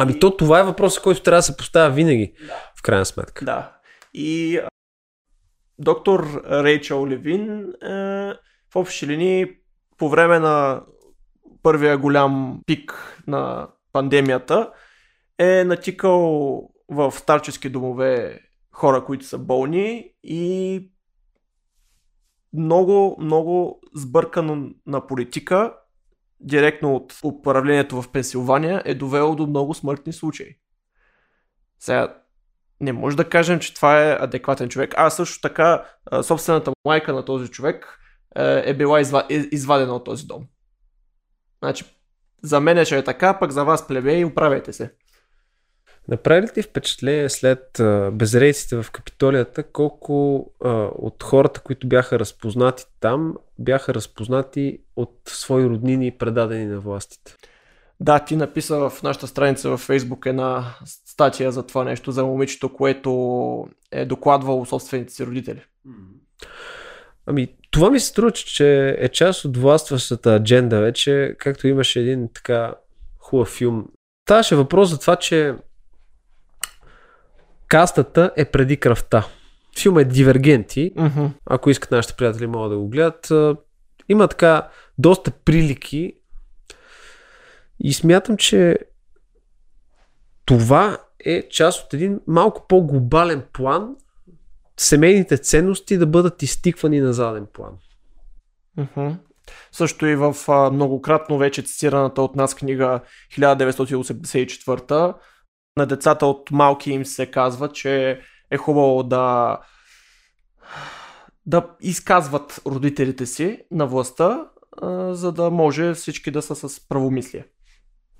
Ами 0.00 0.18
то 0.18 0.36
това 0.36 0.60
е 0.60 0.64
въпросът, 0.64 1.02
който 1.02 1.22
трябва 1.22 1.38
да 1.38 1.42
се 1.42 1.56
поставя 1.56 1.90
винаги, 1.90 2.32
да. 2.46 2.54
в 2.78 2.82
крайна 2.82 3.06
сметка. 3.06 3.44
Да. 3.44 3.76
И 4.14 4.60
доктор 5.80 6.42
Рейчел 6.50 7.06
Левин 7.06 7.72
е, 7.82 7.88
в 8.70 8.76
общи 8.76 9.06
линии 9.06 9.46
по 9.98 10.08
време 10.08 10.38
на 10.38 10.82
първия 11.62 11.98
голям 11.98 12.60
пик 12.66 13.16
на 13.26 13.68
пандемията 13.92 14.72
е 15.38 15.64
натикал 15.64 16.20
в 16.88 17.12
старчески 17.12 17.68
домове 17.68 18.40
хора, 18.72 19.04
които 19.04 19.24
са 19.24 19.38
болни 19.38 20.12
и 20.22 20.90
много, 22.52 23.16
много 23.20 23.80
сбъркано 23.94 24.70
на 24.86 25.06
политика, 25.06 25.74
директно 26.40 26.94
от 26.96 27.18
управлението 27.24 28.02
в 28.02 28.12
Пенсилвания, 28.12 28.82
е 28.84 28.94
довело 28.94 29.36
до 29.36 29.46
много 29.46 29.74
смъртни 29.74 30.12
случаи. 30.12 30.56
Сега, 31.78 32.19
не 32.80 32.92
може 32.92 33.16
да 33.16 33.28
кажем, 33.28 33.60
че 33.60 33.74
това 33.74 34.08
е 34.08 34.16
адекватен 34.20 34.68
човек. 34.68 34.94
А 34.96 35.10
също 35.10 35.40
така, 35.40 35.84
собствената 36.22 36.72
майка 36.84 37.12
на 37.12 37.24
този 37.24 37.48
човек 37.48 37.98
е, 38.36 38.62
е 38.70 38.74
била 38.74 39.00
извадена 39.30 39.94
от 39.94 40.04
този 40.04 40.26
дом. 40.26 40.46
Значи, 41.62 41.84
за 42.42 42.60
мен 42.60 42.78
е, 42.78 42.84
че 42.84 42.98
е 42.98 43.04
така, 43.04 43.38
пък 43.38 43.50
за 43.50 43.64
вас 43.64 43.86
плебе 43.86 44.18
и 44.18 44.24
управете 44.24 44.72
се. 44.72 44.92
Направи 46.08 46.42
ли 46.42 46.48
ти 46.54 46.62
впечатление 46.62 47.28
след 47.28 47.80
безрейците 48.12 48.82
в 48.82 48.90
Капитолията, 48.90 49.62
колко 49.62 50.46
а, 50.64 50.68
от 50.94 51.22
хората, 51.22 51.60
които 51.60 51.88
бяха 51.88 52.18
разпознати 52.18 52.84
там, 53.00 53.34
бяха 53.58 53.94
разпознати 53.94 54.78
от 54.96 55.20
свои 55.26 55.64
роднини, 55.64 56.18
предадени 56.18 56.66
на 56.66 56.80
властите? 56.80 57.36
Да, 58.00 58.18
ти 58.18 58.36
написа 58.36 58.90
в 58.90 59.02
нашата 59.02 59.26
страница 59.26 59.70
в 59.70 59.78
Фейсбук 59.78 60.26
една 60.26 60.74
статия 60.84 61.52
за 61.52 61.66
това 61.66 61.84
нещо, 61.84 62.12
за 62.12 62.24
момичето, 62.24 62.72
което 62.72 63.68
е 63.92 64.04
докладвало 64.04 64.66
собствените 64.66 65.12
си 65.12 65.26
родители. 65.26 65.62
Ами, 67.26 67.48
това 67.70 67.90
ми 67.90 68.00
се 68.00 68.06
струва, 68.06 68.30
че 68.30 68.96
е 68.98 69.08
част 69.08 69.44
от 69.44 69.56
властващата 69.56 70.34
адженда 70.34 70.80
вече, 70.80 71.34
както 71.38 71.68
имаше 71.68 72.00
един 72.00 72.28
така 72.34 72.74
хубав 73.18 73.48
филм. 73.48 73.86
Ставаше 74.26 74.56
въпрос 74.56 74.90
за 74.90 74.98
това, 74.98 75.16
че 75.16 75.54
кастата 77.68 78.30
е 78.36 78.44
преди 78.44 78.76
кръвта. 78.76 79.26
Филм 79.78 79.98
е 79.98 80.04
Дивергенти. 80.04 80.92
Uh-huh. 80.94 81.30
Ако 81.46 81.70
искат 81.70 81.90
нашите 81.90 82.14
приятели 82.14 82.46
могат 82.46 82.70
да 82.70 82.78
го 82.78 82.88
гледат. 82.88 83.32
Има 84.08 84.28
така 84.28 84.68
доста 84.98 85.30
прилики 85.30 86.19
и 87.80 87.92
смятам, 87.92 88.36
че 88.36 88.78
това 90.44 90.98
е 91.24 91.48
част 91.48 91.84
от 91.84 91.94
един 91.94 92.20
малко 92.26 92.66
по-глобален 92.68 93.42
план 93.52 93.96
семейните 94.76 95.38
ценности 95.38 95.98
да 95.98 96.06
бъдат 96.06 96.42
изтиквани 96.42 97.00
на 97.00 97.12
заден 97.12 97.46
план. 97.52 97.78
Uh-huh. 98.78 99.16
Също 99.72 100.06
и 100.06 100.16
в 100.16 100.36
а, 100.48 100.70
многократно 100.70 101.38
вече 101.38 101.62
цитираната 101.62 102.22
от 102.22 102.36
нас 102.36 102.54
книга 102.54 103.00
1984 103.32 105.14
на 105.76 105.86
децата 105.86 106.26
от 106.26 106.50
малки 106.50 106.90
им 106.90 107.06
се 107.06 107.26
казва, 107.26 107.72
че 107.72 108.20
е 108.50 108.56
хубаво 108.56 109.02
да 109.02 109.58
да 111.46 111.66
изказват 111.80 112.60
родителите 112.66 113.26
си 113.26 113.62
на 113.70 113.86
властта, 113.86 114.48
а, 114.82 115.14
за 115.14 115.32
да 115.32 115.50
може 115.50 115.94
всички 115.94 116.30
да 116.30 116.42
са 116.42 116.68
с 116.68 116.88
правомислие. 116.88 117.44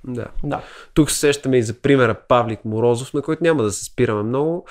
Да. 0.04 0.26
да. 0.44 0.62
Тук 0.94 1.10
се 1.10 1.18
сещаме 1.18 1.58
и 1.58 1.62
за 1.62 1.80
примера 1.80 2.20
Павлик 2.28 2.64
Морозов, 2.64 3.14
на 3.14 3.22
който 3.22 3.42
няма 3.42 3.62
да 3.62 3.70
се 3.70 3.84
спираме 3.84 4.22
много, 4.22 4.66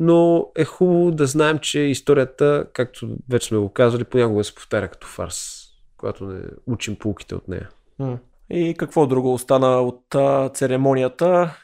но 0.00 0.46
е 0.56 0.64
хубаво 0.64 1.10
да 1.10 1.26
знаем, 1.26 1.58
че 1.58 1.80
историята, 1.80 2.66
както 2.72 3.16
вече 3.30 3.48
сме 3.48 3.58
го 3.58 3.72
казали, 3.72 4.04
понякога 4.04 4.44
се 4.44 4.54
повтаря 4.54 4.88
като 4.88 5.06
фарс, 5.06 5.64
когато 5.96 6.24
не 6.24 6.40
учим 6.66 6.96
полуките 6.96 7.34
от 7.34 7.48
нея. 7.48 7.68
И 8.50 8.74
какво 8.78 9.06
друго 9.06 9.34
остана 9.34 9.80
от 9.80 10.14
а, 10.14 10.48
церемонията? 10.48 11.56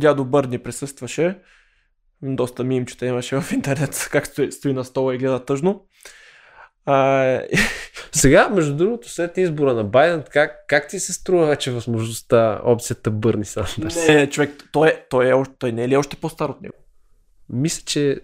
Дядо 0.00 0.24
Бърни 0.24 0.58
присъстваше. 0.58 1.38
Доста 2.22 2.64
мимчета 2.64 3.06
имаше 3.06 3.40
в 3.40 3.52
интернет, 3.52 4.08
как 4.12 4.26
стои, 4.26 4.52
стои 4.52 4.72
на 4.72 4.84
стола 4.84 5.14
и 5.14 5.18
гледа 5.18 5.44
тъжно. 5.44 5.84
А... 6.86 7.40
Сега, 8.12 8.48
между 8.48 8.76
другото, 8.76 9.08
след 9.08 9.38
избора 9.38 9.74
на 9.74 9.84
Байден, 9.84 10.24
как, 10.30 10.50
как 10.68 10.88
ти 10.88 11.00
се 11.00 11.12
струва 11.12 11.46
вече 11.46 11.70
възможността, 11.70 12.60
опцията 12.64 13.10
Бърни 13.10 13.44
Сандърс? 13.44 14.08
Не, 14.08 14.30
човек, 14.30 14.64
той, 14.72 14.88
е, 14.88 15.04
той, 15.10 15.40
е, 15.40 15.44
той 15.58 15.72
не 15.72 15.84
е 15.84 15.88
ли 15.88 15.96
още 15.96 16.16
по-стар 16.16 16.48
от 16.48 16.60
него? 16.60 16.74
Мисля, 17.48 17.82
че 17.86 18.20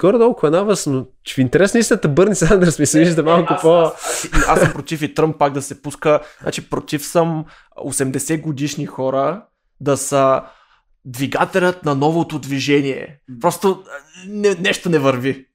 горе-долу 0.00 0.34
въз, 0.42 0.86
но 0.86 1.06
в 1.34 1.38
интерес 1.38 1.74
на 1.74 1.80
истината 1.80 2.08
Бърни 2.08 2.34
Сандърс 2.34 2.78
ми 2.78 2.86
се 2.86 2.98
вижда 2.98 3.22
малко 3.22 3.52
аз, 3.52 3.62
по... 3.62 3.80
Аз, 3.80 4.28
аз, 4.32 4.48
аз, 4.48 4.60
съм 4.60 4.72
против 4.72 5.02
и 5.02 5.14
Тръмп 5.14 5.38
пак 5.38 5.52
да 5.52 5.62
се 5.62 5.82
пуска. 5.82 6.20
Значи 6.42 6.70
против 6.70 7.06
съм 7.06 7.44
80 7.78 8.40
годишни 8.40 8.86
хора 8.86 9.44
да 9.80 9.96
са 9.96 10.42
двигателят 11.04 11.84
на 11.84 11.94
новото 11.94 12.38
движение. 12.38 13.20
Просто 13.40 13.84
не, 14.28 14.54
нещо 14.54 14.90
не 14.90 14.98
върви. 14.98 15.46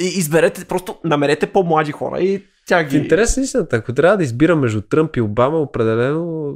И 0.00 0.04
изберете, 0.04 0.64
просто 0.64 0.98
намерете 1.04 1.46
по-млади 1.46 1.92
хора 1.92 2.20
и 2.20 2.42
тя 2.66 2.84
ги... 2.84 2.98
В 2.98 3.02
интерес 3.02 3.36
на 3.36 3.42
истината, 3.42 3.76
ако 3.76 3.92
трябва 3.92 4.16
да 4.16 4.22
избира 4.22 4.56
между 4.56 4.80
Тръмп 4.80 5.16
и 5.16 5.20
Обама, 5.20 5.58
определено 5.58 6.54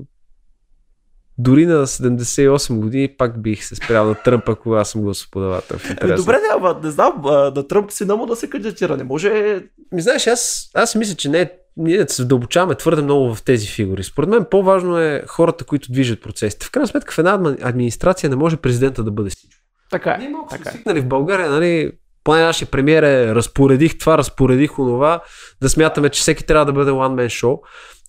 дори 1.38 1.66
на 1.66 1.86
78 1.86 2.80
години 2.80 3.08
пак 3.18 3.42
бих 3.42 3.64
се 3.64 3.74
спрял 3.74 4.06
на 4.06 4.14
Тръмп, 4.14 4.48
ако 4.48 4.74
аз 4.74 4.90
съм 4.90 5.02
гласоподавател. 5.02 5.78
Ами, 6.00 6.14
добре, 6.14 6.38
не, 6.38 6.74
не 6.82 6.90
знам, 6.90 7.22
да 7.54 7.66
Тръмп 7.68 7.92
сина 7.92 8.16
му 8.16 8.26
да 8.26 8.36
се 8.36 8.50
кандидатира. 8.50 8.96
Не 8.96 9.04
може. 9.04 9.60
Ми 9.92 10.02
знаеш, 10.02 10.26
аз, 10.26 10.70
аз 10.74 10.94
мисля, 10.94 11.14
че 11.14 11.28
не, 11.28 11.52
ние 11.76 12.04
да 12.04 12.12
се 12.12 12.22
вдълбочаваме 12.22 12.74
твърде 12.74 13.02
много 13.02 13.34
в 13.34 13.42
тези 13.42 13.66
фигури. 13.66 14.04
Според 14.04 14.30
мен 14.30 14.46
по-важно 14.50 14.98
е 14.98 15.22
хората, 15.26 15.64
които 15.64 15.92
движат 15.92 16.22
процесите. 16.22 16.66
В 16.66 16.70
крайна 16.70 16.86
сметка 16.86 17.14
в 17.14 17.18
една 17.18 17.56
администрация 17.62 18.30
не 18.30 18.36
може 18.36 18.56
президента 18.56 19.02
да 19.02 19.10
бъде 19.10 19.30
всичко. 19.30 19.62
Така 19.90 20.10
е. 20.10 20.18
Ние 20.18 20.28
малко 20.28 20.48
така 20.50 20.62
сме 20.62 20.72
свикнали 20.72 20.98
е. 20.98 21.02
в 21.02 21.06
България, 21.06 21.50
нали, 21.50 21.92
поне 22.24 22.42
нашия 22.42 22.68
премиер 22.68 23.02
е 23.02 23.34
разпоредих 23.34 23.98
това, 23.98 24.18
разпоредих 24.18 24.78
онова, 24.78 25.22
да 25.62 25.68
смятаме, 25.68 26.08
че 26.08 26.20
всеки 26.20 26.46
трябва 26.46 26.66
да 26.66 26.72
бъде 26.72 26.90
one 26.90 27.26
man 27.26 27.26
show. 27.26 27.60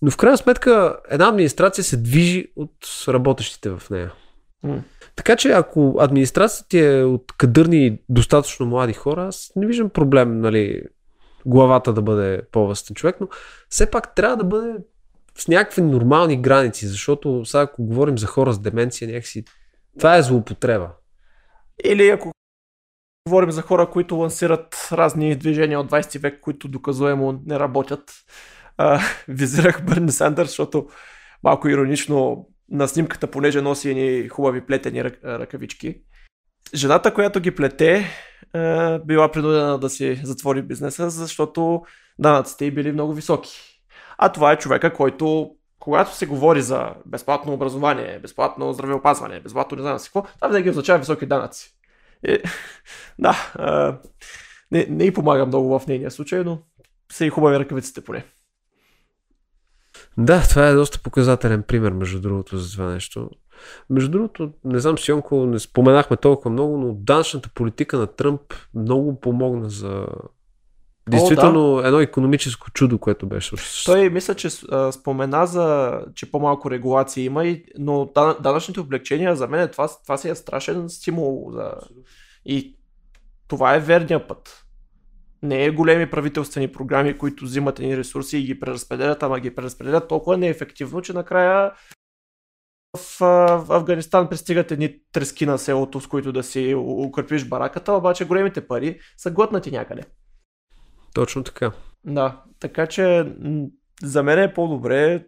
Но 0.02 0.10
в 0.10 0.16
крайна 0.16 0.36
сметка 0.36 0.96
една 1.10 1.28
администрация 1.28 1.84
се 1.84 1.96
движи 1.96 2.46
от 2.56 2.74
работещите 3.08 3.70
в 3.70 3.82
нея. 3.90 4.12
Mm. 4.66 4.80
Така 5.16 5.36
че 5.36 5.50
ако 5.50 5.96
администрацията 5.98 6.78
е 6.78 7.04
от 7.04 7.24
кадърни 7.38 7.98
достатъчно 8.08 8.66
млади 8.66 8.92
хора, 8.92 9.26
аз 9.26 9.52
не 9.56 9.66
виждам 9.66 9.90
проблем, 9.90 10.40
нали, 10.40 10.82
главата 11.46 11.92
да 11.92 12.02
бъде 12.02 12.42
по-възстен 12.52 12.94
човек, 12.94 13.16
но 13.20 13.28
все 13.68 13.90
пак 13.90 14.14
трябва 14.14 14.36
да 14.36 14.44
бъде 14.44 14.74
с 15.38 15.48
някакви 15.48 15.82
нормални 15.82 16.42
граници, 16.42 16.86
защото 16.86 17.44
сега 17.44 17.62
ако 17.62 17.84
говорим 17.84 18.18
за 18.18 18.26
хора 18.26 18.52
с 18.52 18.58
деменция, 18.58 19.08
някакси 19.08 19.44
това 19.98 20.16
е 20.16 20.22
злоупотреба. 20.22 20.90
Или 21.84 22.08
ако 22.08 22.32
говорим 23.28 23.50
за 23.50 23.62
хора, 23.62 23.90
които 23.90 24.16
лансират 24.16 24.88
разни 24.92 25.36
движения 25.36 25.80
от 25.80 25.90
20 25.90 26.18
век, 26.18 26.40
които 26.40 26.68
доказуемо 26.68 27.40
не 27.46 27.58
работят, 27.58 28.12
а, 28.76 29.00
визирах 29.28 29.84
Бърни 29.84 30.12
Сандърс, 30.12 30.48
защото 30.48 30.88
малко 31.42 31.68
иронично 31.68 32.48
на 32.70 32.88
снимката, 32.88 33.26
понеже 33.26 33.60
носи 33.60 33.90
едни 33.90 34.28
хубави 34.28 34.66
плетени 34.66 35.04
рък, 35.04 35.18
ръкавички. 35.24 36.00
Жената, 36.74 37.14
която 37.14 37.40
ги 37.40 37.54
плете, 37.54 38.06
била 39.04 39.30
принудена 39.32 39.78
да 39.78 39.90
си 39.90 40.20
затвори 40.24 40.62
бизнеса, 40.62 41.10
защото 41.10 41.82
данъците 42.18 42.64
й 42.64 42.70
били 42.70 42.92
много 42.92 43.14
високи. 43.14 43.80
А 44.18 44.32
това 44.32 44.52
е 44.52 44.58
човека, 44.58 44.92
който 44.92 45.50
когато 45.78 46.14
се 46.14 46.26
говори 46.26 46.62
за 46.62 46.94
безплатно 47.06 47.52
образование, 47.52 48.18
безплатно 48.18 48.72
здравеопазване, 48.72 49.40
безплатно 49.40 49.76
не 49.76 49.82
знам 49.82 49.98
си 49.98 50.08
какво, 50.08 50.22
това 50.22 50.48
винаги 50.48 50.70
означава 50.70 50.98
високи 50.98 51.26
данъци. 51.26 51.76
И, 52.28 52.38
да, 53.18 53.52
а, 53.54 53.98
не, 54.70 54.86
не 54.90 55.04
и 55.04 55.12
помага 55.12 55.46
много 55.46 55.78
в 55.78 55.86
нейния 55.86 56.10
случай, 56.10 56.44
но 56.44 56.58
са 57.12 57.26
и 57.26 57.30
хубави 57.30 57.58
ръкавиците 57.58 58.00
поне. 58.00 58.24
Да, 60.18 60.42
това 60.42 60.68
е 60.68 60.74
доста 60.74 60.98
показателен 60.98 61.62
пример, 61.62 61.92
между 61.92 62.20
другото, 62.20 62.58
за 62.58 62.72
това 62.72 62.92
нещо. 62.92 63.30
Между 63.90 64.10
другото, 64.10 64.52
не 64.64 64.78
знам, 64.78 64.98
Сионко, 64.98 65.46
не 65.46 65.58
споменахме 65.58 66.16
толкова 66.16 66.50
много, 66.50 66.78
но 66.78 66.94
данъчната 66.94 67.48
политика 67.54 67.98
на 67.98 68.06
Тръмп 68.06 68.40
много 68.74 69.20
помогна 69.20 69.70
за 69.70 70.06
Действително, 71.08 71.74
О, 71.74 71.82
да. 71.82 71.88
едно 71.88 72.00
економическо 72.00 72.70
чудо, 72.70 72.98
което 72.98 73.26
беше. 73.26 73.56
Той 73.84 74.10
мисля, 74.10 74.34
че 74.34 74.48
а, 74.70 74.92
спомена 74.92 75.46
за, 75.46 76.00
че 76.14 76.30
по-малко 76.30 76.70
регулации 76.70 77.24
има, 77.24 77.46
и, 77.46 77.64
но 77.78 78.10
данъчните 78.40 78.80
облегчения 78.80 79.36
за 79.36 79.48
мен 79.48 79.68
това, 79.68 79.88
това 80.02 80.16
си 80.16 80.28
е 80.28 80.34
страшен 80.34 80.88
стимул. 80.88 81.50
За... 81.52 81.72
И 82.44 82.76
това 83.48 83.74
е 83.74 83.80
верния 83.80 84.26
път. 84.26 84.64
Не 85.42 85.64
е 85.64 85.70
големи 85.70 86.10
правителствени 86.10 86.72
програми, 86.72 87.18
които 87.18 87.44
взимат 87.44 87.78
едни 87.78 87.96
ресурси 87.96 88.38
и 88.38 88.42
ги 88.42 88.60
преразпределят, 88.60 89.22
ама 89.22 89.40
ги 89.40 89.54
преразпределят 89.54 90.08
толкова 90.08 90.36
неефективно, 90.36 91.02
че 91.02 91.12
накрая 91.12 91.72
в, 92.96 93.18
в 93.58 93.66
Афганистан 93.70 94.28
пристигат 94.28 94.70
едни 94.70 94.98
трески 95.12 95.46
на 95.46 95.58
селото, 95.58 96.00
с 96.00 96.06
които 96.06 96.32
да 96.32 96.42
си 96.42 96.74
укрепиш 96.74 97.48
бараката, 97.48 97.92
обаче 97.92 98.24
големите 98.24 98.66
пари 98.66 99.00
са 99.16 99.30
глътнати 99.30 99.70
някъде. 99.70 100.02
Точно 101.14 101.42
така. 101.42 101.72
Да, 102.04 102.42
така 102.60 102.86
че 102.86 103.34
за 104.02 104.22
мен 104.22 104.38
е 104.38 104.54
по-добре 104.54 105.26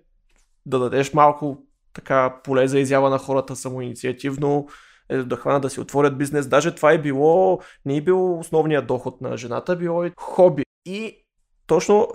да 0.67 0.79
дадеш 0.79 1.13
малко 1.13 1.63
така 1.93 2.41
поле 2.45 2.69
за 2.69 2.79
изява 2.79 3.11
на 3.11 3.19
хората 3.19 3.57
самоинициативно, 3.57 4.69
е 5.09 5.17
да 5.17 5.37
хванат 5.37 5.63
да 5.63 5.71
си 5.71 5.81
отворят 5.81 6.19
бизнес. 6.19 6.49
Даже 6.49 6.75
това 6.75 6.93
е 6.93 7.03
било, 7.03 7.61
не 7.85 7.97
е 7.97 8.01
било 8.01 8.39
основният 8.39 8.87
доход 8.87 9.21
на 9.21 9.37
жената, 9.37 9.77
било 9.77 10.05
и 10.05 10.13
хоби. 10.17 10.65
И 10.87 11.25
точно 11.67 12.09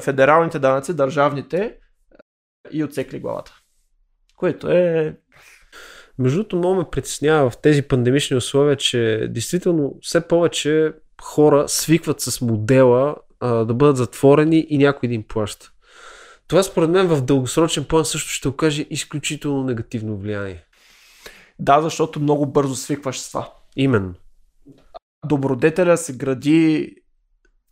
федералните 0.00 0.58
данъци, 0.58 0.96
държавните, 0.96 1.78
и 2.70 2.84
отсекли 2.84 3.20
главата. 3.20 3.60
Което 4.36 4.70
е 4.70 5.16
между 6.18 6.38
другото, 6.38 6.56
много 6.56 6.74
ме 6.74 6.90
притеснява 6.90 7.50
в 7.50 7.60
тези 7.60 7.82
пандемични 7.82 8.36
условия, 8.36 8.76
че 8.76 9.28
действително 9.30 9.98
все 10.02 10.28
повече 10.28 10.92
хора 11.22 11.68
свикват 11.68 12.20
с 12.20 12.40
модела 12.40 13.16
а, 13.40 13.64
да 13.64 13.74
бъдат 13.74 13.96
затворени 13.96 14.66
и 14.68 14.78
някой 14.78 15.08
да 15.08 15.14
им 15.14 15.22
плаща. 15.22 15.70
Това 16.48 16.62
според 16.62 16.90
мен 16.90 17.06
в 17.06 17.22
дългосрочен 17.22 17.84
план 17.84 18.04
също 18.04 18.30
ще 18.30 18.48
окаже 18.48 18.86
изключително 18.90 19.64
негативно 19.64 20.16
влияние. 20.16 20.64
Да, 21.58 21.80
защото 21.80 22.20
много 22.20 22.46
бързо 22.46 22.74
свикваш 22.74 23.20
с 23.20 23.28
това. 23.28 23.52
Именно. 23.76 24.14
Добродетеля 25.26 25.96
се 25.96 26.16
гради 26.16 26.94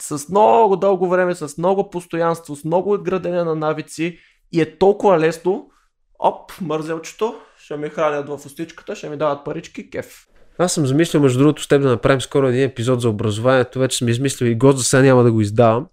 с 0.02 0.28
много 0.28 0.76
дълго 0.76 1.08
време, 1.08 1.34
с 1.34 1.58
много 1.58 1.90
постоянство, 1.90 2.56
с 2.56 2.64
много 2.64 3.02
градене 3.02 3.44
на 3.44 3.54
навици 3.54 4.18
и 4.52 4.60
е 4.60 4.78
толкова 4.78 5.18
лесно. 5.18 5.70
Оп, 6.18 6.52
мързелчето, 6.60 7.34
ще 7.58 7.76
ми 7.76 7.88
хранят 7.88 8.28
в 8.28 8.46
устичката, 8.46 8.96
ще 8.96 9.08
ми 9.08 9.16
дават 9.16 9.44
парички, 9.44 9.90
кеф. 9.90 10.26
Аз 10.58 10.72
съм 10.72 10.86
замислил, 10.86 11.22
между 11.22 11.38
другото, 11.38 11.62
с 11.62 11.68
теб 11.68 11.82
да 11.82 11.88
направим 11.88 12.20
скоро 12.20 12.48
един 12.48 12.62
епизод 12.62 13.00
за 13.00 13.08
образованието. 13.08 13.78
Вече 13.78 13.98
съм 13.98 14.08
измислил 14.08 14.46
и 14.46 14.54
гост, 14.54 14.78
за 14.78 14.84
сега 14.84 15.02
няма 15.02 15.22
да 15.22 15.32
го 15.32 15.40
издавам. 15.40 15.86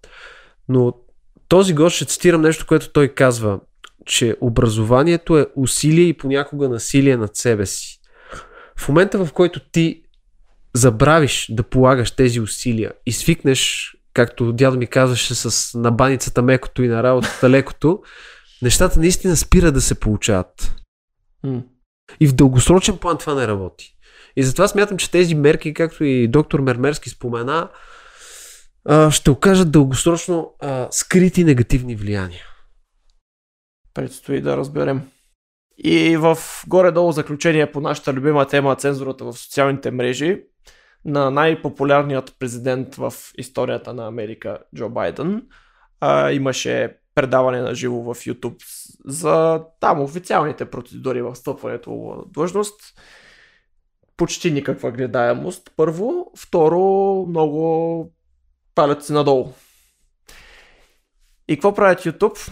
Но 0.68 0.94
този 1.48 1.74
гост 1.74 1.96
ще 1.96 2.04
цитирам 2.04 2.42
нещо, 2.42 2.66
което 2.66 2.92
той 2.92 3.08
казва, 3.08 3.60
че 4.06 4.36
образованието 4.40 5.38
е 5.38 5.46
усилие 5.56 6.04
и 6.04 6.16
понякога 6.16 6.68
насилие 6.68 7.16
над 7.16 7.36
себе 7.36 7.66
си. 7.66 8.00
В 8.76 8.88
момента, 8.88 9.24
в 9.24 9.32
който 9.32 9.60
ти 9.72 10.02
забравиш 10.74 11.46
да 11.50 11.62
полагаш 11.62 12.10
тези 12.10 12.40
усилия 12.40 12.92
и 13.06 13.12
свикнеш, 13.12 13.92
както 14.12 14.52
дядо 14.52 14.78
ми 14.78 14.86
казваше, 14.86 15.34
с 15.34 15.78
набаницата 15.78 16.42
мекото 16.42 16.82
и 16.82 16.88
на 16.88 17.02
работата 17.02 17.50
лекото, 17.50 18.02
нещата 18.62 19.00
наистина 19.00 19.36
спират 19.36 19.74
да 19.74 19.80
се 19.80 20.00
получават. 20.00 20.74
Mm. 21.46 21.62
И 22.20 22.26
в 22.26 22.34
дългосрочен 22.34 22.96
план 22.96 23.18
това 23.18 23.34
не 23.34 23.46
работи. 23.46 23.96
И 24.36 24.42
затова 24.42 24.68
смятам, 24.68 24.96
че 24.96 25.10
тези 25.10 25.34
мерки, 25.34 25.74
както 25.74 26.04
и 26.04 26.28
доктор 26.28 26.60
Мермерски 26.60 27.10
спомена, 27.10 27.68
ще 29.10 29.30
окажат 29.30 29.70
дългосрочно 29.70 30.54
скрити 30.90 31.44
негативни 31.44 31.96
влияния. 31.96 32.44
Предстои 33.94 34.40
да 34.40 34.56
разберем. 34.56 35.02
И 35.84 36.16
в 36.16 36.38
горе-долу 36.68 37.12
заключение 37.12 37.72
по 37.72 37.80
нашата 37.80 38.12
любима 38.12 38.46
тема 38.46 38.76
цензурата 38.76 39.24
в 39.24 39.32
социалните 39.32 39.90
мрежи 39.90 40.42
на 41.04 41.30
най-популярният 41.30 42.34
президент 42.38 42.94
в 42.94 43.12
историята 43.38 43.94
на 43.94 44.06
Америка, 44.06 44.58
Джо 44.76 44.88
Байден, 44.88 45.42
а, 46.00 46.32
имаше 46.32 46.96
предаване 47.14 47.60
на 47.60 47.74
живо 47.74 48.02
в 48.02 48.14
YouTube 48.14 48.62
за 49.04 49.64
там 49.80 50.00
официалните 50.00 50.64
процедури 50.64 51.22
в 51.22 51.34
стъпването 51.34 51.90
в 51.92 52.24
длъжност 52.26 52.80
почти 54.20 54.50
никаква 54.50 54.90
гледаемост. 54.90 55.70
Първо. 55.76 56.32
Второ, 56.36 56.80
много 57.28 58.12
палят 58.74 59.04
си 59.04 59.12
надолу. 59.12 59.52
И 61.48 61.56
какво 61.56 61.74
правят 61.74 62.00
YouTube? 62.00 62.50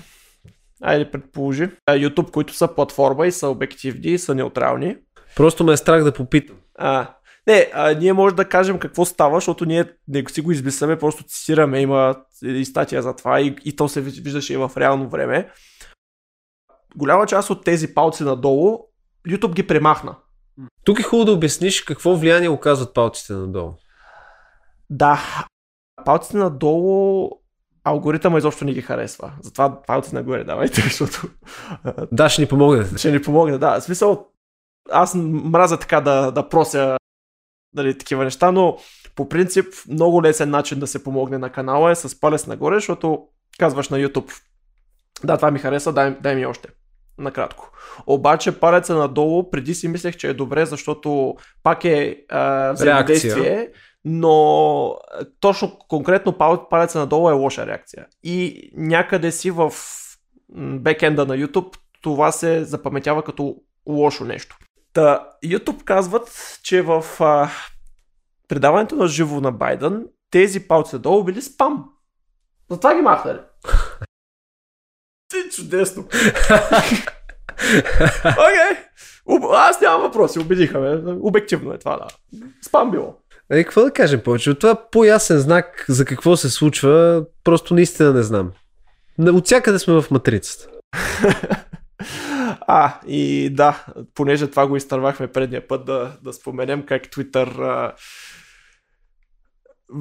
Айде 0.83 1.11
предположи. 1.11 1.71
YouTube, 1.89 2.31
които 2.31 2.55
са 2.55 2.75
платформа 2.75 3.27
и 3.27 3.33
са 3.33 3.49
обективни 3.49 4.07
и 4.07 4.19
са 4.19 4.35
неутрални. 4.35 4.97
Просто 5.37 5.65
ме 5.65 5.73
е 5.73 5.77
страх 5.77 6.05
да 6.05 6.13
попитам. 6.13 6.57
А, 6.75 7.15
не, 7.47 7.71
а, 7.73 7.95
ние 7.95 8.13
може 8.13 8.35
да 8.35 8.49
кажем 8.49 8.79
какво 8.79 9.05
става, 9.05 9.37
защото 9.37 9.65
ние 9.65 9.85
не 10.09 10.25
си 10.29 10.41
го 10.41 10.53
измисляме, 10.53 10.99
просто 10.99 11.25
цитираме, 11.25 11.81
има 11.81 12.17
и 12.43 12.65
статия 12.65 13.03
за 13.03 13.17
това 13.17 13.41
и, 13.41 13.57
и 13.65 13.77
то 13.77 13.89
се 13.89 14.01
виждаше 14.01 14.55
и 14.55 14.57
в 14.57 14.71
реално 14.77 15.09
време. 15.09 15.51
Голяма 16.97 17.27
част 17.27 17.51
от 17.51 17.65
тези 17.65 17.95
палци 17.95 18.25
надолу 18.25 18.79
YouTube 19.29 19.55
ги 19.55 19.67
премахна. 19.67 20.17
Тук 20.85 21.01
е 21.01 21.03
хубаво 21.03 21.25
да 21.25 21.33
обясниш 21.33 21.83
какво 21.83 22.17
влияние 22.17 22.49
оказват 22.49 22.95
палците 22.95 23.33
надолу. 23.33 23.73
Да, 24.91 25.47
палците 26.05 26.37
надолу 26.37 27.31
алгоритъма 27.85 28.39
изобщо 28.39 28.65
не 28.65 28.73
ги 28.73 28.83
харесва. 28.83 29.33
Затова 29.43 29.83
палците 29.83 30.17
нагоре 30.17 30.45
давайте, 30.45 30.81
защото... 30.83 31.29
Да, 32.13 32.29
ще 32.29 32.43
ни 32.43 32.49
помогне. 32.49 32.99
Ще 32.99 33.11
ни 33.11 33.23
помогне, 33.23 33.59
да. 33.59 33.81
В 33.81 33.85
смисъл, 33.85 34.27
аз 34.91 35.15
мразя 35.15 35.79
така 35.79 36.01
да, 36.01 36.31
да 36.31 36.49
прося 36.49 36.97
дали, 37.73 37.99
такива 37.99 38.25
неща, 38.25 38.53
но 38.53 38.79
по 39.15 39.29
принцип 39.29 39.67
много 39.89 40.23
лесен 40.23 40.51
начин 40.51 40.79
да 40.79 40.87
се 40.87 41.05
помогне 41.05 41.39
на 41.39 41.53
канала 41.53 41.91
е 41.91 41.95
с 41.95 42.21
палец 42.21 42.47
нагоре, 42.47 42.75
защото 42.75 43.29
казваш 43.59 43.89
на 43.89 43.99
YouTube 43.99 44.33
да, 45.25 45.37
това 45.37 45.51
ми 45.51 45.59
хареса, 45.59 45.93
дай, 45.93 46.17
дай 46.21 46.37
ми 46.37 46.47
още 46.47 46.69
накратко. 47.19 47.71
Обаче 48.07 48.61
палеца 48.61 48.95
надолу, 48.95 49.51
преди 49.51 49.75
си 49.75 49.89
мислех, 49.89 50.17
че 50.17 50.29
е 50.29 50.35
добре, 50.35 50.67
защото 50.67 51.35
пак 51.63 51.85
е 51.85 52.25
а, 52.29 52.73
взаимодействие, 52.73 53.69
но 54.05 54.97
точно 55.41 55.79
конкретно 55.89 56.39
палеца 56.71 56.99
надолу 56.99 57.31
е 57.31 57.33
лоша 57.33 57.67
реакция. 57.67 58.07
И 58.23 58.71
някъде 58.75 59.33
си 59.33 59.51
в 59.51 59.73
бекенда 60.57 61.27
на 61.27 61.37
YouTube 61.37 61.77
това 62.03 62.33
се 62.33 62.65
запаметява 62.65 63.23
като 63.23 63.57
лошо 63.89 64.25
нещо. 64.25 64.59
Та, 64.93 65.29
YouTube 65.45 65.85
казват, 65.85 66.59
че 66.63 66.83
в 66.83 67.05
а, 67.21 67.51
предаването 68.49 68.97
на 68.97 69.07
живо 69.07 69.41
на 69.41 69.53
Байден 69.53 70.07
тези 70.31 70.69
палци 70.69 70.95
надолу 70.95 71.25
били 71.25 71.43
спам. 71.43 71.85
Затова 72.71 72.95
ги 72.95 73.03
махнали. 73.03 73.39
Чудесно. 75.59 76.03
Окей. 76.65 76.99
Okay. 79.27 79.55
Аз 79.55 79.81
нямам 79.81 80.03
въпроси, 80.03 80.39
убедиха 80.39 80.81
ме. 80.81 81.13
Обективно 81.21 81.73
е 81.73 81.79
това, 81.79 81.97
да. 81.97 82.07
Спам 82.63 82.91
било. 82.91 83.15
Е, 83.51 83.65
какво 83.65 83.83
да 83.83 83.91
кажем 83.91 84.21
повече? 84.21 84.51
От 84.51 84.59
това 84.59 84.91
по-ясен 84.91 85.39
знак 85.39 85.85
за 85.89 86.05
какво 86.05 86.37
се 86.37 86.51
случва, 86.51 87.25
просто 87.45 87.75
наистина 87.75 88.13
не 88.13 88.23
знам. 88.23 88.51
От 89.19 89.47
всякъде 89.47 89.79
сме 89.79 90.01
в 90.01 90.11
матрицата. 90.11 90.69
а, 92.61 93.01
и 93.07 93.51
да, 93.51 93.87
понеже 94.15 94.51
това 94.51 94.67
го 94.67 94.77
изтървахме 94.77 95.27
предния 95.29 95.69
път 95.69 95.85
да, 95.85 96.13
да 96.23 96.33
споменем 96.33 96.83
как 96.83 97.03
Twitter 97.03 97.59
а, 97.59 97.93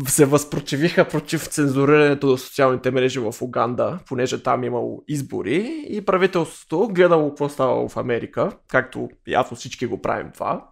се 0.07 0.25
възпротивиха 0.25 1.07
против 1.07 1.45
цензурирането 1.45 2.27
на 2.27 2.38
социалните 2.38 2.91
мрежи 2.91 3.19
в 3.19 3.35
Уганда, 3.41 3.99
понеже 4.07 4.43
там 4.43 4.63
имало 4.63 5.03
избори 5.07 5.85
и 5.89 6.05
правителството 6.05 6.88
гледало 6.88 7.29
какво 7.29 7.49
ставало 7.49 7.89
в 7.89 7.97
Америка, 7.97 8.51
както 8.67 9.09
явно 9.27 9.57
всички 9.57 9.85
го 9.85 10.01
правим 10.01 10.31
това, 10.33 10.65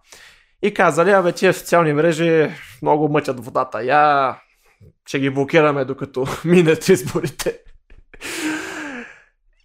и 0.62 0.74
казали, 0.74 1.10
абе 1.10 1.32
тия 1.32 1.54
социални 1.54 1.92
мрежи 1.92 2.50
много 2.82 3.08
мъчат 3.08 3.44
водата, 3.44 3.84
я 3.84 4.36
ще 5.06 5.18
ги 5.18 5.30
блокираме 5.30 5.84
докато 5.84 6.26
минат 6.44 6.88
изборите. 6.88 7.58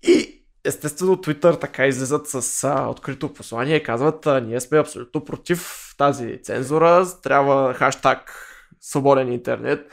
И 0.04 0.44
естествено 0.64 1.16
Twitter 1.16 1.62
така 1.62 1.88
излизат 1.88 2.28
с 2.28 2.64
а, 2.64 2.88
открито 2.90 3.34
послание 3.34 3.76
и 3.76 3.84
казват, 3.84 4.28
а, 4.28 4.42
ние 4.42 4.60
сме 4.60 4.80
абсолютно 4.80 5.26
против 5.26 5.94
тази 5.98 6.40
цензура, 6.44 7.08
трябва 7.24 7.74
хаштаг 7.74 8.48
свободен 8.82 9.34
интернет, 9.34 9.92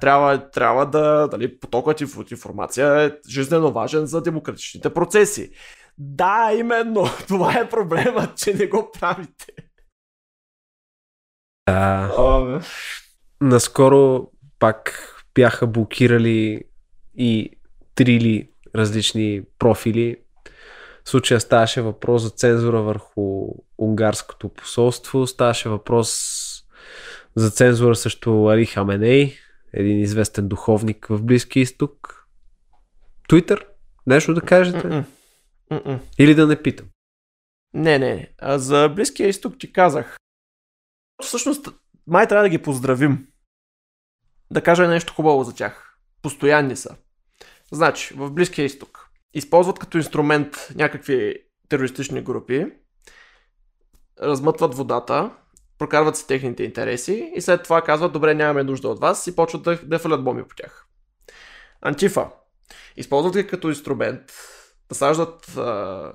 трябва, 0.00 0.50
трябва 0.50 0.86
да, 0.86 1.28
дали, 1.28 1.60
потокът 1.60 2.00
от 2.00 2.30
информация 2.30 3.04
е 3.04 3.12
жизненно 3.28 3.72
важен 3.72 4.06
за 4.06 4.22
демократичните 4.22 4.94
процеси. 4.94 5.50
Да, 5.98 6.50
именно, 6.58 7.04
това 7.28 7.58
е 7.58 7.68
проблемът, 7.68 8.36
че 8.36 8.54
не 8.54 8.66
го 8.66 8.90
правите. 9.00 9.46
Да. 11.68 12.14
О, 12.18 12.60
Наскоро 13.40 14.30
пак 14.58 15.06
бяха 15.34 15.66
блокирали 15.66 16.62
и 17.14 17.50
трили 17.94 18.50
различни 18.74 19.42
профили. 19.58 20.16
В 21.04 21.10
случая 21.10 21.40
ставаше 21.40 21.82
въпрос 21.82 22.22
за 22.22 22.30
цензура 22.30 22.82
върху 22.82 23.48
унгарското 23.78 24.48
посолство, 24.48 25.26
ставаше 25.26 25.68
въпрос 25.68 26.40
за 27.36 27.50
цензура 27.50 27.96
също 27.96 28.46
Ари 28.46 28.66
Хаменей, 28.66 29.36
един 29.72 30.00
известен 30.00 30.48
духовник 30.48 31.06
в 31.10 31.22
Близки 31.22 31.60
изток. 31.60 32.26
Твитър? 33.28 33.66
Нещо 34.06 34.34
да 34.34 34.40
кажете? 34.40 34.86
м-м. 34.86 35.04
М-м. 35.70 36.00
Или 36.18 36.34
да 36.34 36.46
не 36.46 36.62
питам? 36.62 36.86
Не, 37.74 37.98
не. 37.98 38.30
А 38.38 38.58
за 38.58 38.88
Близкия 38.88 39.28
изток 39.28 39.58
ти 39.58 39.72
казах. 39.72 40.18
Всъщност, 41.22 41.68
май 42.06 42.28
трябва 42.28 42.42
да 42.42 42.48
ги 42.48 42.62
поздравим. 42.62 43.26
Да 44.50 44.62
кажа 44.62 44.88
нещо 44.88 45.12
хубаво 45.14 45.44
за 45.44 45.54
тях. 45.54 45.98
Постоянни 46.22 46.76
са. 46.76 46.96
Значи, 47.72 48.14
в 48.14 48.30
Близкия 48.30 48.64
изток 48.64 49.10
използват 49.34 49.78
като 49.78 49.98
инструмент 49.98 50.68
някакви 50.74 51.36
терористични 51.68 52.22
групи, 52.22 52.66
размътват 54.22 54.74
водата, 54.74 55.30
прокарват 55.80 56.16
се 56.16 56.26
техните 56.26 56.64
интереси 56.64 57.32
и 57.36 57.40
след 57.40 57.62
това 57.62 57.82
казват, 57.82 58.12
добре, 58.12 58.34
нямаме 58.34 58.62
нужда 58.62 58.88
от 58.88 59.00
вас 59.00 59.26
и 59.26 59.36
почват 59.36 59.62
да, 59.62 59.78
да 59.82 59.98
фалят 59.98 60.24
бомби 60.24 60.42
по 60.42 60.54
тях. 60.54 60.86
Антифа. 61.82 62.26
Използват 62.96 63.36
ги 63.36 63.46
като 63.46 63.68
инструмент, 63.68 64.20
насаждат 64.90 65.56
а, 65.56 66.12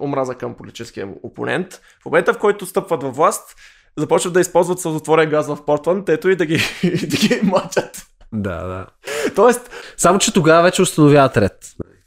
омраза 0.00 0.34
към 0.34 0.54
политическия 0.54 1.08
опонент. 1.22 1.80
В 2.02 2.04
момента, 2.04 2.34
в 2.34 2.38
който 2.38 2.66
стъпват 2.66 3.02
във 3.02 3.16
власт, 3.16 3.56
започват 3.96 4.34
да 4.34 4.40
използват 4.40 4.80
сълзотворен 4.80 5.30
газ 5.30 5.46
в 5.46 5.64
Портланд, 5.64 6.08
ето 6.08 6.28
и 6.28 6.36
да 6.36 6.46
ги, 6.46 6.60
да 6.82 7.16
ги 7.16 7.40
мъчат. 7.42 8.02
Да, 8.32 8.66
да. 8.66 8.86
Тоест, 9.34 9.70
Само, 9.96 10.18
че 10.18 10.34
тогава 10.34 10.62
вече 10.62 10.82
установяват 10.82 11.36
ред. 11.36 11.58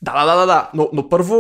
да, 0.02 0.14
да, 0.14 0.26
да, 0.26 0.36
да, 0.36 0.45
да. 0.45 0.70
Но, 0.74 0.89
но 0.93 1.10
първо 1.10 1.36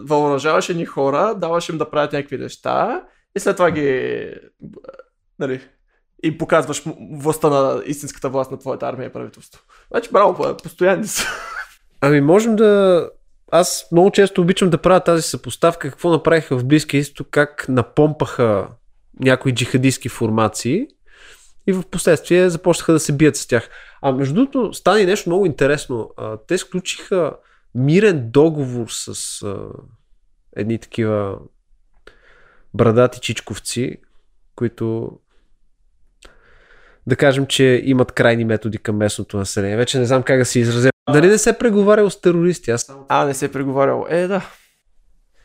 въоръжаваше 0.00 0.74
ни 0.74 0.84
хора, 0.84 1.34
даваше 1.34 1.72
им 1.72 1.78
да 1.78 1.90
правят 1.90 2.12
някакви 2.12 2.38
неща 2.38 3.02
и 3.36 3.40
след 3.40 3.56
това 3.56 3.70
ги, 3.70 4.34
нали, 5.38 5.60
и 6.22 6.38
показваш 6.38 6.82
властта 7.12 7.48
на 7.48 7.82
истинската 7.86 8.28
власт 8.28 8.50
на 8.50 8.58
твоята 8.58 8.86
армия 8.86 9.06
и 9.06 9.12
правителство. 9.12 9.62
Значи, 9.90 10.10
браво, 10.12 10.56
постоянни 10.62 11.06
са. 11.06 11.26
Ами 12.00 12.20
можем 12.20 12.56
да... 12.56 13.10
Аз 13.50 13.88
много 13.92 14.10
често 14.10 14.40
обичам 14.40 14.70
да 14.70 14.78
правя 14.78 15.00
тази 15.00 15.22
съпоставка, 15.22 15.90
какво 15.90 16.10
направиха 16.10 16.58
в 16.58 16.64
Близкия 16.64 16.98
изток, 16.98 17.28
как 17.30 17.66
напомпаха 17.68 18.68
някои 19.20 19.54
джихадистски 19.54 20.08
формации 20.08 20.86
и 21.66 21.72
в 21.72 21.82
последствие 21.90 22.50
започнаха 22.50 22.92
да 22.92 23.00
се 23.00 23.12
бият 23.12 23.36
с 23.36 23.46
тях. 23.46 23.68
А 24.02 24.12
между 24.12 24.34
другото 24.34 24.72
стана 24.72 25.00
и 25.00 25.06
нещо 25.06 25.28
много 25.28 25.46
интересно. 25.46 26.10
Те 26.46 26.58
сключиха 26.58 27.32
мирен 27.74 28.30
договор 28.30 28.86
с 28.88 29.46
едни 30.56 30.78
такива 30.78 31.38
брадати 32.74 33.20
чичковци, 33.20 33.96
които 34.56 35.18
да 37.06 37.16
кажем, 37.16 37.46
че 37.46 37.82
имат 37.84 38.12
крайни 38.12 38.44
методи 38.44 38.78
към 38.78 38.96
местното 38.96 39.36
население. 39.36 39.76
Вече 39.76 39.98
не 39.98 40.04
знам 40.04 40.22
как 40.22 40.38
да 40.38 40.44
се 40.44 40.58
изразя. 40.58 40.90
Дали 41.12 41.26
не 41.26 41.38
се 41.38 41.58
преговарял 41.58 42.10
с 42.10 42.20
терористи? 42.20 42.70
Аз 42.70 42.82
само... 42.82 43.06
А, 43.08 43.24
не 43.24 43.34
се 43.34 43.44
е 43.44 43.52
преговарял. 43.52 44.06
Е, 44.08 44.26
да. 44.26 44.50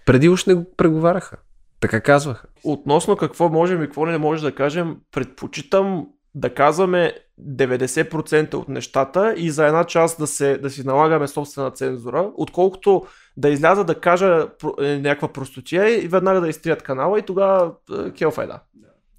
Преди 0.05 0.29
уж 0.29 0.45
не 0.45 0.53
го 0.53 0.65
преговаряха. 0.77 1.37
Така 1.79 2.01
казваха. 2.01 2.47
Относно 2.63 3.17
какво 3.17 3.49
можем 3.49 3.83
и 3.83 3.85
какво 3.85 4.05
не 4.05 4.17
може 4.17 4.43
да 4.43 4.55
кажем, 4.55 4.97
предпочитам 5.11 6.07
да 6.35 6.53
казваме 6.53 7.13
90% 7.41 8.53
от 8.53 8.69
нещата 8.69 9.33
и 9.37 9.51
за 9.51 9.67
една 9.67 9.83
част 9.83 10.19
да, 10.19 10.27
се, 10.27 10.57
да 10.57 10.69
си 10.69 10.83
налагаме 10.83 11.27
собствена 11.27 11.71
цензура, 11.71 12.31
отколкото 12.35 13.05
да 13.37 13.49
изляза 13.49 13.83
да 13.83 13.95
кажа 13.95 14.47
е, 14.81 14.97
някаква 14.97 15.27
простотия 15.27 16.03
и 16.03 16.07
веднага 16.07 16.41
да 16.41 16.49
изтрият 16.49 16.83
канала 16.83 17.19
и 17.19 17.21
тогава 17.21 17.71
е, 18.07 18.11
келфа 18.11 18.43
е 18.43 18.47
да. 18.47 18.59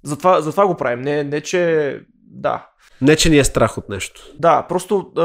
Затова, 0.03 0.41
затова 0.41 0.67
го 0.67 0.77
правим. 0.77 1.01
Не, 1.01 1.23
не 1.23 1.41
че... 1.41 2.01
Да. 2.13 2.67
Не, 3.01 3.15
че 3.15 3.29
ни 3.29 3.37
е 3.37 3.43
страх 3.43 3.77
от 3.77 3.89
нещо. 3.89 4.21
Да, 4.39 4.65
просто 4.69 5.11
е, 5.17 5.21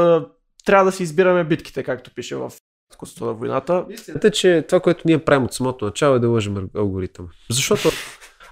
трябва 0.65 0.85
да 0.85 0.91
си 0.91 1.03
избираме 1.03 1.43
битките, 1.43 1.83
както 1.83 2.13
пише 2.13 2.35
в 2.35 2.51
изкуството 2.91 3.25
на 3.25 3.33
войната. 3.33 3.85
Истината 3.89 4.27
е, 4.27 4.31
че 4.31 4.65
това, 4.67 4.79
което 4.79 5.01
ние 5.05 5.25
правим 5.25 5.45
от 5.45 5.53
самото 5.53 5.85
начало 5.85 6.15
е 6.15 6.19
да 6.19 6.29
лъжем 6.29 6.69
алгоритъм. 6.75 7.27
Защото 7.49 7.89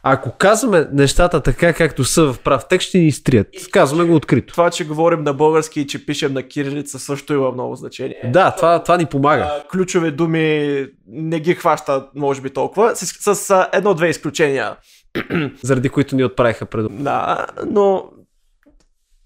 ако 0.07 0.31
казваме 0.31 0.87
нещата 0.91 1.41
така, 1.41 1.73
както 1.73 2.03
са 2.03 2.33
в 2.33 2.39
прав 2.39 2.67
текст, 2.69 2.87
ще 2.87 2.97
ни 2.97 3.07
изтрият. 3.07 3.47
Казваме 3.71 4.09
го 4.09 4.15
открито. 4.15 4.53
Това, 4.53 4.69
че 4.69 4.87
говорим 4.87 5.23
на 5.23 5.33
български 5.33 5.81
и 5.81 5.87
че 5.87 6.05
пишем 6.05 6.33
на 6.33 6.43
кирилица 6.43 6.99
също 6.99 7.33
има 7.33 7.51
много 7.51 7.75
значение. 7.75 8.29
Да, 8.33 8.51
това, 8.51 8.83
това 8.83 8.97
ни 8.97 9.05
помага. 9.05 9.43
А, 9.43 9.67
ключови 9.67 10.11
думи 10.11 10.87
не 11.07 11.39
ги 11.39 11.55
хваща, 11.55 12.07
може 12.15 12.41
би 12.41 12.49
толкова, 12.49 12.95
с, 12.95 13.35
с 13.35 13.67
едно-две 13.73 14.09
изключения. 14.09 14.75
Заради 15.63 15.89
които 15.89 16.15
ни 16.15 16.23
отправиха 16.23 16.65
пред... 16.65 17.03
Да, 17.03 17.45
но 17.67 18.09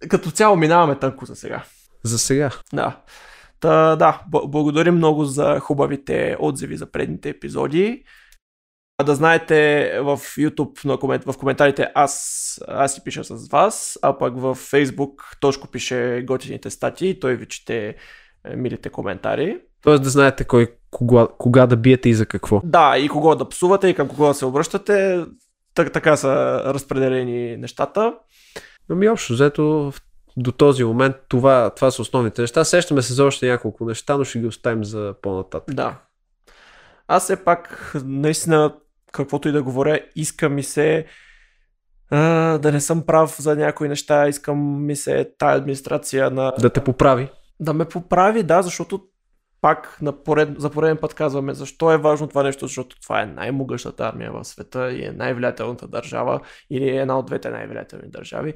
като 0.10 0.32
цяло 0.32 0.56
минаваме 0.56 0.96
тънко 0.96 1.26
за 1.26 1.36
сега. 1.36 1.64
За 2.04 2.20
сега. 2.20 2.50
Да. 2.74 2.98
Та, 3.60 3.96
да, 3.96 4.22
благодарим 4.28 4.96
много 4.96 5.26
за 5.26 5.60
хубавите 5.60 6.36
отзиви 6.40 6.78
за 6.78 6.86
предните 6.86 7.30
епизоди. 7.30 8.04
А 9.02 9.04
да 9.04 9.16
знаете, 9.16 9.92
в 10.02 10.18
YouTube 10.18 10.86
на 10.86 10.98
комент, 10.98 11.24
в 11.24 11.38
коментарите 11.38 11.92
аз, 11.96 12.62
аз 12.68 12.94
си 12.94 13.02
пиша 13.04 13.24
с 13.24 13.48
вас, 13.48 14.00
а 14.02 14.18
пък 14.18 14.40
в 14.40 14.56
Facebook 14.56 15.40
Тошко 15.40 15.68
пише 15.68 16.24
готините 16.28 16.70
статии 16.70 17.10
и 17.10 17.20
той 17.20 17.36
ви 17.36 17.46
чете 17.46 17.96
е, 18.46 18.56
милите 18.56 18.90
коментари. 18.90 19.60
Тоест 19.82 20.04
да 20.04 20.10
знаете 20.10 20.44
кой, 20.44 20.68
кога, 20.92 21.28
кога 21.38 21.68
да 21.68 21.78
биете 21.78 22.10
и 22.10 22.14
за 22.14 22.26
какво. 22.26 22.62
Да, 22.64 22.98
и 22.98 23.10
кого 23.10 23.36
да 23.36 23.50
псувате 23.50 23.88
и 23.88 23.94
към 23.94 24.08
кого 24.08 24.28
да 24.28 24.34
се 24.34 24.46
обръщате. 24.46 25.26
Так, 25.74 25.94
така 25.94 26.18
са 26.18 26.62
разпределени 26.66 27.58
нещата. 27.58 28.14
Ами 28.90 29.10
общо, 29.10 29.34
взето 29.34 29.94
до 30.38 30.52
този 30.52 30.84
момент 30.84 31.16
това, 31.30 31.70
това 31.70 31.92
са 31.92 32.02
основните 32.02 32.42
неща. 32.42 32.64
Сещаме 32.64 33.02
се 33.02 33.14
за 33.14 33.26
още 33.26 33.50
няколко 33.50 33.86
неща, 33.86 34.18
но 34.18 34.24
ще 34.24 34.40
ги 34.40 34.46
оставим 34.46 34.84
за 34.84 35.16
по-нататък. 35.22 35.76
Да. 35.76 35.96
Аз 37.08 37.24
все 37.24 37.44
пак, 37.44 37.92
наистина, 38.06 38.74
каквото 39.12 39.50
и 39.50 39.52
да 39.52 39.64
говоря, 39.64 40.00
иска 40.16 40.50
ми 40.50 40.64
се 40.64 41.06
а, 42.12 42.58
да 42.58 42.72
не 42.72 42.82
съм 42.82 43.06
прав 43.06 43.42
за 43.42 43.56
някои 43.56 43.90
неща, 43.90 44.28
искам 44.28 44.86
ми 44.86 44.96
се 44.96 45.32
тая 45.38 45.58
администрация 45.58 46.32
на... 46.32 46.54
Да 46.60 46.70
те 46.70 46.84
поправи. 46.84 47.30
да 47.60 47.74
ме 47.74 47.86
поправи, 47.86 48.44
да, 48.44 48.62
защото 48.62 49.02
пак 49.62 49.98
на 50.02 50.24
поред, 50.24 50.50
за 50.58 50.70
пореден 50.70 50.98
път 50.98 51.14
казваме 51.14 51.54
защо 51.54 51.92
е 51.92 51.98
важно 51.98 52.28
това 52.28 52.44
нещо, 52.44 52.68
защото 52.68 53.02
това 53.02 53.22
е 53.22 53.26
най-могъщата 53.26 54.08
армия 54.08 54.32
в 54.32 54.44
света 54.44 54.92
и 54.92 55.06
е 55.06 55.12
най-влиятелната 55.12 55.88
държава 55.88 56.40
или 56.70 56.90
е 56.90 57.02
една 57.02 57.20
от 57.20 57.26
двете 57.26 57.50
най-влиятелни 57.50 58.10
държави. 58.10 58.54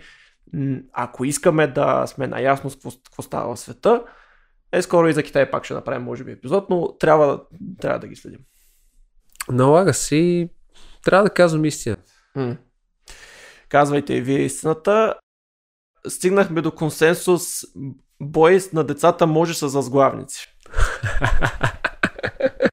Ако 0.93 1.25
искаме 1.25 1.67
да 1.67 2.07
сме 2.07 2.27
наясно 2.27 2.69
с 2.69 2.75
какво, 2.75 2.91
какво 2.91 3.21
става 3.21 3.55
в 3.55 3.59
света, 3.59 4.03
е 4.71 4.81
скоро 4.81 5.07
и 5.07 5.13
за 5.13 5.23
Китай 5.23 5.51
пак 5.51 5.65
ще 5.65 5.73
направим 5.73 6.03
може 6.03 6.23
би 6.23 6.31
епизод, 6.31 6.69
но 6.69 6.97
трябва, 6.97 7.41
трябва 7.81 7.99
да 7.99 8.07
ги 8.07 8.15
следим. 8.15 8.39
Налага 9.49 9.94
се 9.94 10.15
и 10.15 10.49
трябва 11.03 11.24
да 11.24 11.34
казвам 11.34 11.65
истина. 11.65 11.98
М. 12.36 12.57
Казвайте 13.70 14.14
и 14.14 14.22
вие 14.22 14.40
истината. 14.40 15.15
Стигнахме 16.07 16.61
до 16.61 16.72
консенсус. 16.72 17.61
Бой 18.22 18.60
на 18.74 18.84
децата 18.84 19.28
може 19.28 19.53
с 19.53 19.68
възглавници. 19.68 20.48